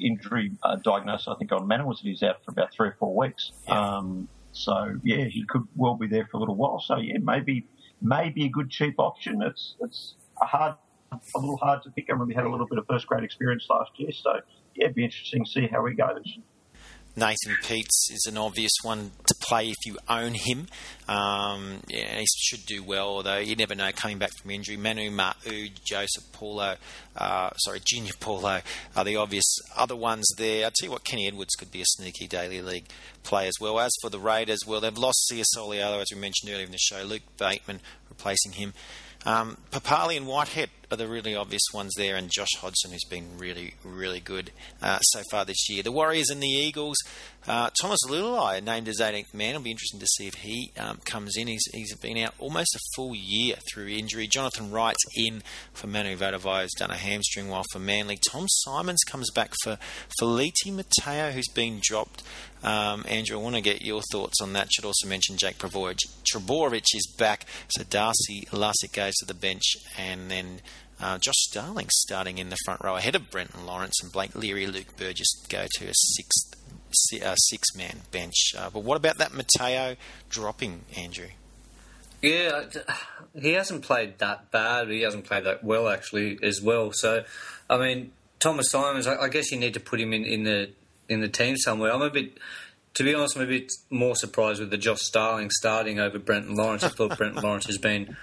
injury 0.00 0.52
uh, 0.62 0.76
diagnosis, 0.76 1.28
I 1.28 1.34
think, 1.36 1.52
on 1.52 1.66
Mannah 1.66 1.86
was 1.86 2.00
that 2.00 2.08
he's 2.08 2.22
out 2.22 2.44
for 2.44 2.50
about 2.50 2.72
three 2.72 2.88
or 2.88 2.96
four 2.98 3.14
weeks. 3.14 3.52
Yeah. 3.68 3.96
Um, 3.96 4.28
so 4.52 4.98
yeah, 5.02 5.24
he 5.24 5.44
could 5.44 5.66
well 5.76 5.94
be 5.94 6.06
there 6.06 6.28
for 6.30 6.36
a 6.36 6.40
little 6.40 6.56
while. 6.56 6.80
So 6.80 6.98
yeah, 6.98 7.18
maybe 7.18 7.66
maybe 8.02 8.44
a 8.44 8.48
good 8.48 8.70
cheap 8.70 8.96
option. 8.98 9.42
It's 9.42 9.76
it's 9.80 10.14
a 10.40 10.46
hard, 10.46 10.74
a 11.12 11.38
little 11.38 11.56
hard 11.56 11.82
to 11.84 11.90
pick. 11.90 12.06
I 12.08 12.12
remember 12.12 12.32
he 12.32 12.36
had 12.36 12.44
a 12.44 12.50
little 12.50 12.66
bit 12.66 12.78
of 12.78 12.86
first 12.86 13.06
grade 13.06 13.24
experience 13.24 13.66
last 13.70 13.92
year. 13.96 14.12
So 14.12 14.40
yeah, 14.74 14.84
it'd 14.84 14.94
be 14.94 15.04
interesting 15.04 15.44
to 15.44 15.50
see 15.50 15.66
how 15.66 15.84
he 15.86 15.94
goes. 15.94 16.38
Nathan 17.14 17.56
Peats 17.62 18.08
is 18.10 18.24
an 18.26 18.38
obvious 18.38 18.72
one 18.82 19.10
to 19.26 19.34
play 19.34 19.68
if 19.68 19.76
you 19.84 19.98
own 20.08 20.32
him. 20.32 20.66
Um, 21.08 21.80
yeah, 21.86 22.18
he 22.18 22.26
should 22.38 22.64
do 22.64 22.82
well, 22.82 23.08
although 23.08 23.36
you 23.36 23.54
never 23.54 23.74
know 23.74 23.90
coming 23.92 24.16
back 24.16 24.30
from 24.40 24.50
injury. 24.50 24.78
Manu 24.78 25.10
Ma'u, 25.10 25.70
Joseph 25.84 26.24
Paulo, 26.32 26.76
uh, 27.14 27.50
sorry, 27.58 27.80
Junior 27.84 28.14
Paulo 28.18 28.62
are 28.96 29.04
the 29.04 29.16
obvious 29.16 29.58
other 29.76 29.94
ones 29.96 30.26
there. 30.38 30.64
I'll 30.64 30.70
tell 30.70 30.86
you 30.86 30.92
what, 30.92 31.04
Kenny 31.04 31.26
Edwards 31.26 31.54
could 31.54 31.70
be 31.70 31.82
a 31.82 31.86
sneaky 31.86 32.26
daily 32.26 32.62
league 32.62 32.86
play 33.24 33.46
as 33.46 33.54
well. 33.60 33.78
As 33.78 33.92
for 34.00 34.08
the 34.08 34.18
Raiders, 34.18 34.60
well, 34.66 34.80
they've 34.80 34.96
lost 34.96 35.28
Sia 35.28 35.44
Soliola, 35.54 36.00
as 36.00 36.08
we 36.14 36.18
mentioned 36.18 36.50
earlier 36.50 36.64
in 36.64 36.72
the 36.72 36.78
show. 36.78 37.02
Luke 37.02 37.22
Bateman 37.36 37.80
replacing 38.08 38.52
him. 38.52 38.72
Um, 39.24 39.56
Papalii 39.70 40.16
and 40.16 40.26
Whitehead 40.26 40.70
are 40.90 40.96
the 40.96 41.08
really 41.08 41.34
obvious 41.34 41.62
ones 41.72 41.92
there, 41.96 42.16
and 42.16 42.30
Josh 42.30 42.54
Hodgson, 42.58 42.90
who's 42.90 43.04
been 43.04 43.38
really, 43.38 43.74
really 43.82 44.20
good 44.20 44.50
uh, 44.82 44.98
so 44.98 45.22
far 45.30 45.44
this 45.44 45.68
year. 45.70 45.82
The 45.82 45.92
Warriors 45.92 46.28
and 46.28 46.42
the 46.42 46.48
Eagles. 46.48 46.98
Uh, 47.46 47.70
Thomas 47.80 48.00
Leuluai 48.08 48.62
named 48.62 48.88
as 48.88 49.00
18th 49.00 49.32
man. 49.32 49.50
It'll 49.50 49.62
be 49.62 49.70
interesting 49.70 50.00
to 50.00 50.06
see 50.06 50.26
if 50.26 50.34
he 50.34 50.72
um, 50.78 50.98
comes 51.04 51.36
in. 51.36 51.46
He's, 51.46 51.64
he's 51.72 51.96
been 51.96 52.18
out 52.18 52.34
almost 52.38 52.74
a 52.74 52.80
full 52.94 53.14
year 53.14 53.56
through 53.72 53.88
injury. 53.88 54.26
Jonathan 54.26 54.70
Wright's 54.70 55.02
in 55.16 55.42
for 55.72 55.86
Manu 55.86 56.16
Vatuvei, 56.16 56.62
who's 56.62 56.74
done 56.74 56.90
a 56.90 56.96
hamstring 56.96 57.48
while 57.48 57.64
for 57.72 57.78
Manly. 57.78 58.18
Tom 58.30 58.46
Symonds 58.48 59.02
comes 59.04 59.30
back 59.30 59.54
for 59.62 59.78
Feleti 60.20 60.72
Mateo, 60.72 61.30
who's 61.30 61.48
been 61.48 61.80
dropped. 61.82 62.22
Um, 62.62 63.04
Andrew, 63.08 63.38
I 63.38 63.42
want 63.42 63.56
to 63.56 63.60
get 63.60 63.82
your 63.82 64.02
thoughts 64.12 64.40
on 64.40 64.52
that. 64.52 64.68
Should 64.72 64.84
also 64.84 65.08
mention 65.08 65.36
Jake. 65.36 65.58
Trbojevic 65.58 66.84
is 66.94 67.12
back, 67.18 67.46
so 67.68 67.82
Darcy 67.84 68.46
Lussick 68.50 68.92
goes 68.92 69.14
to 69.14 69.26
the 69.26 69.34
bench, 69.34 69.76
and 69.98 70.30
then 70.30 70.60
uh, 71.00 71.18
Josh 71.18 71.34
Starling 71.38 71.88
starting 71.90 72.38
in 72.38 72.50
the 72.50 72.56
front 72.64 72.82
row 72.82 72.96
ahead 72.96 73.16
of 73.16 73.30
Brenton 73.30 73.66
Lawrence 73.66 74.00
and 74.02 74.12
Blake 74.12 74.34
Leary, 74.34 74.66
Luke 74.66 74.96
Burgess 74.96 75.44
go 75.48 75.66
to 75.78 75.86
a 75.86 75.92
sixth, 75.94 76.54
six 76.92 77.74
man 77.76 78.02
bench. 78.10 78.54
Uh, 78.56 78.70
but 78.70 78.84
what 78.84 78.96
about 78.96 79.18
that 79.18 79.32
Mateo 79.32 79.96
dropping, 80.28 80.82
Andrew? 80.96 81.28
Yeah, 82.22 82.66
he 83.34 83.54
hasn't 83.54 83.82
played 83.82 84.18
that 84.18 84.52
bad. 84.52 84.88
He 84.88 85.02
hasn't 85.02 85.24
played 85.24 85.44
that 85.44 85.64
well 85.64 85.88
actually 85.88 86.38
as 86.40 86.62
well. 86.62 86.92
So, 86.92 87.24
I 87.68 87.78
mean, 87.78 88.12
Thomas 88.38 88.70
Symonds. 88.70 89.08
I, 89.08 89.16
I 89.16 89.28
guess 89.28 89.50
you 89.50 89.58
need 89.58 89.74
to 89.74 89.80
put 89.80 90.00
him 90.00 90.12
in, 90.12 90.24
in 90.24 90.44
the 90.44 90.70
in 91.08 91.20
the 91.20 91.28
team 91.28 91.56
somewhere. 91.56 91.92
I'm 91.92 92.02
a 92.02 92.10
bit, 92.10 92.38
to 92.94 93.04
be 93.04 93.14
honest, 93.14 93.36
I'm 93.36 93.42
a 93.42 93.46
bit 93.46 93.72
more 93.90 94.16
surprised 94.16 94.60
with 94.60 94.70
the 94.70 94.78
Josh 94.78 95.00
Starling 95.00 95.50
starting 95.50 95.98
over 95.98 96.18
Brenton 96.18 96.56
Lawrence. 96.56 96.84
I 96.84 96.88
thought 96.88 97.16
Brenton 97.18 97.42
Lawrence 97.42 97.66
has 97.66 97.78
been 97.78 98.16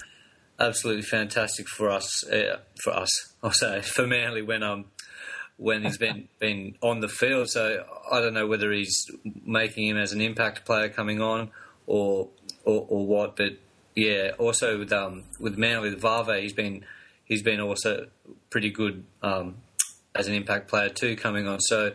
absolutely 0.60 1.04
fantastic 1.04 1.68
for 1.68 1.90
us. 1.90 2.26
Uh, 2.28 2.60
for 2.84 2.94
us, 2.94 3.10
I'll 3.44 3.52
say 3.52 3.82
for 3.82 4.06
Manly 4.06 4.42
when 4.42 4.64
um 4.64 4.86
when 5.58 5.84
he's 5.84 5.98
been 5.98 6.28
been 6.40 6.76
on 6.82 7.00
the 7.00 7.10
field. 7.10 7.50
So 7.50 7.86
I 8.12 8.20
don't 8.20 8.34
know 8.34 8.48
whether 8.48 8.72
he's 8.72 9.06
making 9.46 9.88
him 9.88 9.98
as 9.98 10.12
an 10.12 10.22
impact 10.22 10.66
player 10.66 10.90
coming 10.90 11.22
on 11.22 11.52
or 11.88 12.30
or, 12.66 12.86
or 12.90 13.06
what. 13.06 13.36
But 13.36 13.54
yeah, 13.96 14.32
also 14.38 14.78
with 14.80 14.94
um 14.94 15.26
with 15.40 15.58
Manly 15.58 15.90
with 15.90 16.02
Vave, 16.02 16.42
he's 16.42 16.54
been 16.54 16.86
he's 17.30 17.44
been 17.44 17.62
also 17.62 18.08
pretty 18.50 18.72
good 18.72 19.06
um, 19.22 19.58
as 20.14 20.28
an 20.28 20.34
impact 20.34 20.68
player 20.68 20.90
too 20.90 21.16
coming 21.16 21.48
on. 21.48 21.62
So 21.62 21.94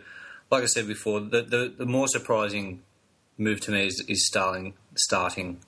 like 0.50 0.62
I 0.62 0.66
said 0.66 0.86
before, 0.86 1.20
the 1.20 1.42
the, 1.42 1.74
the 1.76 1.86
more 1.86 2.08
surprising 2.08 2.82
move 3.36 3.60
to 3.62 3.70
me 3.72 3.86
is, 3.86 4.04
is 4.08 4.26
Starling 4.26 4.74
starting. 4.96 5.60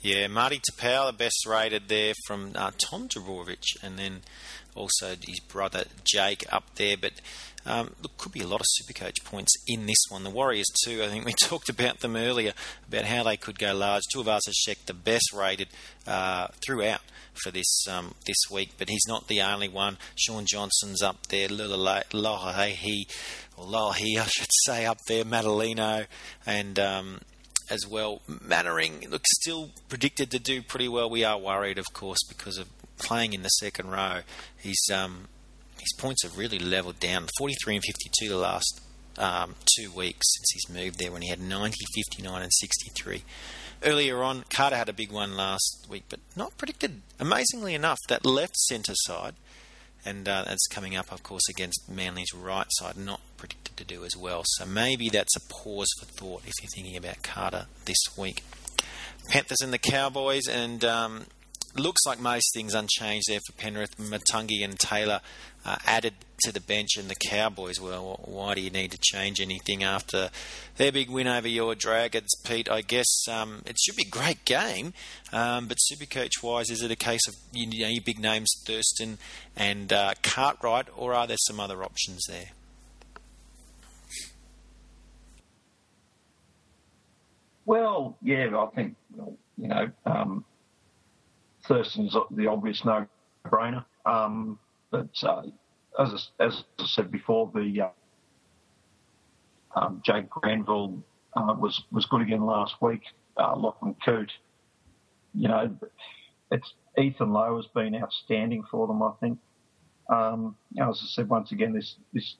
Yeah, 0.00 0.28
Marty 0.28 0.60
Taupau, 0.60 1.08
the 1.08 1.12
best 1.12 1.44
rated 1.44 1.88
there 1.88 2.14
from 2.26 2.52
uh, 2.54 2.70
Tom 2.78 3.08
Trbojevic, 3.08 3.82
and 3.82 3.98
then 3.98 4.20
also 4.78 5.16
his 5.20 5.40
brother 5.40 5.84
Jake 6.04 6.44
up 6.52 6.74
there. 6.76 6.96
But 6.96 7.20
um, 7.66 7.94
look, 8.02 8.16
could 8.16 8.32
be 8.32 8.40
a 8.40 8.46
lot 8.46 8.60
of 8.60 8.66
Supercoach 8.80 9.24
points 9.24 9.52
in 9.66 9.86
this 9.86 10.04
one. 10.08 10.24
The 10.24 10.30
Warriors 10.30 10.68
too. 10.84 11.02
I 11.02 11.08
think 11.08 11.24
we 11.24 11.32
talked 11.42 11.68
about 11.68 12.00
them 12.00 12.16
earlier 12.16 12.52
about 12.88 13.04
how 13.04 13.24
they 13.24 13.36
could 13.36 13.58
go 13.58 13.74
large. 13.74 14.02
Tuivasa-Sheck, 14.14 14.86
the 14.86 14.94
best 14.94 15.32
rated 15.32 15.68
uh, 16.06 16.48
throughout 16.64 17.00
for 17.42 17.50
this 17.50 17.86
um, 17.88 18.14
this 18.26 18.38
week, 18.50 18.70
but 18.78 18.88
he's 18.88 19.06
not 19.06 19.28
the 19.28 19.42
only 19.42 19.68
one. 19.68 19.98
Shaun 20.16 20.44
Johnson's 20.46 21.02
up 21.02 21.26
there. 21.28 21.48
Lohahi, 21.48 23.04
or 23.56 23.66
Lohahi, 23.66 24.18
I 24.18 24.26
should 24.26 24.50
say, 24.64 24.86
up 24.86 24.98
there. 25.06 25.24
Matulino 25.24 26.06
and. 26.46 26.78
Um, 26.78 27.20
as 27.70 27.86
well, 27.86 28.22
Mannering 28.26 29.10
looks 29.10 29.28
still 29.34 29.68
predicted 29.90 30.30
to 30.30 30.38
do 30.38 30.62
pretty 30.62 30.88
well. 30.88 31.10
We 31.10 31.22
are 31.22 31.38
worried, 31.38 31.76
of 31.76 31.84
course, 31.92 32.20
because 32.26 32.56
of 32.56 32.66
playing 32.98 33.32
in 33.32 33.42
the 33.42 33.48
second 33.48 33.90
row. 33.90 34.20
He's 34.60 34.82
um, 34.92 35.28
his 35.78 35.92
points 35.96 36.22
have 36.22 36.36
really 36.36 36.58
leveled 36.58 37.00
down. 37.00 37.28
43 37.38 37.76
and 37.76 37.84
52 37.84 38.28
the 38.28 38.36
last 38.36 38.80
um, 39.18 39.54
two 39.76 39.90
weeks 39.90 40.26
since 40.36 40.50
he's 40.52 40.74
moved 40.74 40.98
there 40.98 41.12
when 41.12 41.22
he 41.22 41.28
had 41.28 41.40
90, 41.40 41.76
59 41.94 42.42
and 42.42 42.52
63. 42.52 43.22
Earlier 43.84 44.22
on, 44.22 44.44
Kata 44.50 44.76
had 44.76 44.88
a 44.88 44.92
big 44.92 45.12
one 45.12 45.36
last 45.36 45.86
week, 45.88 46.04
but 46.08 46.20
not 46.34 46.56
predicted. 46.56 47.02
Amazingly 47.20 47.74
enough, 47.74 47.98
that 48.08 48.26
left 48.26 48.56
centre 48.56 48.94
side, 48.96 49.34
and 50.04 50.28
uh, 50.28 50.44
that's 50.46 50.66
coming 50.66 50.96
up, 50.96 51.12
of 51.12 51.22
course, 51.22 51.48
against 51.48 51.88
Manly's 51.88 52.34
right 52.34 52.66
side, 52.70 52.96
not 52.96 53.20
predicted 53.36 53.76
to 53.76 53.84
do 53.84 54.04
as 54.04 54.16
well. 54.16 54.42
So 54.44 54.66
maybe 54.66 55.08
that's 55.08 55.36
a 55.36 55.40
pause 55.48 55.88
for 56.00 56.06
thought 56.06 56.42
if 56.44 56.54
you're 56.60 56.70
thinking 56.74 56.96
about 56.96 57.22
Kata 57.22 57.66
this 57.84 57.98
week. 58.16 58.42
Panthers 59.28 59.60
and 59.62 59.72
the 59.72 59.78
Cowboys, 59.78 60.48
and 60.48 60.84
um, 60.84 61.26
looks 61.80 62.04
like 62.06 62.20
most 62.20 62.52
things 62.54 62.74
unchanged 62.74 63.26
there 63.28 63.40
for 63.46 63.52
Penrith. 63.54 63.96
Matungi 63.98 64.64
and 64.64 64.78
Taylor 64.78 65.20
uh, 65.64 65.76
added 65.86 66.14
to 66.40 66.52
the 66.52 66.60
bench, 66.60 66.96
and 66.96 67.08
the 67.08 67.16
Cowboys. 67.28 67.80
Well, 67.80 68.20
why 68.24 68.54
do 68.54 68.60
you 68.60 68.70
need 68.70 68.92
to 68.92 68.98
change 69.00 69.40
anything 69.40 69.82
after 69.82 70.30
their 70.76 70.92
big 70.92 71.10
win 71.10 71.26
over 71.26 71.48
your 71.48 71.74
Dragons, 71.74 72.30
Pete? 72.44 72.70
I 72.70 72.80
guess 72.80 73.28
um, 73.28 73.62
it 73.66 73.76
should 73.78 73.96
be 73.96 74.04
a 74.04 74.10
great 74.10 74.44
game, 74.44 74.94
um, 75.32 75.66
but 75.66 75.78
Supercoach 75.90 76.42
wise, 76.42 76.70
is 76.70 76.82
it 76.82 76.90
a 76.90 76.96
case 76.96 77.26
of 77.26 77.34
you 77.52 77.66
know 77.66 77.88
your 77.88 78.02
big 78.02 78.20
names 78.20 78.48
Thurston 78.64 79.18
and 79.56 79.92
uh, 79.92 80.14
Cartwright, 80.22 80.86
or 80.96 81.12
are 81.12 81.26
there 81.26 81.36
some 81.46 81.60
other 81.60 81.82
options 81.82 82.24
there? 82.28 82.50
Well, 87.66 88.16
yeah, 88.22 88.56
I 88.56 88.66
think 88.74 88.94
you 89.58 89.68
know 89.68 89.90
um, 90.06 90.44
Thurston's 91.68 92.16
the 92.30 92.46
obvious 92.46 92.84
no-brainer. 92.84 93.84
Um, 94.06 94.58
but 94.90 95.08
uh, 95.22 95.42
as, 95.98 96.30
I, 96.40 96.44
as 96.44 96.64
I 96.78 96.86
said 96.86 97.10
before, 97.10 97.50
the 97.54 97.82
uh, 97.82 97.88
um, 99.76 100.02
Jake 100.04 100.30
Granville 100.30 101.02
uh, 101.34 101.54
was 101.58 101.82
was 101.92 102.06
good 102.06 102.22
again 102.22 102.44
last 102.44 102.76
week. 102.80 103.02
Uh, 103.36 103.54
Lachlan 103.56 103.94
Coote, 104.04 104.32
you 105.34 105.48
know, 105.48 105.76
it's 106.50 106.72
Ethan 106.96 107.32
Lowe 107.32 107.56
has 107.56 107.66
been 107.66 107.94
outstanding 107.94 108.64
for 108.70 108.86
them. 108.86 109.02
I 109.02 109.12
think. 109.20 109.38
Um, 110.10 110.56
as 110.80 111.00
I 111.02 111.06
said 111.06 111.28
once 111.28 111.52
again, 111.52 111.74
this 111.74 111.96
this 112.14 112.36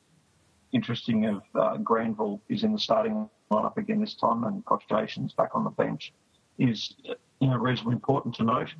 interesting 0.73 1.27
of 1.27 1.43
uh, 1.55 1.77
Granville 1.77 2.41
is 2.49 2.65
in 2.65 2.73
the 2.73 2.79
starting 2.79 3.29
lineup 3.51 3.77
again 3.77 4.01
this 4.01 4.15
time, 4.15 4.45
and 4.45 4.65
Cogitation's 4.65 5.35
back 5.35 5.51
on 5.55 5.65
the 5.65 5.71
bench 5.71 6.13
is 6.59 6.95
you 7.41 7.47
know 7.47 7.57
reasonably 7.57 7.95
important 7.95 8.35
to 8.37 8.45
note 8.45 8.71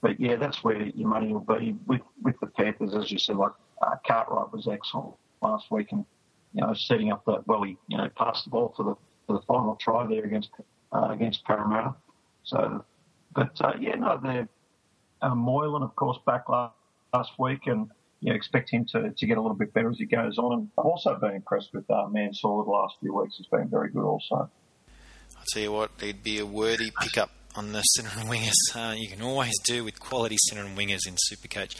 but 0.00 0.20
yeah, 0.20 0.36
that's 0.36 0.64
where 0.64 0.80
your 0.82 1.08
money 1.08 1.32
will 1.32 1.40
be 1.40 1.76
with 1.86 2.00
with 2.22 2.38
the 2.40 2.46
Panthers, 2.46 2.94
as 2.94 3.10
you 3.10 3.18
said. 3.18 3.36
Like 3.36 3.52
uh, 3.82 3.96
Cartwright 4.06 4.52
was 4.52 4.68
excellent 4.68 5.14
last 5.42 5.70
week, 5.70 5.92
and 5.92 6.04
you 6.52 6.62
know 6.62 6.72
setting 6.74 7.12
up 7.12 7.24
that 7.26 7.46
well, 7.46 7.62
he 7.62 7.76
you 7.88 7.98
know 7.98 8.08
passed 8.16 8.44
the 8.44 8.50
ball 8.50 8.72
for 8.76 8.84
the 8.84 8.94
for 9.26 9.38
the 9.38 9.44
final 9.46 9.76
try 9.76 10.06
there 10.06 10.24
against 10.24 10.50
uh, 10.92 11.08
against 11.10 11.44
Parramatta. 11.44 11.94
So, 12.44 12.84
but 13.34 13.60
uh, 13.60 13.72
yeah, 13.78 13.96
no, 13.96 14.18
they're 14.22 14.48
uh, 15.22 15.34
Moylan, 15.34 15.82
of 15.82 15.94
course, 15.96 16.18
back 16.26 16.48
last, 16.48 16.74
last 17.12 17.32
week, 17.38 17.66
and 17.66 17.90
you 18.20 18.30
know, 18.30 18.34
expect 18.34 18.70
him 18.70 18.86
to, 18.86 19.10
to 19.10 19.26
get 19.26 19.38
a 19.38 19.40
little 19.40 19.56
bit 19.56 19.72
better 19.72 19.90
as 19.90 19.98
he 19.98 20.06
goes 20.06 20.38
on. 20.38 20.52
And 20.52 20.68
I've 20.78 20.86
also 20.86 21.16
been 21.18 21.32
impressed 21.32 21.70
with 21.72 21.90
uh, 21.90 22.06
Mansour 22.08 22.64
the 22.64 22.70
last 22.70 22.96
few 23.00 23.14
weeks. 23.14 23.36
He's 23.36 23.46
been 23.46 23.68
very 23.68 23.90
good 23.90 24.04
also. 24.04 24.50
I'll 25.36 25.46
tell 25.48 25.62
you 25.62 25.72
what, 25.72 25.90
he'd 26.00 26.22
be 26.22 26.38
a 26.38 26.46
worthy 26.46 26.90
pickup 27.00 27.30
on 27.56 27.72
the 27.72 27.82
centre 27.82 28.10
and 28.18 28.28
wingers. 28.28 28.74
Uh, 28.74 28.94
you 28.94 29.08
can 29.08 29.22
always 29.22 29.54
do 29.64 29.84
with 29.84 30.00
quality 30.00 30.36
centre 30.48 30.64
and 30.64 30.76
wingers 30.76 31.06
in 31.06 31.16
Supercoach. 31.30 31.76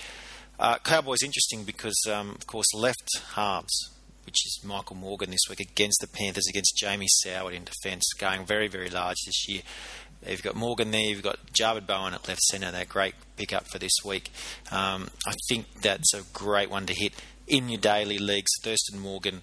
Uh, 0.59 0.77
Cowboys 0.79 1.23
interesting 1.23 1.65
because, 1.65 1.99
um, 2.11 2.31
of 2.31 2.47
course, 2.47 2.67
left 2.75 3.09
halves, 3.35 3.91
which 4.27 4.47
is 4.47 4.61
Michael 4.65 4.97
Morgan 4.97 5.31
this 5.31 5.49
week 5.49 5.61
against 5.61 6.01
the 6.01 6.07
Panthers, 6.07 6.47
against 6.49 6.77
Jamie 6.77 7.07
Soward 7.25 7.55
in 7.55 7.65
defence, 7.65 8.05
going 8.19 8.45
very, 8.45 8.69
very 8.69 8.91
large 8.91 9.17
this 9.25 9.49
year. 9.49 9.63
You've 10.27 10.43
got 10.43 10.55
Morgan 10.57 10.91
there. 10.91 11.01
You've 11.01 11.23
got 11.23 11.39
Javid 11.59 11.87
Bowen 11.87 12.13
at 12.13 12.29
left 12.29 12.43
centre. 12.43 12.71
That 12.71 12.91
great 12.91 13.15
pickup 13.37 13.67
for 13.73 13.79
this 13.79 13.95
week. 14.05 14.31
Um, 14.71 15.09
I 15.27 15.35
think 15.49 15.67
that's 15.81 16.13
a 16.13 16.23
great 16.35 16.69
one 16.69 16.85
to 16.87 16.95
hit 16.95 17.15
in 17.47 17.71
your 17.71 17.81
daily 17.81 18.19
leagues. 18.19 18.51
Thurston 18.63 19.01
Morgan 19.01 19.41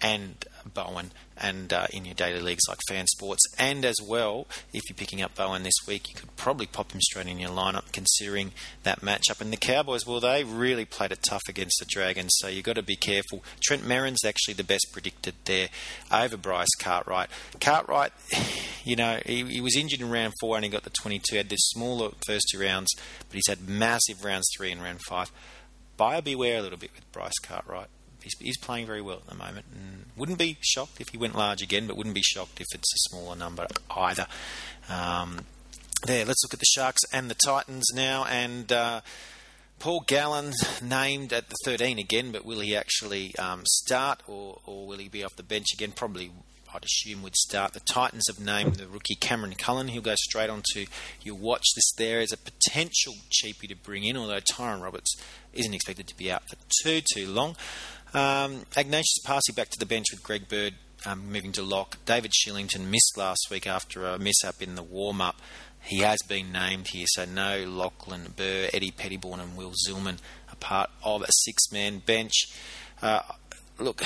and 0.00 0.44
Bowen 0.72 1.10
and 1.42 1.72
uh, 1.72 1.86
in 1.92 2.04
your 2.04 2.14
daily 2.14 2.40
leagues 2.40 2.62
like 2.68 2.78
Fan 2.88 3.06
Sports. 3.06 3.42
And 3.58 3.84
as 3.84 3.96
well, 4.02 4.46
if 4.72 4.82
you're 4.88 4.96
picking 4.96 5.20
up 5.20 5.34
Bowen 5.34 5.64
this 5.64 5.74
week, 5.86 6.08
you 6.08 6.14
could 6.14 6.34
probably 6.36 6.66
pop 6.66 6.92
him 6.92 7.00
straight 7.00 7.26
in 7.26 7.38
your 7.38 7.50
lineup 7.50 7.92
considering 7.92 8.52
that 8.84 9.00
matchup. 9.00 9.40
And 9.40 9.52
the 9.52 9.56
Cowboys, 9.56 10.06
well, 10.06 10.20
they 10.20 10.44
really 10.44 10.84
played 10.84 11.12
it 11.12 11.24
tough 11.28 11.42
against 11.48 11.78
the 11.80 11.86
Dragons, 11.86 12.30
so 12.36 12.48
you've 12.48 12.64
got 12.64 12.76
to 12.76 12.82
be 12.82 12.96
careful. 12.96 13.42
Trent 13.62 13.86
Merrin's 13.86 14.24
actually 14.24 14.54
the 14.54 14.64
best 14.64 14.86
predicted 14.92 15.34
there 15.44 15.68
over 16.12 16.36
Bryce 16.36 16.74
Cartwright. 16.78 17.28
Cartwright, 17.60 18.12
you 18.84 18.96
know, 18.96 19.18
he, 19.26 19.42
he 19.44 19.60
was 19.60 19.76
injured 19.76 20.00
in 20.00 20.10
round 20.10 20.32
four 20.40 20.56
and 20.56 20.64
he 20.64 20.70
got 20.70 20.84
the 20.84 20.90
22, 20.90 21.36
had 21.36 21.48
this 21.48 21.68
smaller 21.70 22.10
first 22.26 22.46
two 22.52 22.60
rounds, 22.60 22.90
but 23.28 23.34
he's 23.34 23.48
had 23.48 23.68
massive 23.68 24.24
rounds 24.24 24.46
three 24.56 24.70
and 24.70 24.82
round 24.82 25.00
five. 25.08 25.32
Buyer 25.96 26.22
beware 26.22 26.58
a 26.58 26.62
little 26.62 26.78
bit 26.78 26.90
with 26.94 27.10
Bryce 27.12 27.38
Cartwright 27.42 27.88
he's, 28.22 28.38
he's 28.38 28.58
playing 28.58 28.86
very 28.86 29.02
well 29.02 29.18
at 29.18 29.26
the 29.26 29.34
moment. 29.34 29.66
And 29.74 30.06
wouldn't 30.16 30.38
be 30.38 30.58
shocked 30.60 31.00
if 31.00 31.08
he 31.10 31.18
went 31.18 31.36
large 31.36 31.62
again, 31.62 31.86
but 31.86 31.96
wouldn't 31.96 32.14
be 32.14 32.22
shocked 32.22 32.60
if 32.60 32.66
it's 32.74 32.92
a 32.92 33.10
smaller 33.10 33.36
number 33.36 33.66
either. 33.96 34.26
Um, 34.88 35.46
there, 36.06 36.24
let's 36.24 36.42
look 36.44 36.54
at 36.54 36.60
the 36.60 36.66
Sharks 36.66 37.02
and 37.12 37.30
the 37.30 37.36
Titans 37.46 37.86
now. 37.94 38.24
And 38.24 38.70
uh, 38.72 39.00
Paul 39.78 40.04
Gallen 40.06 40.52
named 40.82 41.32
at 41.32 41.48
the 41.48 41.56
13 41.64 41.98
again, 41.98 42.32
but 42.32 42.44
will 42.44 42.60
he 42.60 42.76
actually 42.76 43.36
um, 43.36 43.62
start 43.66 44.22
or, 44.26 44.60
or 44.66 44.86
will 44.86 44.98
he 44.98 45.08
be 45.08 45.24
off 45.24 45.36
the 45.36 45.42
bench 45.42 45.66
again? 45.74 45.92
Probably 45.92 46.30
I'd 46.74 46.84
assume 46.84 47.22
would 47.22 47.36
start. 47.36 47.74
The 47.74 47.80
Titans 47.80 48.24
have 48.28 48.44
named 48.44 48.76
the 48.76 48.88
rookie 48.88 49.14
Cameron 49.14 49.54
Cullen. 49.54 49.88
He'll 49.88 50.02
go 50.02 50.14
straight 50.16 50.48
on 50.50 50.62
to 50.72 50.86
your 51.22 51.34
watch 51.34 51.64
list 51.76 51.94
there 51.98 52.20
as 52.20 52.32
a 52.32 52.38
potential 52.38 53.14
cheapie 53.30 53.68
to 53.68 53.76
bring 53.76 54.04
in, 54.04 54.16
although 54.16 54.40
Tyrone 54.40 54.80
Roberts 54.80 55.14
isn't 55.52 55.74
expected 55.74 56.06
to 56.08 56.16
be 56.16 56.30
out 56.30 56.42
for 56.48 56.56
too, 56.82 57.02
too 57.14 57.28
long. 57.28 57.56
Um, 58.14 58.66
Ignatius 58.76 59.20
Paasi 59.24 59.54
back 59.54 59.70
to 59.70 59.78
the 59.78 59.86
bench 59.86 60.06
with 60.10 60.22
Greg 60.22 60.48
Bird 60.48 60.74
um, 61.06 61.32
moving 61.32 61.52
to 61.52 61.62
lock. 61.62 61.98
David 62.04 62.32
Shillington 62.32 62.86
missed 62.86 63.16
last 63.16 63.48
week 63.50 63.66
after 63.66 64.06
a 64.06 64.18
miss 64.18 64.44
up 64.44 64.60
in 64.60 64.74
the 64.74 64.82
warm 64.82 65.20
up. 65.20 65.36
He 65.84 66.00
has 66.00 66.18
been 66.28 66.52
named 66.52 66.88
here, 66.92 67.06
so 67.08 67.24
no 67.24 67.64
Lachlan 67.64 68.34
Burr, 68.36 68.68
Eddy 68.72 68.92
Pettybourne, 68.92 69.40
and 69.40 69.56
Will 69.56 69.72
Zillman 69.72 70.18
are 70.48 70.56
part 70.60 70.90
of 71.02 71.22
a 71.22 71.32
six 71.44 71.72
man 71.72 71.98
bench. 71.98 72.32
Uh, 73.00 73.22
look, 73.78 73.98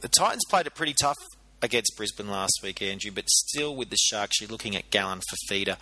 the 0.00 0.08
Titans 0.08 0.44
played 0.48 0.66
it 0.66 0.74
pretty 0.74 0.94
tough 0.94 1.18
against 1.60 1.96
Brisbane 1.96 2.28
last 2.28 2.60
week, 2.62 2.82
Andrew, 2.82 3.10
but 3.10 3.28
still 3.28 3.74
with 3.74 3.90
the 3.90 3.96
Sharks, 3.96 4.40
you're 4.40 4.50
looking 4.50 4.76
at 4.76 4.90
Gallen 4.90 5.20
for 5.28 5.36
feeder. 5.48 5.76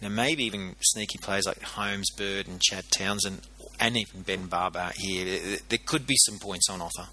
You 0.00 0.08
know, 0.08 0.14
maybe 0.14 0.44
even 0.44 0.76
sneaky 0.80 1.18
players 1.18 1.46
like 1.46 1.62
Holmes, 1.62 2.10
Bird, 2.16 2.46
and 2.48 2.60
Chad 2.60 2.84
Townsend, 2.90 3.42
and 3.78 3.96
even 3.96 4.22
Ben 4.22 4.46
Barba 4.46 4.92
here. 4.96 5.58
There 5.68 5.78
could 5.84 6.06
be 6.06 6.16
some 6.16 6.38
points 6.38 6.68
on 6.68 6.82
offer. 6.82 7.08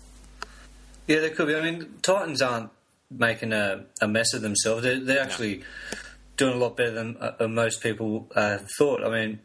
Yeah, 1.07 1.19
there 1.21 1.29
could 1.29 1.47
be. 1.47 1.55
I 1.55 1.61
mean, 1.61 1.95
Titans 2.01 2.41
aren't 2.41 2.69
making 3.09 3.53
a, 3.53 3.85
a 4.01 4.07
mess 4.07 4.33
of 4.33 4.41
themselves. 4.41 4.83
They're, 4.83 4.99
they're 4.99 5.21
actually 5.21 5.57
no. 5.57 5.63
doing 6.35 6.53
a 6.55 6.57
lot 6.57 6.75
better 6.75 6.91
than 6.91 7.17
uh, 7.17 7.47
most 7.47 7.81
people 7.81 8.27
uh, 8.35 8.59
thought. 8.77 9.03
I 9.03 9.09
mean, 9.09 9.39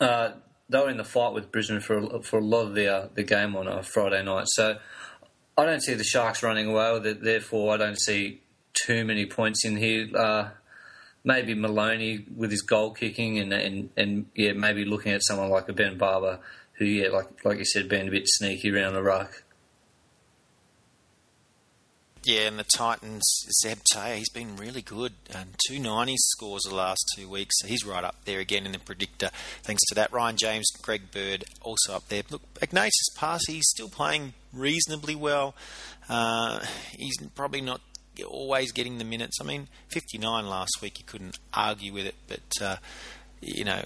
uh, 0.00 0.32
they 0.68 0.78
were 0.78 0.90
in 0.90 0.96
the 0.96 1.04
fight 1.04 1.34
with 1.34 1.52
Brisbane 1.52 1.80
for 1.80 1.98
a, 1.98 2.22
for 2.22 2.38
a 2.38 2.44
lot 2.44 2.66
of 2.66 2.74
the 2.74 2.92
uh, 2.92 3.08
the 3.14 3.22
game 3.22 3.54
on 3.56 3.68
a 3.68 3.82
Friday 3.82 4.22
night. 4.22 4.46
So 4.48 4.78
I 5.56 5.64
don't 5.64 5.82
see 5.82 5.94
the 5.94 6.04
Sharks 6.04 6.42
running 6.42 6.66
away 6.66 6.92
with 6.94 7.06
it. 7.06 7.22
Therefore, 7.22 7.74
I 7.74 7.76
don't 7.76 8.00
see 8.00 8.40
too 8.72 9.04
many 9.04 9.26
points 9.26 9.64
in 9.64 9.76
here. 9.76 10.08
Uh, 10.16 10.48
maybe 11.22 11.54
Maloney 11.54 12.24
with 12.34 12.50
his 12.50 12.62
goal 12.62 12.92
kicking, 12.92 13.38
and, 13.38 13.52
and 13.52 13.90
and 13.96 14.26
yeah, 14.34 14.52
maybe 14.52 14.84
looking 14.84 15.12
at 15.12 15.22
someone 15.22 15.50
like 15.50 15.68
a 15.68 15.74
Ben 15.74 15.98
Barba 15.98 16.40
who 16.78 16.86
yeah, 16.86 17.08
like 17.08 17.44
like 17.44 17.58
you 17.58 17.64
said, 17.64 17.88
being 17.88 18.08
a 18.08 18.10
bit 18.10 18.26
sneaky 18.26 18.74
around 18.74 18.94
the 18.94 19.02
ruck. 19.02 19.43
Yeah, 22.24 22.48
and 22.48 22.58
the 22.58 22.64
Titans, 22.64 23.22
Zeb 23.62 23.80
Taia, 23.92 24.16
he's 24.16 24.30
been 24.30 24.56
really 24.56 24.80
good. 24.80 25.12
Um, 25.34 25.48
two 25.68 25.78
nineties 25.78 26.24
scores 26.28 26.62
the 26.62 26.74
last 26.74 27.04
two 27.14 27.28
weeks, 27.28 27.54
so 27.58 27.66
he's 27.66 27.84
right 27.84 28.02
up 28.02 28.16
there 28.24 28.40
again 28.40 28.64
in 28.64 28.72
the 28.72 28.78
predictor. 28.78 29.30
Thanks 29.62 29.82
to 29.88 29.94
that, 29.96 30.10
Ryan 30.10 30.38
James, 30.38 30.66
Greg 30.80 31.10
Bird 31.10 31.44
also 31.60 31.92
up 31.94 32.08
there. 32.08 32.22
Look, 32.30 32.40
Ignatius 32.62 33.10
Paasi, 33.18 33.48
he's 33.48 33.68
still 33.68 33.90
playing 33.90 34.32
reasonably 34.54 35.14
well. 35.14 35.54
Uh, 36.08 36.64
he's 36.92 37.16
probably 37.34 37.60
not 37.60 37.82
always 38.26 38.72
getting 38.72 38.96
the 38.96 39.04
minutes. 39.04 39.38
I 39.38 39.44
mean, 39.44 39.68
59 39.88 40.48
last 40.48 40.78
week, 40.80 40.98
you 40.98 41.04
couldn't 41.04 41.38
argue 41.52 41.92
with 41.92 42.06
it, 42.06 42.14
but, 42.26 42.62
uh, 42.62 42.76
you 43.42 43.64
know, 43.64 43.84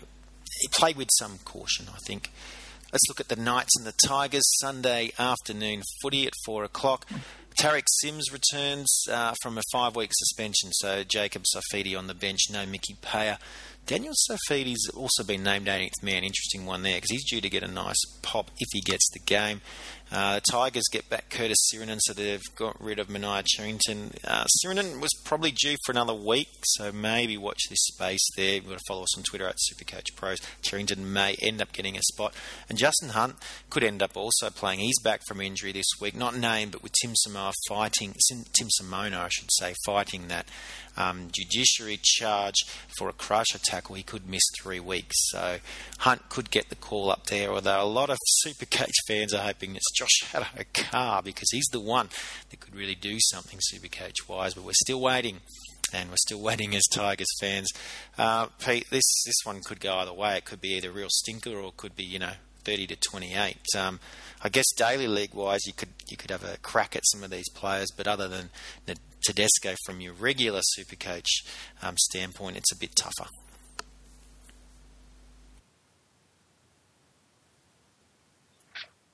he 0.60 0.68
played 0.68 0.96
with 0.96 1.08
some 1.18 1.38
caution, 1.44 1.86
I 1.92 1.98
think. 2.06 2.30
Let's 2.92 3.06
look 3.08 3.20
at 3.20 3.28
the 3.28 3.36
Knights 3.36 3.76
and 3.76 3.86
the 3.86 3.94
Tigers. 4.06 4.44
Sunday 4.60 5.12
afternoon 5.18 5.82
footy 6.00 6.26
at 6.26 6.32
4 6.46 6.64
o'clock. 6.64 7.06
Tariq 7.60 7.84
Sims 8.00 8.32
returns 8.32 9.04
uh, 9.10 9.34
from 9.42 9.58
a 9.58 9.62
five 9.72 9.94
week 9.94 10.10
suspension, 10.14 10.70
so 10.72 11.02
Jacob 11.04 11.42
Saifiti 11.42 11.98
on 11.98 12.06
the 12.06 12.14
bench, 12.14 12.38
no 12.50 12.64
Mickey 12.64 12.94
Paea. 13.02 13.38
Daniel 13.84 14.14
Saifiti's 14.30 14.88
also 14.94 15.22
been 15.24 15.42
named 15.42 15.66
18th 15.66 16.02
man. 16.02 16.22
Interesting 16.22 16.64
one 16.64 16.82
there 16.82 16.94
because 16.94 17.10
he's 17.10 17.28
due 17.28 17.40
to 17.40 17.50
get 17.50 17.62
a 17.62 17.68
nice 17.68 18.00
pop 18.22 18.50
if 18.58 18.68
he 18.72 18.80
gets 18.80 19.06
the 19.12 19.18
game. 19.18 19.60
Uh, 20.10 20.40
Tigers 20.50 20.84
get 20.90 21.08
back 21.08 21.28
Curtis 21.30 21.68
Sironen, 21.70 21.98
so 22.00 22.12
they've 22.12 22.42
got 22.56 22.80
rid 22.82 22.98
of 22.98 23.08
Manaia 23.08 23.44
Cherrington. 23.46 24.12
Uh, 24.24 24.44
was 25.00 25.10
probably 25.24 25.50
due 25.50 25.76
for 25.84 25.92
another 25.92 26.14
week, 26.14 26.48
so 26.64 26.90
maybe 26.92 27.36
watch 27.36 27.60
this 27.68 27.80
space 27.82 28.26
there. 28.36 28.54
You've 28.54 28.68
got 28.68 28.78
to 28.78 28.84
follow 28.88 29.02
us 29.02 29.16
on 29.16 29.24
Twitter 29.24 29.46
at 29.46 29.56
Supercoach 29.56 30.16
Pros. 30.16 30.38
May 30.98 31.36
end 31.42 31.60
up 31.60 31.72
getting 31.72 31.96
a 31.96 32.02
spot. 32.02 32.34
And 32.68 32.78
Justin 32.78 33.10
Hunt 33.10 33.36
could 33.70 33.84
end 33.84 34.02
up 34.02 34.16
also 34.16 34.50
playing. 34.50 34.80
He's 34.80 35.00
back 35.00 35.20
from 35.26 35.40
injury 35.40 35.72
this 35.72 35.86
week, 36.00 36.16
not 36.16 36.36
named, 36.36 36.72
but 36.72 36.82
with 36.82 36.92
Tim 37.00 37.12
Samoa 37.14 37.52
fighting, 37.68 38.14
Tim 38.28 38.68
Simona, 38.80 39.18
I 39.18 39.28
should 39.28 39.50
say, 39.52 39.74
fighting 39.84 40.28
that 40.28 40.46
um, 40.98 41.28
judiciary 41.32 41.98
charge 42.02 42.56
for 42.98 43.08
a 43.08 43.12
crusher 43.12 43.58
tackle, 43.58 43.94
he 43.94 44.02
could 44.02 44.28
miss 44.28 44.42
three 44.60 44.80
weeks. 44.80 45.16
So 45.30 45.58
Hunt 46.00 46.28
could 46.28 46.50
get 46.50 46.68
the 46.68 46.74
call 46.74 47.10
up 47.10 47.26
there, 47.26 47.50
although 47.50 47.82
a 47.82 47.84
lot 47.84 48.10
of 48.10 48.18
Supercoach 48.44 48.94
fans 49.06 49.32
are 49.32 49.42
hoping 49.42 49.76
it's 49.76 49.92
Josh 49.96 50.24
Addo-Carr 50.32 51.22
because 51.22 51.48
he's 51.52 51.68
the 51.72 51.80
one 51.80 52.08
that 52.50 52.60
could 52.60 52.74
really 52.74 52.96
do 52.96 53.16
something 53.20 53.60
Supercoach 53.72 54.28
wise. 54.28 54.54
But 54.54 54.64
we're 54.64 54.72
still 54.74 55.00
waiting. 55.00 55.40
And 55.90 56.10
we're 56.10 56.16
still 56.18 56.42
waiting 56.42 56.74
as 56.74 56.82
Tigers 56.92 57.26
fans. 57.40 57.70
Uh, 58.18 58.48
Pete, 58.62 58.90
this 58.90 59.06
this 59.24 59.38
one 59.44 59.62
could 59.62 59.80
go 59.80 59.94
either 59.94 60.12
way. 60.12 60.36
It 60.36 60.44
could 60.44 60.60
be 60.60 60.74
either 60.74 60.90
real 60.90 61.08
stinker 61.08 61.58
or 61.58 61.68
it 61.68 61.78
could 61.78 61.96
be, 61.96 62.04
you 62.04 62.18
know, 62.18 62.32
30 62.68 62.86
to 62.88 62.96
28. 62.96 63.56
Um, 63.76 64.00
I 64.42 64.48
guess 64.48 64.66
daily 64.76 65.08
league 65.08 65.34
wise, 65.34 65.66
you 65.66 65.72
could 65.72 65.88
you 66.08 66.16
could 66.16 66.30
have 66.30 66.44
a 66.44 66.58
crack 66.58 66.94
at 66.94 67.02
some 67.06 67.24
of 67.24 67.30
these 67.30 67.48
players, 67.50 67.88
but 67.96 68.06
other 68.06 68.28
than 68.28 68.50
Tedesco 69.26 69.74
from 69.86 70.00
your 70.00 70.12
regular 70.12 70.60
Supercoach 70.78 71.44
um, 71.82 71.96
standpoint, 71.96 72.56
it's 72.56 72.72
a 72.72 72.78
bit 72.78 72.94
tougher. 72.94 73.30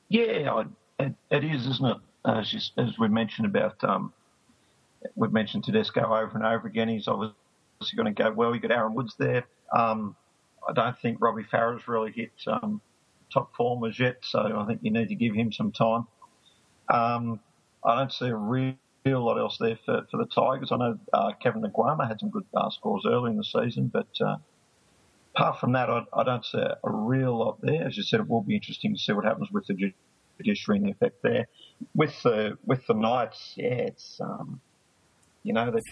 Yeah, 0.08 0.64
it, 0.98 1.14
it 1.30 1.44
is, 1.44 1.66
isn't 1.66 1.86
it? 1.86 1.96
As, 2.26 2.52
you, 2.52 2.60
as 2.76 2.98
we 2.98 3.08
mentioned 3.08 3.46
about, 3.46 3.82
um, 3.82 4.12
we've 5.16 5.32
mentioned 5.32 5.64
Tedesco 5.64 6.02
over 6.02 6.32
and 6.34 6.44
over 6.44 6.68
again. 6.68 6.88
He's 6.88 7.08
obviously 7.08 7.34
going 7.96 8.14
to 8.14 8.22
go 8.22 8.30
well. 8.30 8.54
You 8.54 8.60
got 8.60 8.70
Aaron 8.70 8.94
Woods 8.94 9.14
there. 9.18 9.44
Um, 9.72 10.14
I 10.68 10.72
don't 10.72 10.98
think 10.98 11.18
Robbie 11.20 11.44
Farah's 11.44 11.88
really 11.88 12.12
hit 12.12 12.32
um, 12.46 12.80
top 13.34 13.54
form 13.54 13.84
as 13.84 13.98
yet, 13.98 14.18
so 14.22 14.40
I 14.40 14.64
think 14.66 14.80
you 14.82 14.92
need 14.92 15.08
to 15.08 15.14
give 15.14 15.34
him 15.34 15.52
some 15.52 15.72
time. 15.72 16.06
Um, 16.88 17.40
I 17.84 17.96
don't 17.96 18.12
see 18.12 18.28
a 18.28 18.36
real 18.36 18.76
lot 19.06 19.38
else 19.38 19.58
there 19.58 19.78
for, 19.84 20.06
for 20.10 20.16
the 20.16 20.26
Tigers. 20.26 20.70
I 20.72 20.76
know 20.76 20.98
uh, 21.12 21.32
Kevin 21.42 21.62
Naiqama 21.62 22.08
had 22.08 22.20
some 22.20 22.30
good 22.30 22.46
uh, 22.54 22.70
scores 22.70 23.04
early 23.06 23.32
in 23.32 23.36
the 23.36 23.44
season, 23.44 23.88
but 23.92 24.08
uh, 24.20 24.36
apart 25.34 25.60
from 25.60 25.72
that, 25.72 25.90
I, 25.90 26.04
I, 26.12 26.24
don't 26.24 26.44
see 26.44 26.58
a, 26.58 26.78
a, 26.82 26.90
real 26.90 27.36
lot 27.36 27.60
there. 27.60 27.86
As 27.86 27.96
you 27.96 28.02
said, 28.02 28.20
it 28.20 28.28
will 28.28 28.42
be 28.42 28.54
interesting 28.54 28.94
to 28.94 28.98
see 28.98 29.12
what 29.12 29.24
happens 29.24 29.50
with 29.50 29.66
the 29.66 29.92
judiciary 30.38 30.78
and 30.78 30.86
the 30.86 30.92
effect 30.92 31.22
there. 31.22 31.46
With 31.94 32.14
the 32.22 32.56
with 32.64 32.86
the 32.86 32.94
Knights, 32.94 33.54
yeah, 33.56 33.74
it's 33.74 34.20
um, 34.20 34.60
you 35.42 35.52
know 35.52 35.70
they 35.70 35.82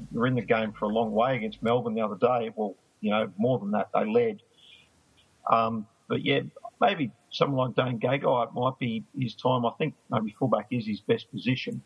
they're 0.12 0.26
in 0.26 0.34
the 0.34 0.42
game 0.42 0.72
for 0.72 0.86
a 0.86 0.88
long 0.88 1.12
way 1.12 1.36
against 1.36 1.62
Melbourne 1.62 1.94
the 1.94 2.02
other 2.02 2.16
day. 2.16 2.50
Well, 2.54 2.74
you 3.00 3.10
know 3.10 3.30
more 3.38 3.58
than 3.58 3.70
that, 3.72 3.88
they 3.94 4.04
led. 4.04 4.42
Um, 5.50 5.86
but 6.08 6.24
yeah, 6.24 6.40
maybe 6.82 7.12
someone 7.30 7.72
like 7.76 7.86
Dane 7.86 8.00
Gagai 8.00 8.52
might 8.54 8.78
be 8.78 9.04
his 9.18 9.34
time. 9.34 9.64
I 9.64 9.70
think 9.78 9.94
maybe 10.10 10.34
fullback 10.38 10.66
is 10.70 10.86
his 10.86 11.00
best 11.00 11.30
position. 11.30 11.82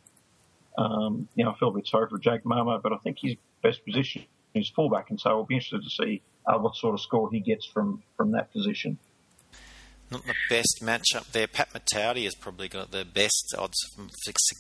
Um, 0.79 1.29
you 1.35 1.45
know, 1.45 1.53
I 1.53 1.59
feel 1.59 1.69
a 1.69 1.73
bit 1.73 1.87
sorry 1.87 2.09
for 2.09 2.19
Jake 2.19 2.45
Mamo, 2.45 2.83
but 2.83 2.93
I 2.93 2.97
think 2.99 3.19
his 3.21 3.37
best 3.63 3.85
position 3.85 4.25
is 4.55 4.71
fullback, 4.75 5.11
and 5.11 5.21
so 5.21 5.31
I'll 5.31 5.45
be 5.45 5.55
interested 5.55 5.83
to 5.83 5.91
see 5.91 6.23
uh, 6.47 6.59
what 6.59 6.75
sort 6.77 6.95
of 6.95 7.01
score 7.01 7.31
he 7.31 7.41
gets 7.41 7.67
from, 7.67 8.03
from 8.17 8.33
that 8.33 8.53
position. 8.53 8.99
Not 10.11 10.25
the 10.25 10.35
best 10.49 10.81
matchup 10.83 11.33
there. 11.33 11.49
Pat 11.49 11.71
Matautia 11.75 12.25
has 12.25 12.35
probably 12.37 12.69
got 12.69 12.93
the 12.93 13.05
best 13.05 13.55
odds 13.59 13.77
of 13.99 14.11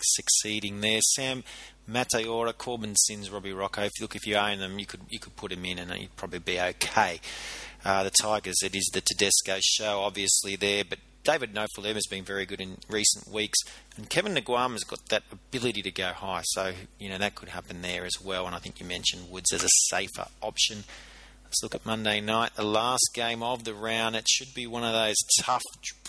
succeeding 0.02 0.80
there. 0.80 1.00
Sam 1.00 1.44
Mateora, 1.88 2.52
Korbin 2.52 2.96
Sims, 2.96 3.30
Robbie 3.30 3.52
Rochow. 3.52 3.86
If 3.86 3.92
you 3.98 4.04
look, 4.04 4.16
if 4.16 4.26
you 4.26 4.34
own 4.34 4.58
them, 4.58 4.80
you 4.80 4.86
could 4.86 5.02
you 5.08 5.20
could 5.20 5.36
put 5.36 5.52
him 5.52 5.64
in, 5.64 5.78
and 5.78 6.00
you'd 6.00 6.16
probably 6.16 6.40
be 6.40 6.58
okay. 6.58 7.20
Uh, 7.84 8.02
the 8.02 8.10
Tigers, 8.10 8.56
it 8.62 8.74
is 8.74 8.90
the 8.92 9.00
Tedesco 9.00 9.58
show, 9.60 10.00
obviously 10.00 10.56
there, 10.56 10.84
but 10.84 10.98
David 11.26 11.54
Nofoaluma 11.54 11.94
has 11.94 12.06
been 12.06 12.24
very 12.24 12.46
good 12.46 12.60
in 12.60 12.78
recent 12.88 13.26
weeks, 13.28 13.58
and 13.96 14.08
Kevin 14.08 14.34
Naiqama's 14.34 14.84
got 14.84 15.04
that 15.08 15.24
ability 15.32 15.82
to 15.82 15.90
go 15.90 16.12
high, 16.12 16.42
so 16.44 16.72
you 17.00 17.08
know 17.08 17.18
that 17.18 17.34
could 17.34 17.48
happen 17.48 17.82
there 17.82 18.04
as 18.04 18.20
well. 18.22 18.46
And 18.46 18.54
I 18.54 18.58
think 18.58 18.78
you 18.78 18.86
mentioned 18.86 19.28
Woods 19.28 19.52
as 19.52 19.64
a 19.64 19.68
safer 19.88 20.26
option. 20.40 20.84
Let's 21.44 21.62
look 21.64 21.74
at 21.74 21.84
Monday 21.84 22.20
night, 22.20 22.54
the 22.54 22.64
last 22.64 23.10
game 23.12 23.42
of 23.42 23.64
the 23.64 23.74
round. 23.74 24.14
It 24.14 24.28
should 24.28 24.54
be 24.54 24.68
one 24.68 24.84
of 24.84 24.92
those 24.92 25.16
tough 25.42 25.62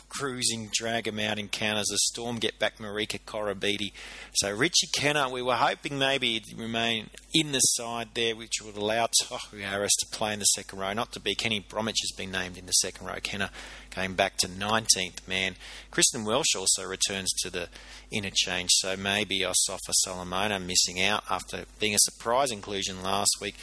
cruising, 0.10 0.70
drag 0.74 1.08
him 1.08 1.20
out 1.20 1.40
encounters. 1.40 1.88
The 1.88 1.98
Storm 1.98 2.38
get 2.38 2.60
back 2.60 2.78
Marika 2.78 3.20
Koroibete. 3.20 3.92
So 4.34 4.54
Richie 4.54 4.88
Kennar, 4.98 5.32
we 5.32 5.42
were 5.42 5.56
hoping 5.56 5.98
maybe 5.98 6.34
he'd 6.34 6.58
remain 6.58 7.10
in 7.34 7.52
the 7.52 7.60
side 7.60 8.10
there, 8.14 8.36
which 8.36 8.62
would 8.64 8.78
allow 8.78 9.08
Tohu 9.24 9.62
Harris 9.62 9.96
to 9.98 10.18
play 10.18 10.34
in 10.34 10.40
the 10.40 10.46
second 10.46 10.80
row. 10.80 10.94
Not 10.94 11.12
to 11.14 11.20
be 11.20 11.36
Kenny 11.36 11.60
Bromwich 11.60 11.98
has 12.02 12.16
been 12.18 12.32
named 12.32 12.58
in 12.58 12.66
the 12.66 12.72
second 12.74 13.08
row. 13.08 13.16
Kennar 13.16 13.50
going 13.98 14.14
back 14.14 14.38
to 14.38 14.48
19th 14.48 15.28
man. 15.28 15.56
Christian 15.90 16.24
Welch 16.24 16.56
also 16.56 16.86
returns 16.86 17.32
to 17.42 17.50
the 17.50 17.68
interchange, 18.12 18.70
so 18.74 18.96
maybe 18.96 19.40
Osofa 19.40 19.92
Solomona 19.92 20.60
missing 20.60 21.02
out 21.02 21.24
after 21.32 21.66
being 21.80 21.96
a 21.96 22.00
surprise 22.02 22.52
inclusion 22.52 23.02
last 23.02 23.38
week. 23.42 23.56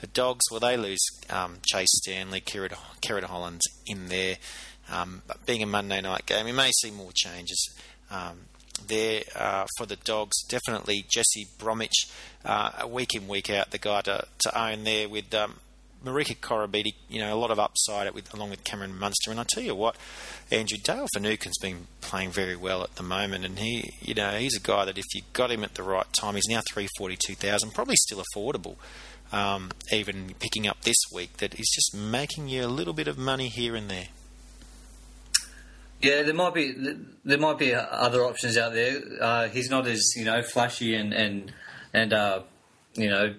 The 0.00 0.08
Dogs, 0.08 0.44
well, 0.50 0.60
they 0.60 0.76
lose 0.76 0.98
um, 1.30 1.58
Chase 1.64 1.88
Stanley, 2.02 2.40
Kerrod 2.40 3.22
Hollands 3.22 3.64
in 3.86 4.08
there. 4.08 4.36
Um, 4.90 5.22
but 5.26 5.46
being 5.46 5.62
a 5.62 5.66
Monday 5.66 6.00
night 6.00 6.26
game, 6.26 6.46
we 6.46 6.52
may 6.52 6.70
see 6.80 6.90
more 6.90 7.12
changes 7.14 7.72
um, 8.10 8.40
there 8.86 9.22
uh, 9.36 9.66
for 9.78 9.86
the 9.86 9.96
Dogs. 9.96 10.42
Definitely 10.48 11.06
Jesse 11.08 11.46
Bromwich, 11.58 12.08
uh, 12.44 12.86
week 12.88 13.14
in, 13.14 13.28
week 13.28 13.50
out, 13.50 13.70
the 13.70 13.78
guy 13.78 14.00
to, 14.02 14.26
to 14.40 14.60
own 14.60 14.82
there 14.82 15.08
with 15.08 15.32
um, 15.32 15.54
Marika 16.04 16.36
Koroibete, 16.36 16.94
you 17.08 17.20
know, 17.20 17.34
a 17.34 17.38
lot 17.38 17.50
of 17.50 17.58
upside 17.58 18.12
with, 18.14 18.32
along 18.32 18.50
with 18.50 18.64
Cameron 18.64 18.98
Munster. 18.98 19.30
And 19.30 19.40
I 19.40 19.44
tell 19.48 19.62
you 19.62 19.74
what, 19.74 19.96
Andrew 20.50 20.78
Dale 20.82 21.06
Finucane's 21.14 21.58
been 21.58 21.88
playing 22.00 22.30
very 22.30 22.56
well 22.56 22.82
at 22.82 22.94
the 22.96 23.02
moment, 23.02 23.44
and 23.44 23.58
he, 23.58 23.92
you 24.00 24.14
know, 24.14 24.30
he's 24.32 24.56
a 24.56 24.60
guy 24.60 24.84
that 24.84 24.98
if 24.98 25.04
you 25.14 25.22
got 25.32 25.50
him 25.50 25.64
at 25.64 25.74
the 25.74 25.82
right 25.82 26.06
time, 26.12 26.34
he's 26.34 26.48
now 26.48 26.60
three 26.70 26.88
forty 26.96 27.16
two 27.16 27.34
thousand, 27.34 27.74
probably 27.74 27.96
still 27.96 28.22
affordable. 28.22 28.76
Um, 29.32 29.70
even 29.92 30.34
picking 30.38 30.68
up 30.68 30.82
this 30.82 30.96
week, 31.12 31.38
that 31.38 31.58
is 31.58 31.68
just 31.74 31.94
making 31.94 32.48
you 32.48 32.64
a 32.64 32.68
little 32.68 32.94
bit 32.94 33.08
of 33.08 33.18
money 33.18 33.48
here 33.48 33.74
and 33.74 33.90
there. 33.90 34.08
Yeah, 36.00 36.22
there 36.22 36.34
might 36.34 36.54
be 36.54 36.74
there 37.24 37.38
might 37.38 37.58
be 37.58 37.74
other 37.74 38.24
options 38.24 38.56
out 38.56 38.74
there. 38.74 39.00
Uh, 39.20 39.48
he's 39.48 39.70
not 39.70 39.86
as 39.86 40.12
you 40.14 40.24
know 40.24 40.42
flashy 40.42 40.94
and 40.94 41.12
and 41.12 41.52
and 41.92 42.12
uh, 42.12 42.42
you 42.94 43.08
know 43.08 43.34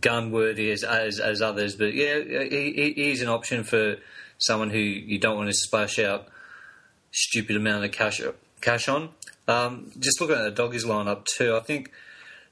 gun 0.00 0.30
worthy 0.30 0.70
as, 0.70 0.84
as, 0.84 1.18
as 1.18 1.40
others, 1.40 1.76
but 1.76 1.94
yeah, 1.94 2.20
he, 2.20 2.92
he's 2.94 3.22
an 3.22 3.28
option 3.28 3.64
for 3.64 3.96
someone 4.38 4.70
who 4.70 4.78
you 4.78 5.18
don't 5.18 5.36
want 5.36 5.48
to 5.48 5.54
splash 5.54 5.98
out 5.98 6.28
stupid 7.10 7.56
amount 7.56 7.84
of 7.84 7.92
cash 7.92 8.20
cash 8.60 8.88
on. 8.88 9.10
Um, 9.46 9.90
just 9.98 10.20
looking 10.20 10.36
at 10.36 10.42
the 10.42 10.50
doggies 10.50 10.84
lineup 10.84 11.24
too, 11.24 11.56
I 11.56 11.60
think 11.60 11.90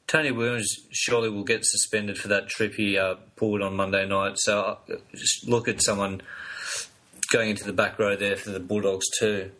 Tony 0.07 0.31
Williams 0.31 0.69
surely 0.91 1.29
will 1.29 1.45
get 1.45 1.65
suspended 1.65 2.17
for 2.17 2.29
that 2.29 2.49
trip 2.49 2.75
he 2.75 2.97
uh, 2.97 3.17
pulled 3.37 3.61
on 3.61 3.77
Monday 3.77 4.07
night. 4.07 4.39
So 4.39 4.61
uh, 4.61 4.97
just 5.15 5.47
look 5.49 5.69
at 5.69 5.83
someone 5.83 6.23
going 7.33 7.51
into 7.51 7.65
the 7.65 7.73
back 7.73 7.99
row 7.99 8.17
there 8.17 8.37
for 8.37 8.51
the 8.51 8.61
Bulldogs 8.61 9.07
too. 9.19 9.51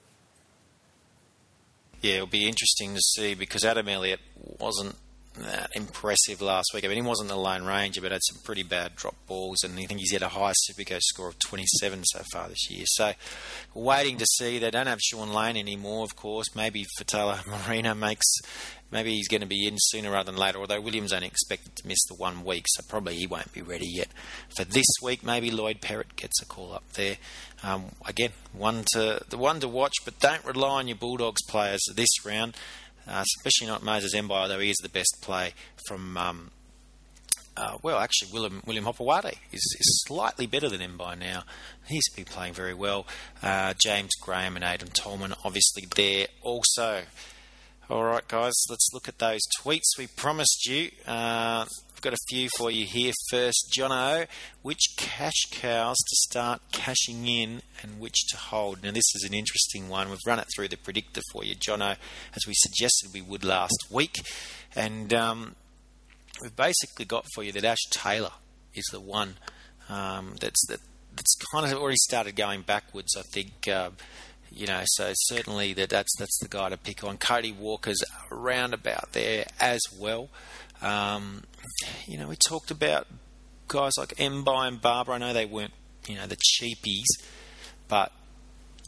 Yeah, 2.01 2.15
it'll 2.15 2.27
be 2.27 2.47
interesting 2.47 2.95
to 2.95 3.01
see 3.01 3.35
because 3.35 3.65
Adam 3.65 3.89
Elliott 3.89 4.21
wasn't 4.61 4.97
that 5.45 5.71
impressive 5.75 6.41
last 6.41 6.71
week. 6.75 6.85
I 6.85 6.89
mean, 6.89 7.03
he 7.03 7.09
wasn't 7.09 7.29
the 7.29 7.37
lone 7.37 7.65
ranger, 7.65 8.01
but 8.01 8.13
had 8.13 8.21
some 8.25 8.43
pretty 8.43 8.63
bad 8.63 8.97
drop 8.97 9.15
balls, 9.27 9.63
and 9.63 9.79
I 9.79 9.85
think 9.85 10.01
he's 10.01 10.13
had 10.13 10.23
a 10.23 10.29
high 10.29 10.53
Supercoach 10.69 11.03
score 11.03 11.29
of 11.29 11.39
27 11.39 12.05
so 12.05 12.23
far 12.33 12.49
this 12.49 12.71
year. 12.71 12.85
So, 12.87 13.13
waiting 13.75 14.17
to 14.19 14.27
see. 14.27 14.59
They 14.59 14.71
don't 14.71 14.87
have 14.87 15.01
Shaun 15.01 15.33
Lane 15.33 15.57
anymore, 15.57 16.05
of 16.05 16.17
course. 16.17 16.55
Maybe 16.55 16.87
Faitala-Mariner 16.99 17.95
makes 17.95 18.27
maybe 18.91 19.15
he's 19.15 19.29
going 19.29 19.41
to 19.41 19.47
be 19.47 19.67
in 19.67 19.77
sooner 19.79 20.11
rather 20.11 20.31
than 20.31 20.41
later. 20.41 20.59
Although 20.59 20.81
Williams 20.81 21.13
only 21.13 21.27
expected 21.27 21.77
to 21.77 21.87
miss 21.87 21.99
the 22.09 22.15
one 22.15 22.45
week, 22.45 22.65
so 22.69 22.83
probably 22.89 23.17
he 23.17 23.27
won't 23.27 23.53
be 23.53 23.63
ready 23.63 23.89
yet 23.89 24.09
for 24.57 24.65
this 24.65 24.87
week. 25.03 25.25
Maybe 25.25 25.51
Lloyd 25.51 25.81
Perrett 25.81 26.17
gets 26.17 26.41
a 26.43 26.47
call 26.47 26.73
up 26.73 26.93
there. 26.93 27.17
Um, 27.63 27.87
again, 28.07 28.31
one 28.53 28.85
to 28.93 29.23
the 29.29 29.39
one 29.39 29.61
to 29.61 29.69
watch, 29.69 29.95
but 30.05 30.19
don't 30.21 30.45
rely 30.45 30.81
on 30.81 30.89
your 30.89 30.97
Bulldogs 30.97 31.43
players 31.49 31.81
this 31.95 32.25
round, 32.25 32.57
uh, 33.09 33.25
especially 33.37 33.67
not 33.67 33.83
Moses 33.83 34.15
Mbye, 34.15 34.31
although 34.31 34.61
he 34.61 34.71
is 34.71 34.79
the 34.83 34.89
best 34.89 35.19
play 35.21 35.55
from. 35.87 36.17
Um, 36.17 36.51
uh, 37.57 37.79
well, 37.83 37.99
actually, 37.99 38.31
William 38.33 38.63
William 38.67 38.85
Hopoate 38.85 39.33
is, 39.51 39.77
is 39.81 40.05
slightly 40.07 40.47
better 40.47 40.69
than 40.69 40.81
Mbye 40.81 41.19
now. 41.19 41.45
He's 41.87 42.09
been 42.15 42.27
playing 42.27 42.53
very 42.53 42.75
well. 42.75 43.07
Uh, 43.43 43.73
James 43.83 44.11
Graham 44.21 44.57
and 44.57 44.65
Aiden 44.65 44.93
Tolman, 44.93 45.33
obviously, 45.45 45.87
there 45.97 46.27
also. 46.43 47.03
All 47.89 48.03
right, 48.03 48.27
guys, 48.27 48.53
let's 48.69 48.89
look 48.93 49.09
at 49.09 49.21
those 49.21 49.41
tweets 49.63 49.97
we 49.97 50.09
promised 50.09 50.67
you. 50.67 50.91
I've 51.97 52.03
got 52.03 52.13
a 52.13 52.29
few 52.29 52.51
for 52.59 52.71
you 52.71 52.85
here. 52.85 53.15
First, 53.31 53.75
Jono, 53.75 54.27
which 54.61 54.97
cash 54.99 55.47
cows 55.51 55.97
to 55.97 56.17
start 56.29 56.61
cashing 56.71 57.27
in 57.27 57.63
and 57.83 57.99
which 57.99 58.27
to 58.29 58.37
hold? 58.37 58.83
Now, 58.83 58.91
this 58.91 59.15
is 59.15 59.27
an 59.27 59.33
interesting 59.33 59.89
one. 59.89 60.11
We've 60.11 60.19
run 60.27 60.39
it 60.39 60.45
through 60.55 60.69
the 60.69 60.77
predictor 60.77 61.23
for 61.33 61.43
you, 61.43 61.55
Jono, 61.55 61.97
as 62.35 62.47
we 62.47 62.53
suggested 62.55 63.15
we 63.15 63.23
would 63.23 63.45
last 63.45 63.87
week. 63.91 64.17
And 64.75 65.15
um, 65.15 65.57
we've 66.43 66.55
basically 66.55 67.07
got 67.07 67.25
for 67.35 67.43
you 67.43 67.53
that 67.53 67.65
Ash 67.65 67.83
Taylor 67.91 68.33
is 68.75 68.85
the 68.93 69.01
one 69.01 69.37
um, 69.89 70.35
that's 70.39 70.67
that, 70.67 70.81
that's 71.17 71.35
kind 71.51 71.65
of 71.65 71.81
already 71.81 71.97
started 71.97 72.37
going 72.37 72.61
backwards. 72.61 73.17
I 73.17 73.23
think 73.33 73.69
uh, 73.69 73.89
you 74.51 74.67
know, 74.67 74.83
so 74.85 75.13
certainly 75.15 75.73
that 75.75 75.91
that's 75.91 76.15
that's 76.19 76.39
the 76.41 76.49
guy 76.49 76.69
to 76.69 76.77
pick 76.77 77.05
on. 77.05 77.19
Cody 77.19 77.53
Walker's 77.53 78.03
around 78.31 78.75
about 78.75 79.13
there 79.13 79.47
as 79.61 79.81
well. 79.99 80.29
Um, 80.83 81.45
you 82.07 82.19
know, 82.19 82.29
we 82.29 82.37
talked 82.37 82.71
about 82.71 83.07
guys 83.69 83.93
like 83.99 84.17
Mbye 84.17 84.69
and 84.69 84.81
Barba. 84.81 85.13
I 85.13 85.19
know 85.19 85.33
they 85.33 85.47
weren't, 85.47 85.73
you 86.07 86.17
know, 86.17 86.27
the 86.27 86.37
cheapies, 86.37 87.05
but 87.89 88.13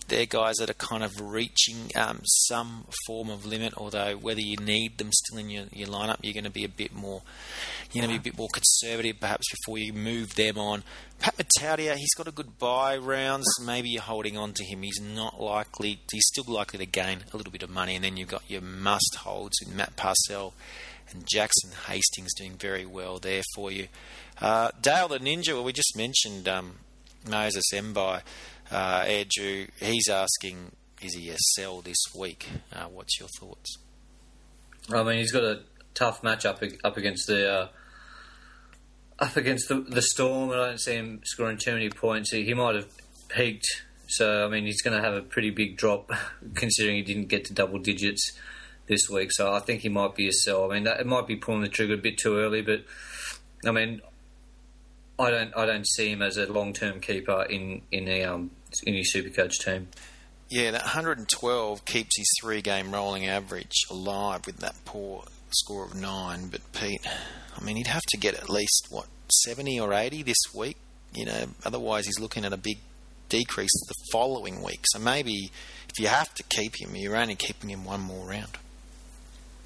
they're 0.09 0.27
guys 0.27 0.57
that 0.57 0.71
are 0.71 0.75
kind 0.75 1.05
of 1.05 1.13
reaching 1.21 1.91
um, 1.95 2.21
some 2.25 2.87
form 3.07 3.29
of 3.29 3.45
limit. 3.45 3.75
Although 3.77 4.17
whether 4.17 4.41
you 4.41 4.57
need 4.57 4.99
them 4.99 5.11
still 5.13 5.39
in 5.39 5.51
your, 5.51 5.65
your 5.73 5.89
lineup, 5.89 6.17
you're 6.23 6.33
going 6.33 6.45
to 6.45 6.51
be 6.51 6.65
a 6.65 6.69
bit 6.69 6.95
more, 6.95 7.23
you're 7.93 8.05
going 8.05 8.17
to 8.17 8.21
be 8.21 8.29
a 8.29 8.33
bit 8.33 8.39
more 8.39 8.49
conservative 8.53 9.21
perhaps 9.21 9.47
before 9.51 9.79
you 9.79 9.93
move 9.93 10.35
them 10.35 10.59
on. 10.59 10.83
Pat 11.21 11.35
Matautia, 11.37 11.97
he's 11.97 12.15
got 12.15 12.29
a 12.29 12.33
good 12.33 12.59
buy 12.59 12.97
rounds. 12.97 13.47
Maybe 13.61 13.91
you're 13.91 14.03
holding 14.03 14.37
on 14.37 14.55
to 14.55 14.65
him. 14.65 14.83
He's 14.83 15.01
not 15.01 15.41
likely. 15.41 16.01
He's 16.11 16.27
still 16.27 16.45
likely 16.53 16.79
to 16.79 16.87
gain 16.87 17.25
a 17.33 17.37
little 17.37 17.53
bit 17.53 17.63
of 17.63 17.71
money, 17.71 17.95
and 17.95 18.05
then 18.05 18.17
you've 18.17 18.29
got 18.29 18.49
your 18.49 18.63
must 18.63 19.17
holds 19.21 19.59
in 19.61 19.77
Matt 19.77 19.97
Parcell 19.97 20.55
and 21.13 21.25
Jackson 21.31 21.71
Hastings 21.87 22.35
doing 22.35 22.55
very 22.55 22.87
well 22.87 23.19
there 23.19 23.43
for 23.55 23.71
you. 23.71 23.89
Uh, 24.41 24.71
Dale 24.81 25.09
the 25.09 25.19
Ninja, 25.19 25.55
well, 25.55 25.65
we 25.65 25.73
just 25.73 25.97
mentioned 25.97 26.49
um, 26.49 26.79
Moses 27.29 27.65
Mbye 27.73 28.23
uh, 28.71 29.05
he's 29.05 30.09
asking, 30.09 30.73
is 31.01 31.15
he 31.15 31.31
a 31.31 31.37
sell 31.55 31.81
this 31.81 31.99
week? 32.15 32.49
Uh, 32.73 32.85
what's 32.85 33.19
your 33.19 33.29
thoughts? 33.41 33.79
I 34.93 35.03
mean, 35.03 35.19
he's 35.19 35.33
got 35.33 35.45
a 35.45 35.61
tough 35.95 36.23
match 36.23 36.45
up 36.47 36.63
up 36.85 36.97
against 36.97 37.27
the 37.27 37.51
uh, 37.51 37.69
up 39.19 39.37
against 39.37 39.69
the, 39.69 39.81
the 39.81 40.03
Storm. 40.03 40.51
I 40.51 40.57
don't 40.57 40.81
see 40.81 40.95
him 40.95 41.21
scoring 41.25 41.59
too 41.59 41.73
many 41.73 41.91
points. 41.91 42.31
He, 42.31 42.45
he 42.45 42.55
might 42.55 42.75
have 42.75 42.89
peaked, 43.29 43.67
so 44.09 44.47
I 44.47 44.49
mean, 44.49 44.65
he's 44.65 44.83
going 44.83 44.97
to 44.97 45.03
have 45.03 45.15
a 45.15 45.23
pretty 45.23 45.51
big 45.51 45.77
drop 45.77 46.11
considering 46.55 46.97
he 46.97 47.03
didn't 47.03 47.29
get 47.29 47.45
to 47.47 47.55
double 47.55 47.79
digits 47.79 48.33
this 48.89 49.09
week. 49.09 49.33
So 49.33 49.53
I 49.53 49.61
think 49.61 49.83
he 49.83 49.89
might 49.89 50.15
be 50.15 50.29
a 50.29 50.33
sell. 50.33 50.71
I 50.71 50.75
mean, 50.75 50.85
that, 50.85 51.01
it 51.01 51.07
might 51.07 51.27
be 51.27 51.37
pulling 51.37 51.63
the 51.63 51.69
trigger 51.69 51.95
a 51.95 51.99
bit 51.99 52.19
too 52.19 52.39
early, 52.39 52.63
but 52.63 52.85
I 53.65 53.71
mean, 53.71 54.01
I 55.19 55.31
don't 55.31 55.57
I 55.57 55.67
don't 55.67 55.87
see 55.87 56.11
him 56.11 56.23
as 56.23 56.37
a 56.37 56.47
long 56.51 56.73
term 56.73 57.01
keeper 57.01 57.43
in 57.49 57.83
in 57.91 58.09
a 58.09 58.25
um, 58.25 58.51
in 58.85 58.95
his 58.95 59.13
Supercoach 59.15 59.65
team. 59.65 59.89
Yeah, 60.49 60.71
that 60.71 60.83
112 60.83 61.85
keeps 61.85 62.17
his 62.17 62.27
three 62.41 62.63
game 62.63 62.93
rolling 62.93 63.27
average 63.27 63.85
alive 63.91 64.47
with 64.47 64.59
that 64.59 64.77
poor 64.85 65.25
score 65.51 65.85
of 65.85 65.95
nine. 65.95 66.49
But 66.49 66.73
Pete, 66.73 67.07
I 67.57 67.63
mean, 67.63 67.77
he'd 67.77 67.89
have 67.89 68.05
to 68.11 68.17
get 68.17 68.35
at 68.35 68.49
least 68.49 68.87
what 68.89 69.07
70 69.45 69.79
or 69.81 69.93
80 69.93 70.23
this 70.23 70.55
week. 70.55 70.77
You 71.15 71.27
know, 71.27 71.45
otherwise 71.65 72.07
he's 72.07 72.21
looking 72.21 72.45
at 72.45 72.53
a 72.53 72.57
big 72.57 72.79
decrease 73.29 73.71
the 73.89 73.95
following 74.13 74.63
week. 74.63 74.81
So 74.85 74.99
maybe 74.99 75.51
if 75.89 75.99
you 75.99 76.07
have 76.07 76.33
to 76.35 76.43
keep 76.45 76.81
him, 76.81 76.95
you're 76.95 77.17
only 77.17 77.35
keeping 77.35 77.71
him 77.71 77.85
one 77.85 78.01
more 78.01 78.27
round. 78.27 78.57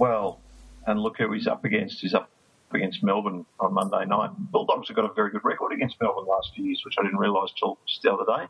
Well, 0.02 0.40
and 0.84 0.98
look 0.98 1.18
who 1.18 1.30
he's 1.30 1.46
up 1.46 1.64
against. 1.64 2.00
He's 2.00 2.12
up 2.12 2.28
against 2.74 3.04
Melbourne 3.04 3.46
on 3.60 3.72
Monday 3.72 4.04
night. 4.04 4.30
Bulldogs 4.36 4.88
have 4.88 4.96
got 4.96 5.08
a 5.08 5.14
very 5.14 5.30
good 5.30 5.44
record 5.44 5.72
against 5.72 5.94
Melbourne 6.00 6.26
last 6.26 6.50
few 6.56 6.64
years, 6.64 6.82
which 6.84 6.96
I 6.98 7.04
didn't 7.04 7.20
realise 7.20 7.52
till 7.56 7.78
just 7.86 8.02
the 8.02 8.12
other 8.12 8.24
day. 8.24 8.48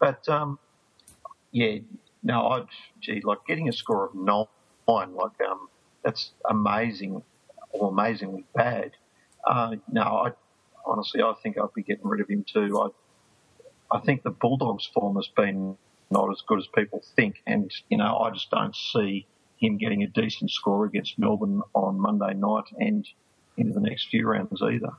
But 0.00 0.28
um, 0.28 0.58
yeah, 1.52 1.78
no, 2.24 2.48
I'd 2.48 2.66
gee, 3.00 3.20
like 3.22 3.38
getting 3.46 3.68
a 3.68 3.72
score 3.72 4.06
of 4.06 4.14
nine, 4.16 5.14
like 5.14 5.40
um, 5.48 5.68
that's 6.02 6.32
amazing 6.50 7.22
or 7.70 7.90
amazingly 7.90 8.44
bad. 8.56 8.90
Uh, 9.46 9.76
no, 9.88 10.02
I 10.02 10.32
honestly, 10.84 11.22
I 11.22 11.32
think 11.44 11.58
I'd 11.58 11.74
be 11.76 11.84
getting 11.84 12.08
rid 12.08 12.20
of 12.20 12.28
him 12.28 12.44
too. 12.44 12.76
I, 12.76 13.96
I 13.96 14.00
think 14.00 14.24
the 14.24 14.30
Bulldogs' 14.30 14.86
form 14.92 15.14
has 15.14 15.28
been 15.28 15.76
not 16.10 16.28
as 16.32 16.42
good 16.44 16.58
as 16.58 16.66
people 16.74 17.04
think, 17.14 17.36
and 17.46 17.70
you 17.88 17.98
know, 17.98 18.18
I 18.18 18.32
just 18.32 18.50
don't 18.50 18.74
see 18.74 19.28
him 19.58 19.76
getting 19.76 20.02
a 20.02 20.06
decent 20.06 20.50
score 20.50 20.84
against 20.84 21.18
Melbourne 21.18 21.62
on 21.74 22.00
Monday 22.00 22.34
night 22.34 22.64
and 22.78 23.06
into 23.56 23.72
the 23.72 23.80
next 23.80 24.08
few 24.08 24.26
rounds 24.26 24.62
either. 24.62 24.92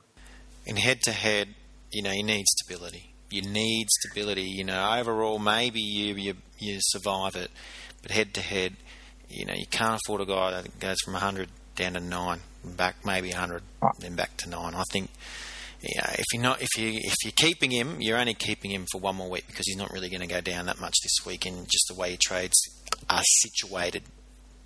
In 0.66 0.76
head 0.76 1.00
to 1.02 1.12
head, 1.12 1.48
you 1.90 2.02
know, 2.02 2.12
you 2.12 2.22
need 2.22 2.46
stability. 2.46 3.14
You 3.30 3.42
need 3.42 3.88
stability. 3.90 4.42
You 4.42 4.64
know, 4.64 4.98
overall, 4.98 5.38
maybe 5.38 5.80
you 5.80 6.14
you, 6.14 6.34
you 6.58 6.78
survive 6.80 7.36
it, 7.36 7.50
but 8.02 8.10
head 8.10 8.34
to 8.34 8.40
head, 8.40 8.76
you 9.28 9.46
know, 9.46 9.54
you 9.54 9.66
can't 9.70 10.00
afford 10.04 10.20
a 10.20 10.26
guy 10.26 10.50
that 10.50 10.78
goes 10.78 10.96
from 11.04 11.14
100 11.14 11.48
down 11.76 11.94
to 11.94 12.00
nine, 12.00 12.40
back 12.64 12.96
maybe 13.04 13.30
100, 13.30 13.62
then 14.00 14.14
back 14.14 14.36
to 14.38 14.50
nine. 14.50 14.74
I 14.74 14.82
think 14.90 15.10
yeah, 15.82 16.12
if 16.12 16.26
you're 16.32 16.42
not 16.42 16.60
if 16.60 16.68
you 16.76 16.92
if 16.92 17.14
you're 17.24 17.32
keeping 17.36 17.70
him, 17.70 18.00
you're 18.00 18.18
only 18.18 18.34
keeping 18.34 18.70
him 18.70 18.84
for 18.92 19.00
one 19.00 19.16
more 19.16 19.30
week 19.30 19.46
because 19.46 19.66
he's 19.66 19.76
not 19.76 19.90
really 19.90 20.10
going 20.10 20.20
to 20.20 20.26
go 20.26 20.40
down 20.40 20.66
that 20.66 20.78
much 20.78 20.94
this 21.02 21.24
week, 21.24 21.46
and 21.46 21.66
just 21.70 21.86
the 21.88 21.94
way 21.94 22.16
trades 22.16 22.60
are 23.08 23.22
situated. 23.24 24.02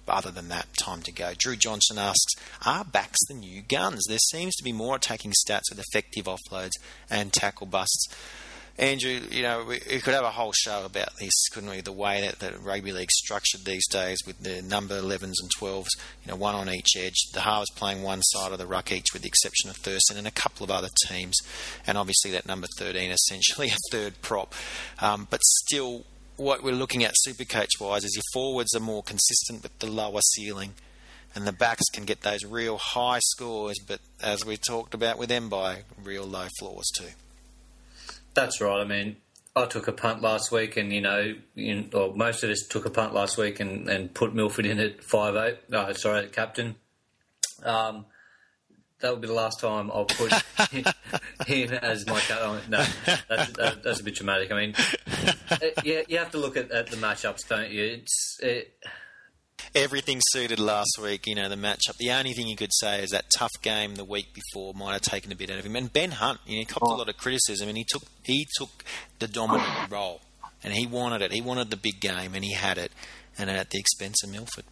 Other 0.07 0.31
than 0.31 0.49
that, 0.49 0.67
time 0.77 1.03
to 1.03 1.13
go. 1.13 1.33
Drew 1.37 1.57
Johnson 1.57 1.99
asks, 1.99 2.35
"Are 2.65 2.85
backs 2.85 3.19
the 3.27 3.35
new 3.35 3.63
guns? 3.63 4.03
There 4.09 4.19
seems 4.19 4.55
to 4.57 4.65
be 4.65 4.73
more 4.73 4.97
attacking 4.97 5.33
stats 5.33 5.71
with 5.71 5.79
effective 5.79 6.27
offloads 6.27 6.73
and 7.11 7.33
tackle 7.33 7.67
busts." 7.67 8.09
Andrew, 8.77 9.21
you 9.31 9.43
know, 9.43 9.61
we, 9.61 9.81
we, 9.89 10.01
could 10.01 10.15
have 10.15 10.25
a 10.25 10.31
whole 10.31 10.53
show 10.53 10.85
about 10.85 11.11
this, 11.21 11.49
couldn't 11.53 11.71
we? 11.71 11.81
The 11.81 11.93
way 11.93 12.23
that, 12.23 12.41
that 12.41 12.61
rugby 12.61 12.91
league's 12.91 13.15
structured 13.15 13.65
these 13.65 13.87
days 13.87 14.19
with 14.27 14.41
the 14.41 14.63
number 14.63 15.01
11s 15.01 15.35
and 15.41 15.51
12s, 15.61 15.87
you 16.25 16.33
know, 16.33 16.35
one 16.35 16.57
on 16.57 16.69
each 16.69 16.97
edge. 16.97 17.15
The 17.33 17.43
halves 17.43 17.71
playing 17.77 18.03
one 18.03 18.23
side 18.23 18.51
of 18.51 18.59
the 18.59 18.67
ruck 18.67 18.91
each 18.91 19.13
with 19.13 19.23
the 19.23 19.29
exception 19.29 19.71
of 19.71 19.77
Thurston 19.77 20.17
and 20.17 20.27
a 20.27 20.33
couple 20.33 20.65
of 20.65 20.73
other 20.73 20.89
teams. 21.07 21.37
And 21.87 21.97
obviously 21.97 22.33
that 22.33 22.47
number 22.47 22.67
13, 22.77 23.13
essentially 23.13 23.69
a 23.69 23.77
third 23.93 24.21
prop. 24.23 24.53
Um, 24.99 25.29
but 25.31 25.41
still, 25.45 26.05
what 26.37 26.63
we're 26.63 26.75
looking 26.75 27.05
at 27.05 27.15
supercoach 27.27 27.81
wise 27.81 28.05
is 28.05 28.15
your 28.15 28.23
forwards 28.33 28.75
are 28.75 28.81
more 28.81 29.03
consistent 29.03 29.63
with 29.63 29.79
the 29.79 29.87
lower 29.87 30.21
ceiling. 30.21 30.75
And 31.35 31.47
the 31.47 31.53
backs 31.53 31.85
can 31.93 32.05
get 32.05 32.21
those 32.21 32.45
real 32.45 32.79
high 32.79 33.19
scores, 33.19 33.79
but 33.85 34.01
as 34.23 34.45
we 34.45 34.57
talked 34.57 34.95
about 34.95 35.19
with 35.19 35.31
by 35.51 35.83
real 36.03 36.25
low 36.25 36.47
floors 36.61 36.89
too. 36.97 37.09
That's 38.35 38.61
right. 38.61 38.81
I 38.81 38.85
mean, 38.85 39.17
I 39.57 39.67
took 39.67 39.89
a 39.89 39.93
punt 39.93 40.23
last 40.23 40.53
week, 40.53 40.77
and 40.77 40.93
you 40.93 41.01
know, 41.01 41.35
you, 41.55 41.89
or 41.93 42.15
most 42.15 42.43
of 42.45 42.51
us 42.51 42.63
took 42.69 42.87
a 42.87 42.91
punt 42.91 43.15
last 43.15 43.37
week 43.37 43.61
and, 43.61 43.89
and 43.89 44.13
put 44.13 44.35
Milford 44.35 44.67
in 44.67 44.79
at 44.79 45.03
five 45.03 45.37
eight. 45.37 45.59
Oh, 45.73 45.93
sorry, 45.93 46.27
captain. 46.29 46.77
Um, 47.65 48.07
that 49.05 49.11
will 49.11 49.21
be 49.21 49.29
the 49.29 49.35
last 49.35 49.61
time 49.61 49.91
I'll 49.91 50.07
put 50.07 50.33
him 51.47 51.73
as 51.75 52.07
my 52.07 52.21
captain. 52.21 52.71
No, 52.71 52.83
that's, 53.29 53.53
that, 53.53 53.83
that's 53.83 54.01
a 54.01 54.03
bit 54.03 54.15
dramatic. 54.15 54.51
I 54.51 54.57
mean, 54.57 54.75
it, 55.61 55.75
yeah, 55.85 56.01
you 56.09 56.17
have 56.17 56.31
to 56.31 56.39
look 56.39 56.57
at, 56.57 56.71
at 56.71 56.87
the 56.87 56.97
matchups, 56.97 57.47
don't 57.47 57.71
you? 57.71 57.85
It's 57.85 58.39
it, 58.43 58.73
everything 59.75 60.23
suited 60.31 60.59
last 60.59 60.99
week. 61.03 61.27
You 61.27 61.35
know, 61.35 61.51
the 61.51 61.57
matchup. 61.57 61.99
The 61.99 62.13
only 62.13 62.33
thing 62.33 62.47
you 62.47 62.57
could 62.57 62.73
say 62.73 63.03
is 63.03 63.11
that 63.11 63.27
tough 63.37 63.53
game 63.61 63.97
the 63.97 64.07
week 64.07 64.29
before 64.33 64.73
might 64.73 64.95
have 64.95 65.03
taken 65.03 65.31
a 65.31 65.37
bit 65.37 65.51
out 65.51 65.59
of 65.59 65.67
him. 65.67 65.77
And 65.77 65.93
Ben 65.93 66.13
Hunt, 66.13 66.41
you 66.47 66.55
know, 66.55 66.61
he 66.61 66.65
copped 66.65 66.87
a 66.87 66.95
oh. 66.95 66.97
lot 66.97 67.11
of 67.11 67.19
criticism, 67.19 67.69
and 67.69 67.77
he 67.77 67.85
took 67.87 68.05
he 68.23 68.47
took 68.57 68.85
the 69.19 69.29
dominant 69.29 69.91
role, 69.91 70.23
and 70.63 70.73
he 70.73 70.87
wanted 70.87 71.21
it. 71.21 71.31
He 71.31 71.43
wanted 71.43 71.69
the 71.69 71.77
big 71.77 72.01
game, 72.01 72.35
and 72.35 72.43
he 72.43 72.55
had 72.55 72.79
it, 72.79 72.91
and 73.37 73.51
at 73.51 73.69
the 73.69 73.79
expense 73.79 74.25
of 74.25 74.31
Milford. 74.31 74.65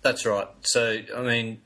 That's 0.00 0.24
right. 0.24 0.48
So, 0.62 1.00
I 1.14 1.20
mean, 1.20 1.60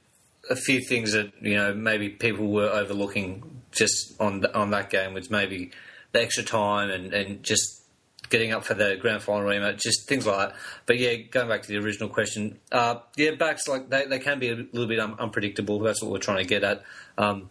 a 0.50 0.56
few 0.56 0.80
things 0.80 1.12
that 1.12 1.32
you 1.40 1.54
know 1.54 1.74
maybe 1.74 2.08
people 2.08 2.48
were 2.48 2.68
overlooking 2.68 3.62
just 3.72 4.18
on 4.20 4.40
the, 4.40 4.56
on 4.56 4.70
that 4.70 4.90
game 4.90 5.14
was 5.14 5.30
maybe 5.30 5.70
the 6.12 6.20
extra 6.20 6.42
time 6.42 6.90
and, 6.90 7.12
and 7.12 7.42
just 7.42 7.82
getting 8.28 8.52
up 8.52 8.64
for 8.64 8.74
the 8.74 8.96
grand 9.00 9.22
final 9.22 9.48
rematch, 9.48 9.80
just 9.80 10.08
things 10.08 10.26
like 10.26 10.48
that. 10.48 10.56
But 10.86 10.98
yeah, 10.98 11.16
going 11.16 11.48
back 11.48 11.62
to 11.62 11.68
the 11.68 11.76
original 11.78 12.08
question, 12.08 12.58
uh, 12.72 12.96
yeah, 13.16 13.32
backs 13.32 13.68
like 13.68 13.88
they, 13.88 14.06
they 14.06 14.18
can 14.18 14.38
be 14.38 14.50
a 14.50 14.56
little 14.56 14.86
bit 14.86 14.98
un- 14.98 15.16
unpredictable. 15.18 15.78
That's 15.80 16.02
what 16.02 16.10
we're 16.10 16.18
trying 16.18 16.38
to 16.38 16.44
get 16.44 16.64
at. 16.64 16.82
Um, 17.18 17.50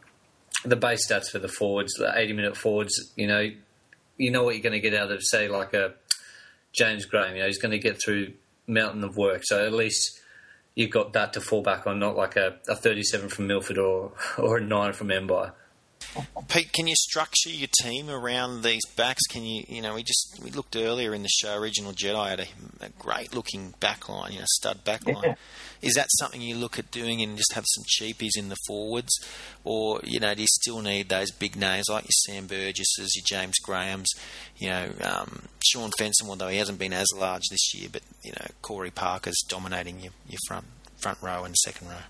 the 0.64 0.76
base 0.76 1.10
stats 1.10 1.30
for 1.32 1.40
the 1.40 1.48
forwards, 1.48 1.94
the 1.94 2.12
eighty 2.18 2.34
minute 2.34 2.58
forwards, 2.58 3.14
you 3.16 3.28
know, 3.28 3.50
you 4.18 4.32
know 4.32 4.44
what 4.44 4.56
you're 4.56 4.64
going 4.64 4.74
to 4.74 4.80
get 4.80 4.94
out 4.94 5.12
of 5.12 5.22
say 5.24 5.48
like 5.48 5.74
a 5.74 5.94
James 6.74 7.06
Graham. 7.06 7.36
You 7.36 7.42
know, 7.42 7.48
he's 7.48 7.60
going 7.60 7.72
to 7.72 7.80
get 7.80 8.02
through 8.04 8.34
mountain 8.68 9.04
of 9.04 9.16
work. 9.16 9.42
So 9.44 9.66
at 9.66 9.74
least 9.74 10.20
you've 10.76 10.92
got 10.92 11.14
that 11.14 11.34
to 11.34 11.42
fall 11.42 11.62
back 11.62 11.88
on, 11.88 12.00
not 12.00 12.16
like 12.16 12.36
a, 12.36 12.58
a 12.68 12.76
37 12.76 13.30
from 13.30 13.48
Milford 13.48 13.78
or 13.78 14.12
or 14.38 14.58
a 14.58 14.62
nine 14.62 14.94
from 14.94 15.08
Mbye. 15.08 15.52
Pete, 16.48 16.72
can 16.72 16.88
you 16.88 16.96
structure 16.96 17.50
your 17.50 17.70
team 17.82 18.10
around 18.10 18.62
these 18.62 18.86
backs? 18.96 19.24
Can 19.30 19.44
you, 19.44 19.64
you 19.68 19.82
know, 19.82 19.96
we 19.96 20.04
just 20.04 20.40
we 20.44 20.52
looked 20.52 20.76
earlier 20.76 21.14
in 21.14 21.24
the 21.24 21.30
show. 21.30 21.58
Original 21.58 21.94
Jedi 21.94 22.30
had 22.30 22.40
a, 22.40 22.48
a 22.82 22.90
great 23.00 23.34
looking 23.34 23.74
back 23.80 24.08
line, 24.08 24.34
you 24.34 24.40
know, 24.40 24.46
stud 24.48 24.84
backline. 24.86 25.24
Yeah. 25.24 25.36
Is 25.86 25.94
that 25.94 26.08
something 26.18 26.42
you 26.42 26.56
look 26.56 26.80
at 26.80 26.90
doing 26.90 27.22
and 27.22 27.38
just 27.38 27.54
have 27.54 27.64
some 27.68 27.84
cheapies 27.84 28.32
in 28.36 28.50
the 28.50 28.58
forwards, 28.66 29.14
or 29.64 30.02
you 30.04 30.20
know, 30.20 30.34
do 30.34 30.42
you 30.42 30.48
still 30.48 30.82
need 30.82 31.10
those 31.10 31.30
big 31.30 31.56
names 31.56 31.86
like 31.90 32.06
your 32.06 32.10
Sam 32.26 32.48
Burgesses, 32.48 33.16
your 33.16 33.24
James 33.26 33.60
Grahams, 33.60 34.10
you 34.58 34.70
know, 34.70 34.90
um, 35.04 35.44
Shaun 35.64 35.92
Fensom, 35.92 36.28
although 36.28 36.48
he 36.48 36.58
hasn't 36.58 36.80
been 36.80 36.92
as 36.92 37.08
large 37.16 37.44
this 37.52 37.76
year, 37.76 37.90
but 37.92 38.02
you 38.24 38.32
know, 38.32 38.48
Corey 38.64 38.90
Parker's 38.90 39.40
dominating 39.48 40.00
your, 40.00 40.12
your 40.28 40.40
front 40.48 40.66
front 40.98 41.20
row 41.22 41.44
and 41.44 41.56
second 41.56 41.88
row. 41.88 42.04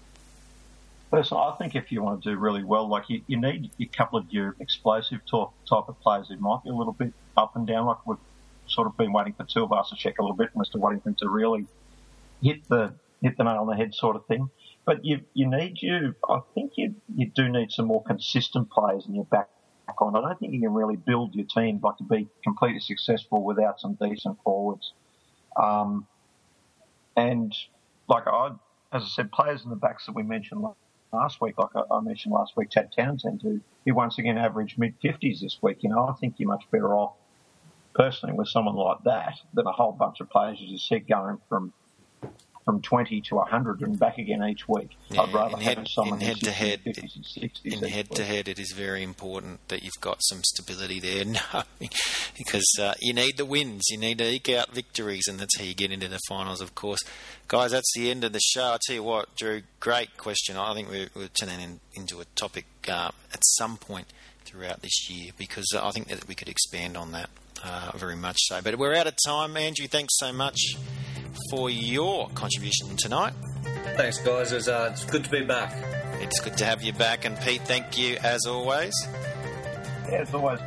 Personally, 1.12 1.44
I 1.44 1.56
think 1.58 1.76
if 1.76 1.92
you 1.92 2.02
want 2.02 2.24
to 2.24 2.30
do 2.32 2.38
really 2.38 2.64
well, 2.64 2.88
like 2.88 3.10
you, 3.10 3.22
you 3.28 3.40
need 3.40 3.72
a 3.78 3.86
couple 3.86 4.18
of 4.18 4.32
your 4.32 4.56
explosive 4.62 5.20
type, 5.30 5.50
type 5.70 5.90
of 5.90 6.00
players 6.00 6.30
who 6.30 6.38
might 6.38 6.64
be 6.64 6.70
a 6.70 6.74
little 6.74 6.94
bit 6.94 7.14
up 7.36 7.58
and 7.58 7.68
down, 7.68 7.86
like 7.86 8.06
we've 8.08 8.18
sort 8.68 8.88
of 8.88 8.96
been 8.98 9.12
waiting 9.12 9.34
for 9.34 9.44
Tuivasa-Sheck 9.44 10.18
a 10.18 10.22
little 10.22 10.36
bit, 10.36 10.50
for 10.54 10.94
him 10.94 11.16
to 11.20 11.30
really 11.30 11.68
hit 12.42 12.68
the 12.70 12.94
hit 13.26 13.38
the 13.38 13.44
nail 13.44 13.58
on 13.58 13.68
the 13.68 13.76
head 13.76 13.94
sort 13.94 14.16
of 14.16 14.26
thing. 14.26 14.50
But 14.86 15.04
you 15.04 15.22
you 15.34 15.50
need 15.50 15.82
you. 15.82 16.16
I 16.30 16.40
think 16.54 16.74
you 16.76 16.96
you 17.16 17.32
do 17.34 17.50
need 17.50 17.72
some 17.72 17.88
more 17.88 18.04
consistent 18.04 18.70
players 18.70 19.06
in 19.08 19.16
your 19.16 19.26
back 19.26 19.50
on. 20.00 20.16
I 20.16 20.22
don't 20.22 20.40
think 20.40 20.54
you 20.54 20.62
can 20.62 20.74
really 20.74 20.96
build 20.96 21.36
your 21.36 21.46
team 21.46 21.80
like 21.82 21.98
to 21.98 22.04
be 22.04 22.28
completely 22.44 22.80
successful 22.80 23.44
without 23.44 23.80
some 23.80 23.98
decent 24.00 24.38
forwards. 24.44 24.94
Um, 25.62 26.08
and 27.16 27.56
like 28.08 28.28
I, 28.28 28.52
as 28.92 29.04
I 29.04 29.08
said, 29.08 29.32
players 29.32 29.64
in 29.64 29.70
the 29.70 29.76
backs 29.76 30.06
that 30.06 30.16
we 30.16 30.24
mentioned 30.24 30.66
last 31.12 31.42
week, 31.42 31.58
like 31.58 31.70
I, 31.76 32.00
mentioned 32.02 32.34
last 32.34 32.58
week, 32.58 32.70
Chad 32.70 32.92
Townsend, 32.96 33.42
who, 33.42 33.62
who 33.86 33.94
once 33.94 34.18
again 34.18 34.38
averaged 34.38 34.78
mid 34.78 35.00
50s 35.02 35.42
this 35.42 35.58
week. 35.62 35.78
You 35.82 35.90
know, 35.90 36.08
I 36.08 36.14
think 36.14 36.36
you're 36.38 36.50
much 36.50 36.66
better 36.72 36.94
off 36.94 37.14
personally 37.94 38.36
with 38.36 38.50
someone 38.50 38.76
like 38.76 39.04
that 39.06 39.36
than 39.54 39.66
a 39.66 39.72
whole 39.72 39.94
bunch 39.94 40.20
of 40.20 40.30
players, 40.30 40.60
as 40.62 40.70
you 40.70 40.78
said, 40.78 41.08
going 41.08 41.40
from 41.48 41.74
from 42.66 42.82
20 42.82 43.22
to 43.22 43.36
100 43.36 43.82
and 43.82 44.00
back 44.00 44.18
again 44.18 44.44
each 44.44 44.68
week. 44.68 44.98
Yeah, 45.10 45.22
I'd 45.22 45.34
rather 45.34 45.58
head, 45.58 45.78
have 45.78 45.88
someone 45.88 46.20
in 46.20 46.28
head 46.28 46.38
to 46.38 46.52
head, 46.52 46.84
50s 46.84 47.16
and 47.16 47.24
60s. 47.24 47.84
In 47.84 47.88
head 47.88 48.10
to 48.12 48.26
head, 48.26 48.48
it 48.48 48.58
is 48.58 48.72
very 48.72 49.04
important 49.04 49.66
that 49.68 49.84
you've 49.84 50.02
got 50.02 50.18
some 50.24 50.42
stability 50.44 51.00
there. 51.00 51.24
No, 51.36 51.64
because 52.38 52.78
uh, 52.80 52.94
you 53.02 53.14
need 53.14 53.38
the 53.38 53.46
wins, 53.46 53.84
you 53.90 53.98
need 53.98 54.20
to 54.20 54.30
eke 54.30 54.50
out 54.50 54.72
victories, 54.72 55.28
and 55.28 55.38
that's 55.38 55.58
how 55.58 55.66
you 55.66 55.74
get 55.74 55.92
into 55.92 56.08
the 56.08 56.20
finals, 56.30 56.62
of 56.62 56.76
course. 56.76 57.00
Guys, 57.48 57.72
that's 57.72 57.92
the 57.94 58.10
end 58.10 58.24
of 58.24 58.32
the 58.32 58.40
show. 58.40 58.64
I 58.64 58.78
tell 58.86 58.96
you 58.96 59.04
what, 59.04 59.36
Drew, 59.36 59.64
great 59.82 60.16
question. 60.18 60.56
I 60.56 60.74
think 60.74 60.90
we're, 60.90 61.10
we're 61.14 61.28
turning 61.28 61.60
in, 61.60 61.80
into 61.94 62.22
a 62.22 62.26
topic 62.36 62.66
uh, 62.88 63.12
at 63.34 63.40
some 63.58 63.76
point 63.78 64.08
throughout 64.46 64.82
this 64.82 65.10
year 65.10 65.32
because 65.38 65.66
I 65.78 65.92
think 65.92 66.08
that 66.08 66.28
we 66.28 66.36
could 66.36 66.48
expand 66.48 66.96
on 66.96 67.12
that 67.12 67.30
uh, 67.64 67.92
very 67.96 68.16
much 68.16 68.38
so. 68.42 68.62
But 68.62 68.78
we're 68.78 68.96
out 68.96 69.08
of 69.08 69.16
time, 69.26 69.58
Andrew. 69.58 69.88
Thanks 69.88 70.14
so 70.18 70.32
much 70.32 70.58
for 71.50 71.70
your 71.70 72.30
contribution 72.30 72.96
tonight. 72.98 73.34
Thanks, 73.96 74.18
guys. 74.20 74.52
It's, 74.52 74.68
uh, 74.68 74.90
it's 74.92 75.06
good 75.06 75.24
to 75.24 75.30
be 75.30 75.44
back. 75.44 75.74
It's 76.22 76.40
good 76.40 76.58
to 76.58 76.66
have 76.66 76.82
you 76.82 76.94
back. 76.94 77.26
And 77.26 77.40
Pete, 77.40 77.62
thank 77.62 77.98
you 77.98 78.18
as 78.24 78.46
always. 78.46 78.94
Yeah, 80.10 80.22
as 80.22 80.34
always. 80.34 80.60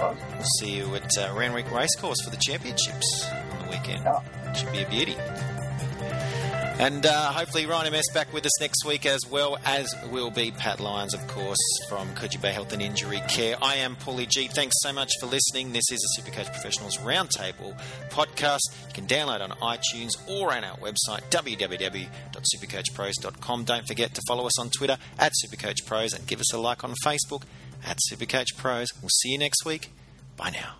We'll 0.00 0.44
see 0.60 0.76
you 0.76 0.94
at 0.94 1.10
uh, 1.18 1.34
Randwick 1.34 1.70
Racecourse 1.70 2.22
for 2.22 2.30
the 2.30 2.36
championships 2.38 3.26
on 3.52 3.66
the 3.66 3.70
weekend. 3.70 4.02
Yeah. 4.04 4.52
Should 4.52 4.72
be 4.72 4.82
a 4.82 4.88
beauty. 4.88 5.16
And 6.78 7.06
uh, 7.06 7.32
hopefully 7.32 7.64
Ryan 7.64 7.90
MS 7.90 8.04
back 8.12 8.30
with 8.34 8.44
us 8.44 8.60
next 8.60 8.84
week 8.84 9.06
as 9.06 9.20
well 9.30 9.56
as 9.64 9.94
will 10.10 10.30
be 10.30 10.50
Pat 10.50 10.78
Lyons, 10.78 11.14
of 11.14 11.26
course, 11.26 11.56
from 11.88 12.14
Coogee 12.14 12.38
Bay 12.38 12.52
Health 12.52 12.70
and 12.74 12.82
Injury 12.82 13.22
Care. 13.28 13.56
I 13.62 13.76
am 13.76 13.96
Paulie 13.96 14.28
G. 14.28 14.46
Thanks 14.46 14.74
so 14.80 14.92
much 14.92 15.10
for 15.18 15.24
listening. 15.24 15.72
This 15.72 15.90
is 15.90 16.04
a 16.04 16.20
Supercoach 16.20 16.52
Professionals 16.52 16.98
Roundtable 16.98 17.74
podcast. 18.10 18.60
You 18.88 18.92
can 18.92 19.06
download 19.06 19.40
on 19.40 19.52
iTunes 19.62 20.10
or 20.28 20.52
on 20.52 20.64
our 20.64 20.76
website, 20.76 21.22
www.supercoachpros.com. 21.30 23.64
Don't 23.64 23.88
forget 23.88 24.12
to 24.12 24.20
follow 24.28 24.46
us 24.46 24.60
on 24.60 24.68
Twitter 24.68 24.98
at 25.18 25.32
Supercoach 25.42 25.86
Pros 25.86 26.12
and 26.12 26.26
give 26.26 26.40
us 26.40 26.52
a 26.52 26.58
like 26.58 26.84
on 26.84 26.92
Facebook 27.02 27.44
at 27.86 27.96
Supercoach 28.12 28.54
Pros. 28.58 28.88
We'll 29.00 29.08
see 29.08 29.30
you 29.30 29.38
next 29.38 29.64
week. 29.64 29.92
Bye 30.36 30.50
now. 30.50 30.74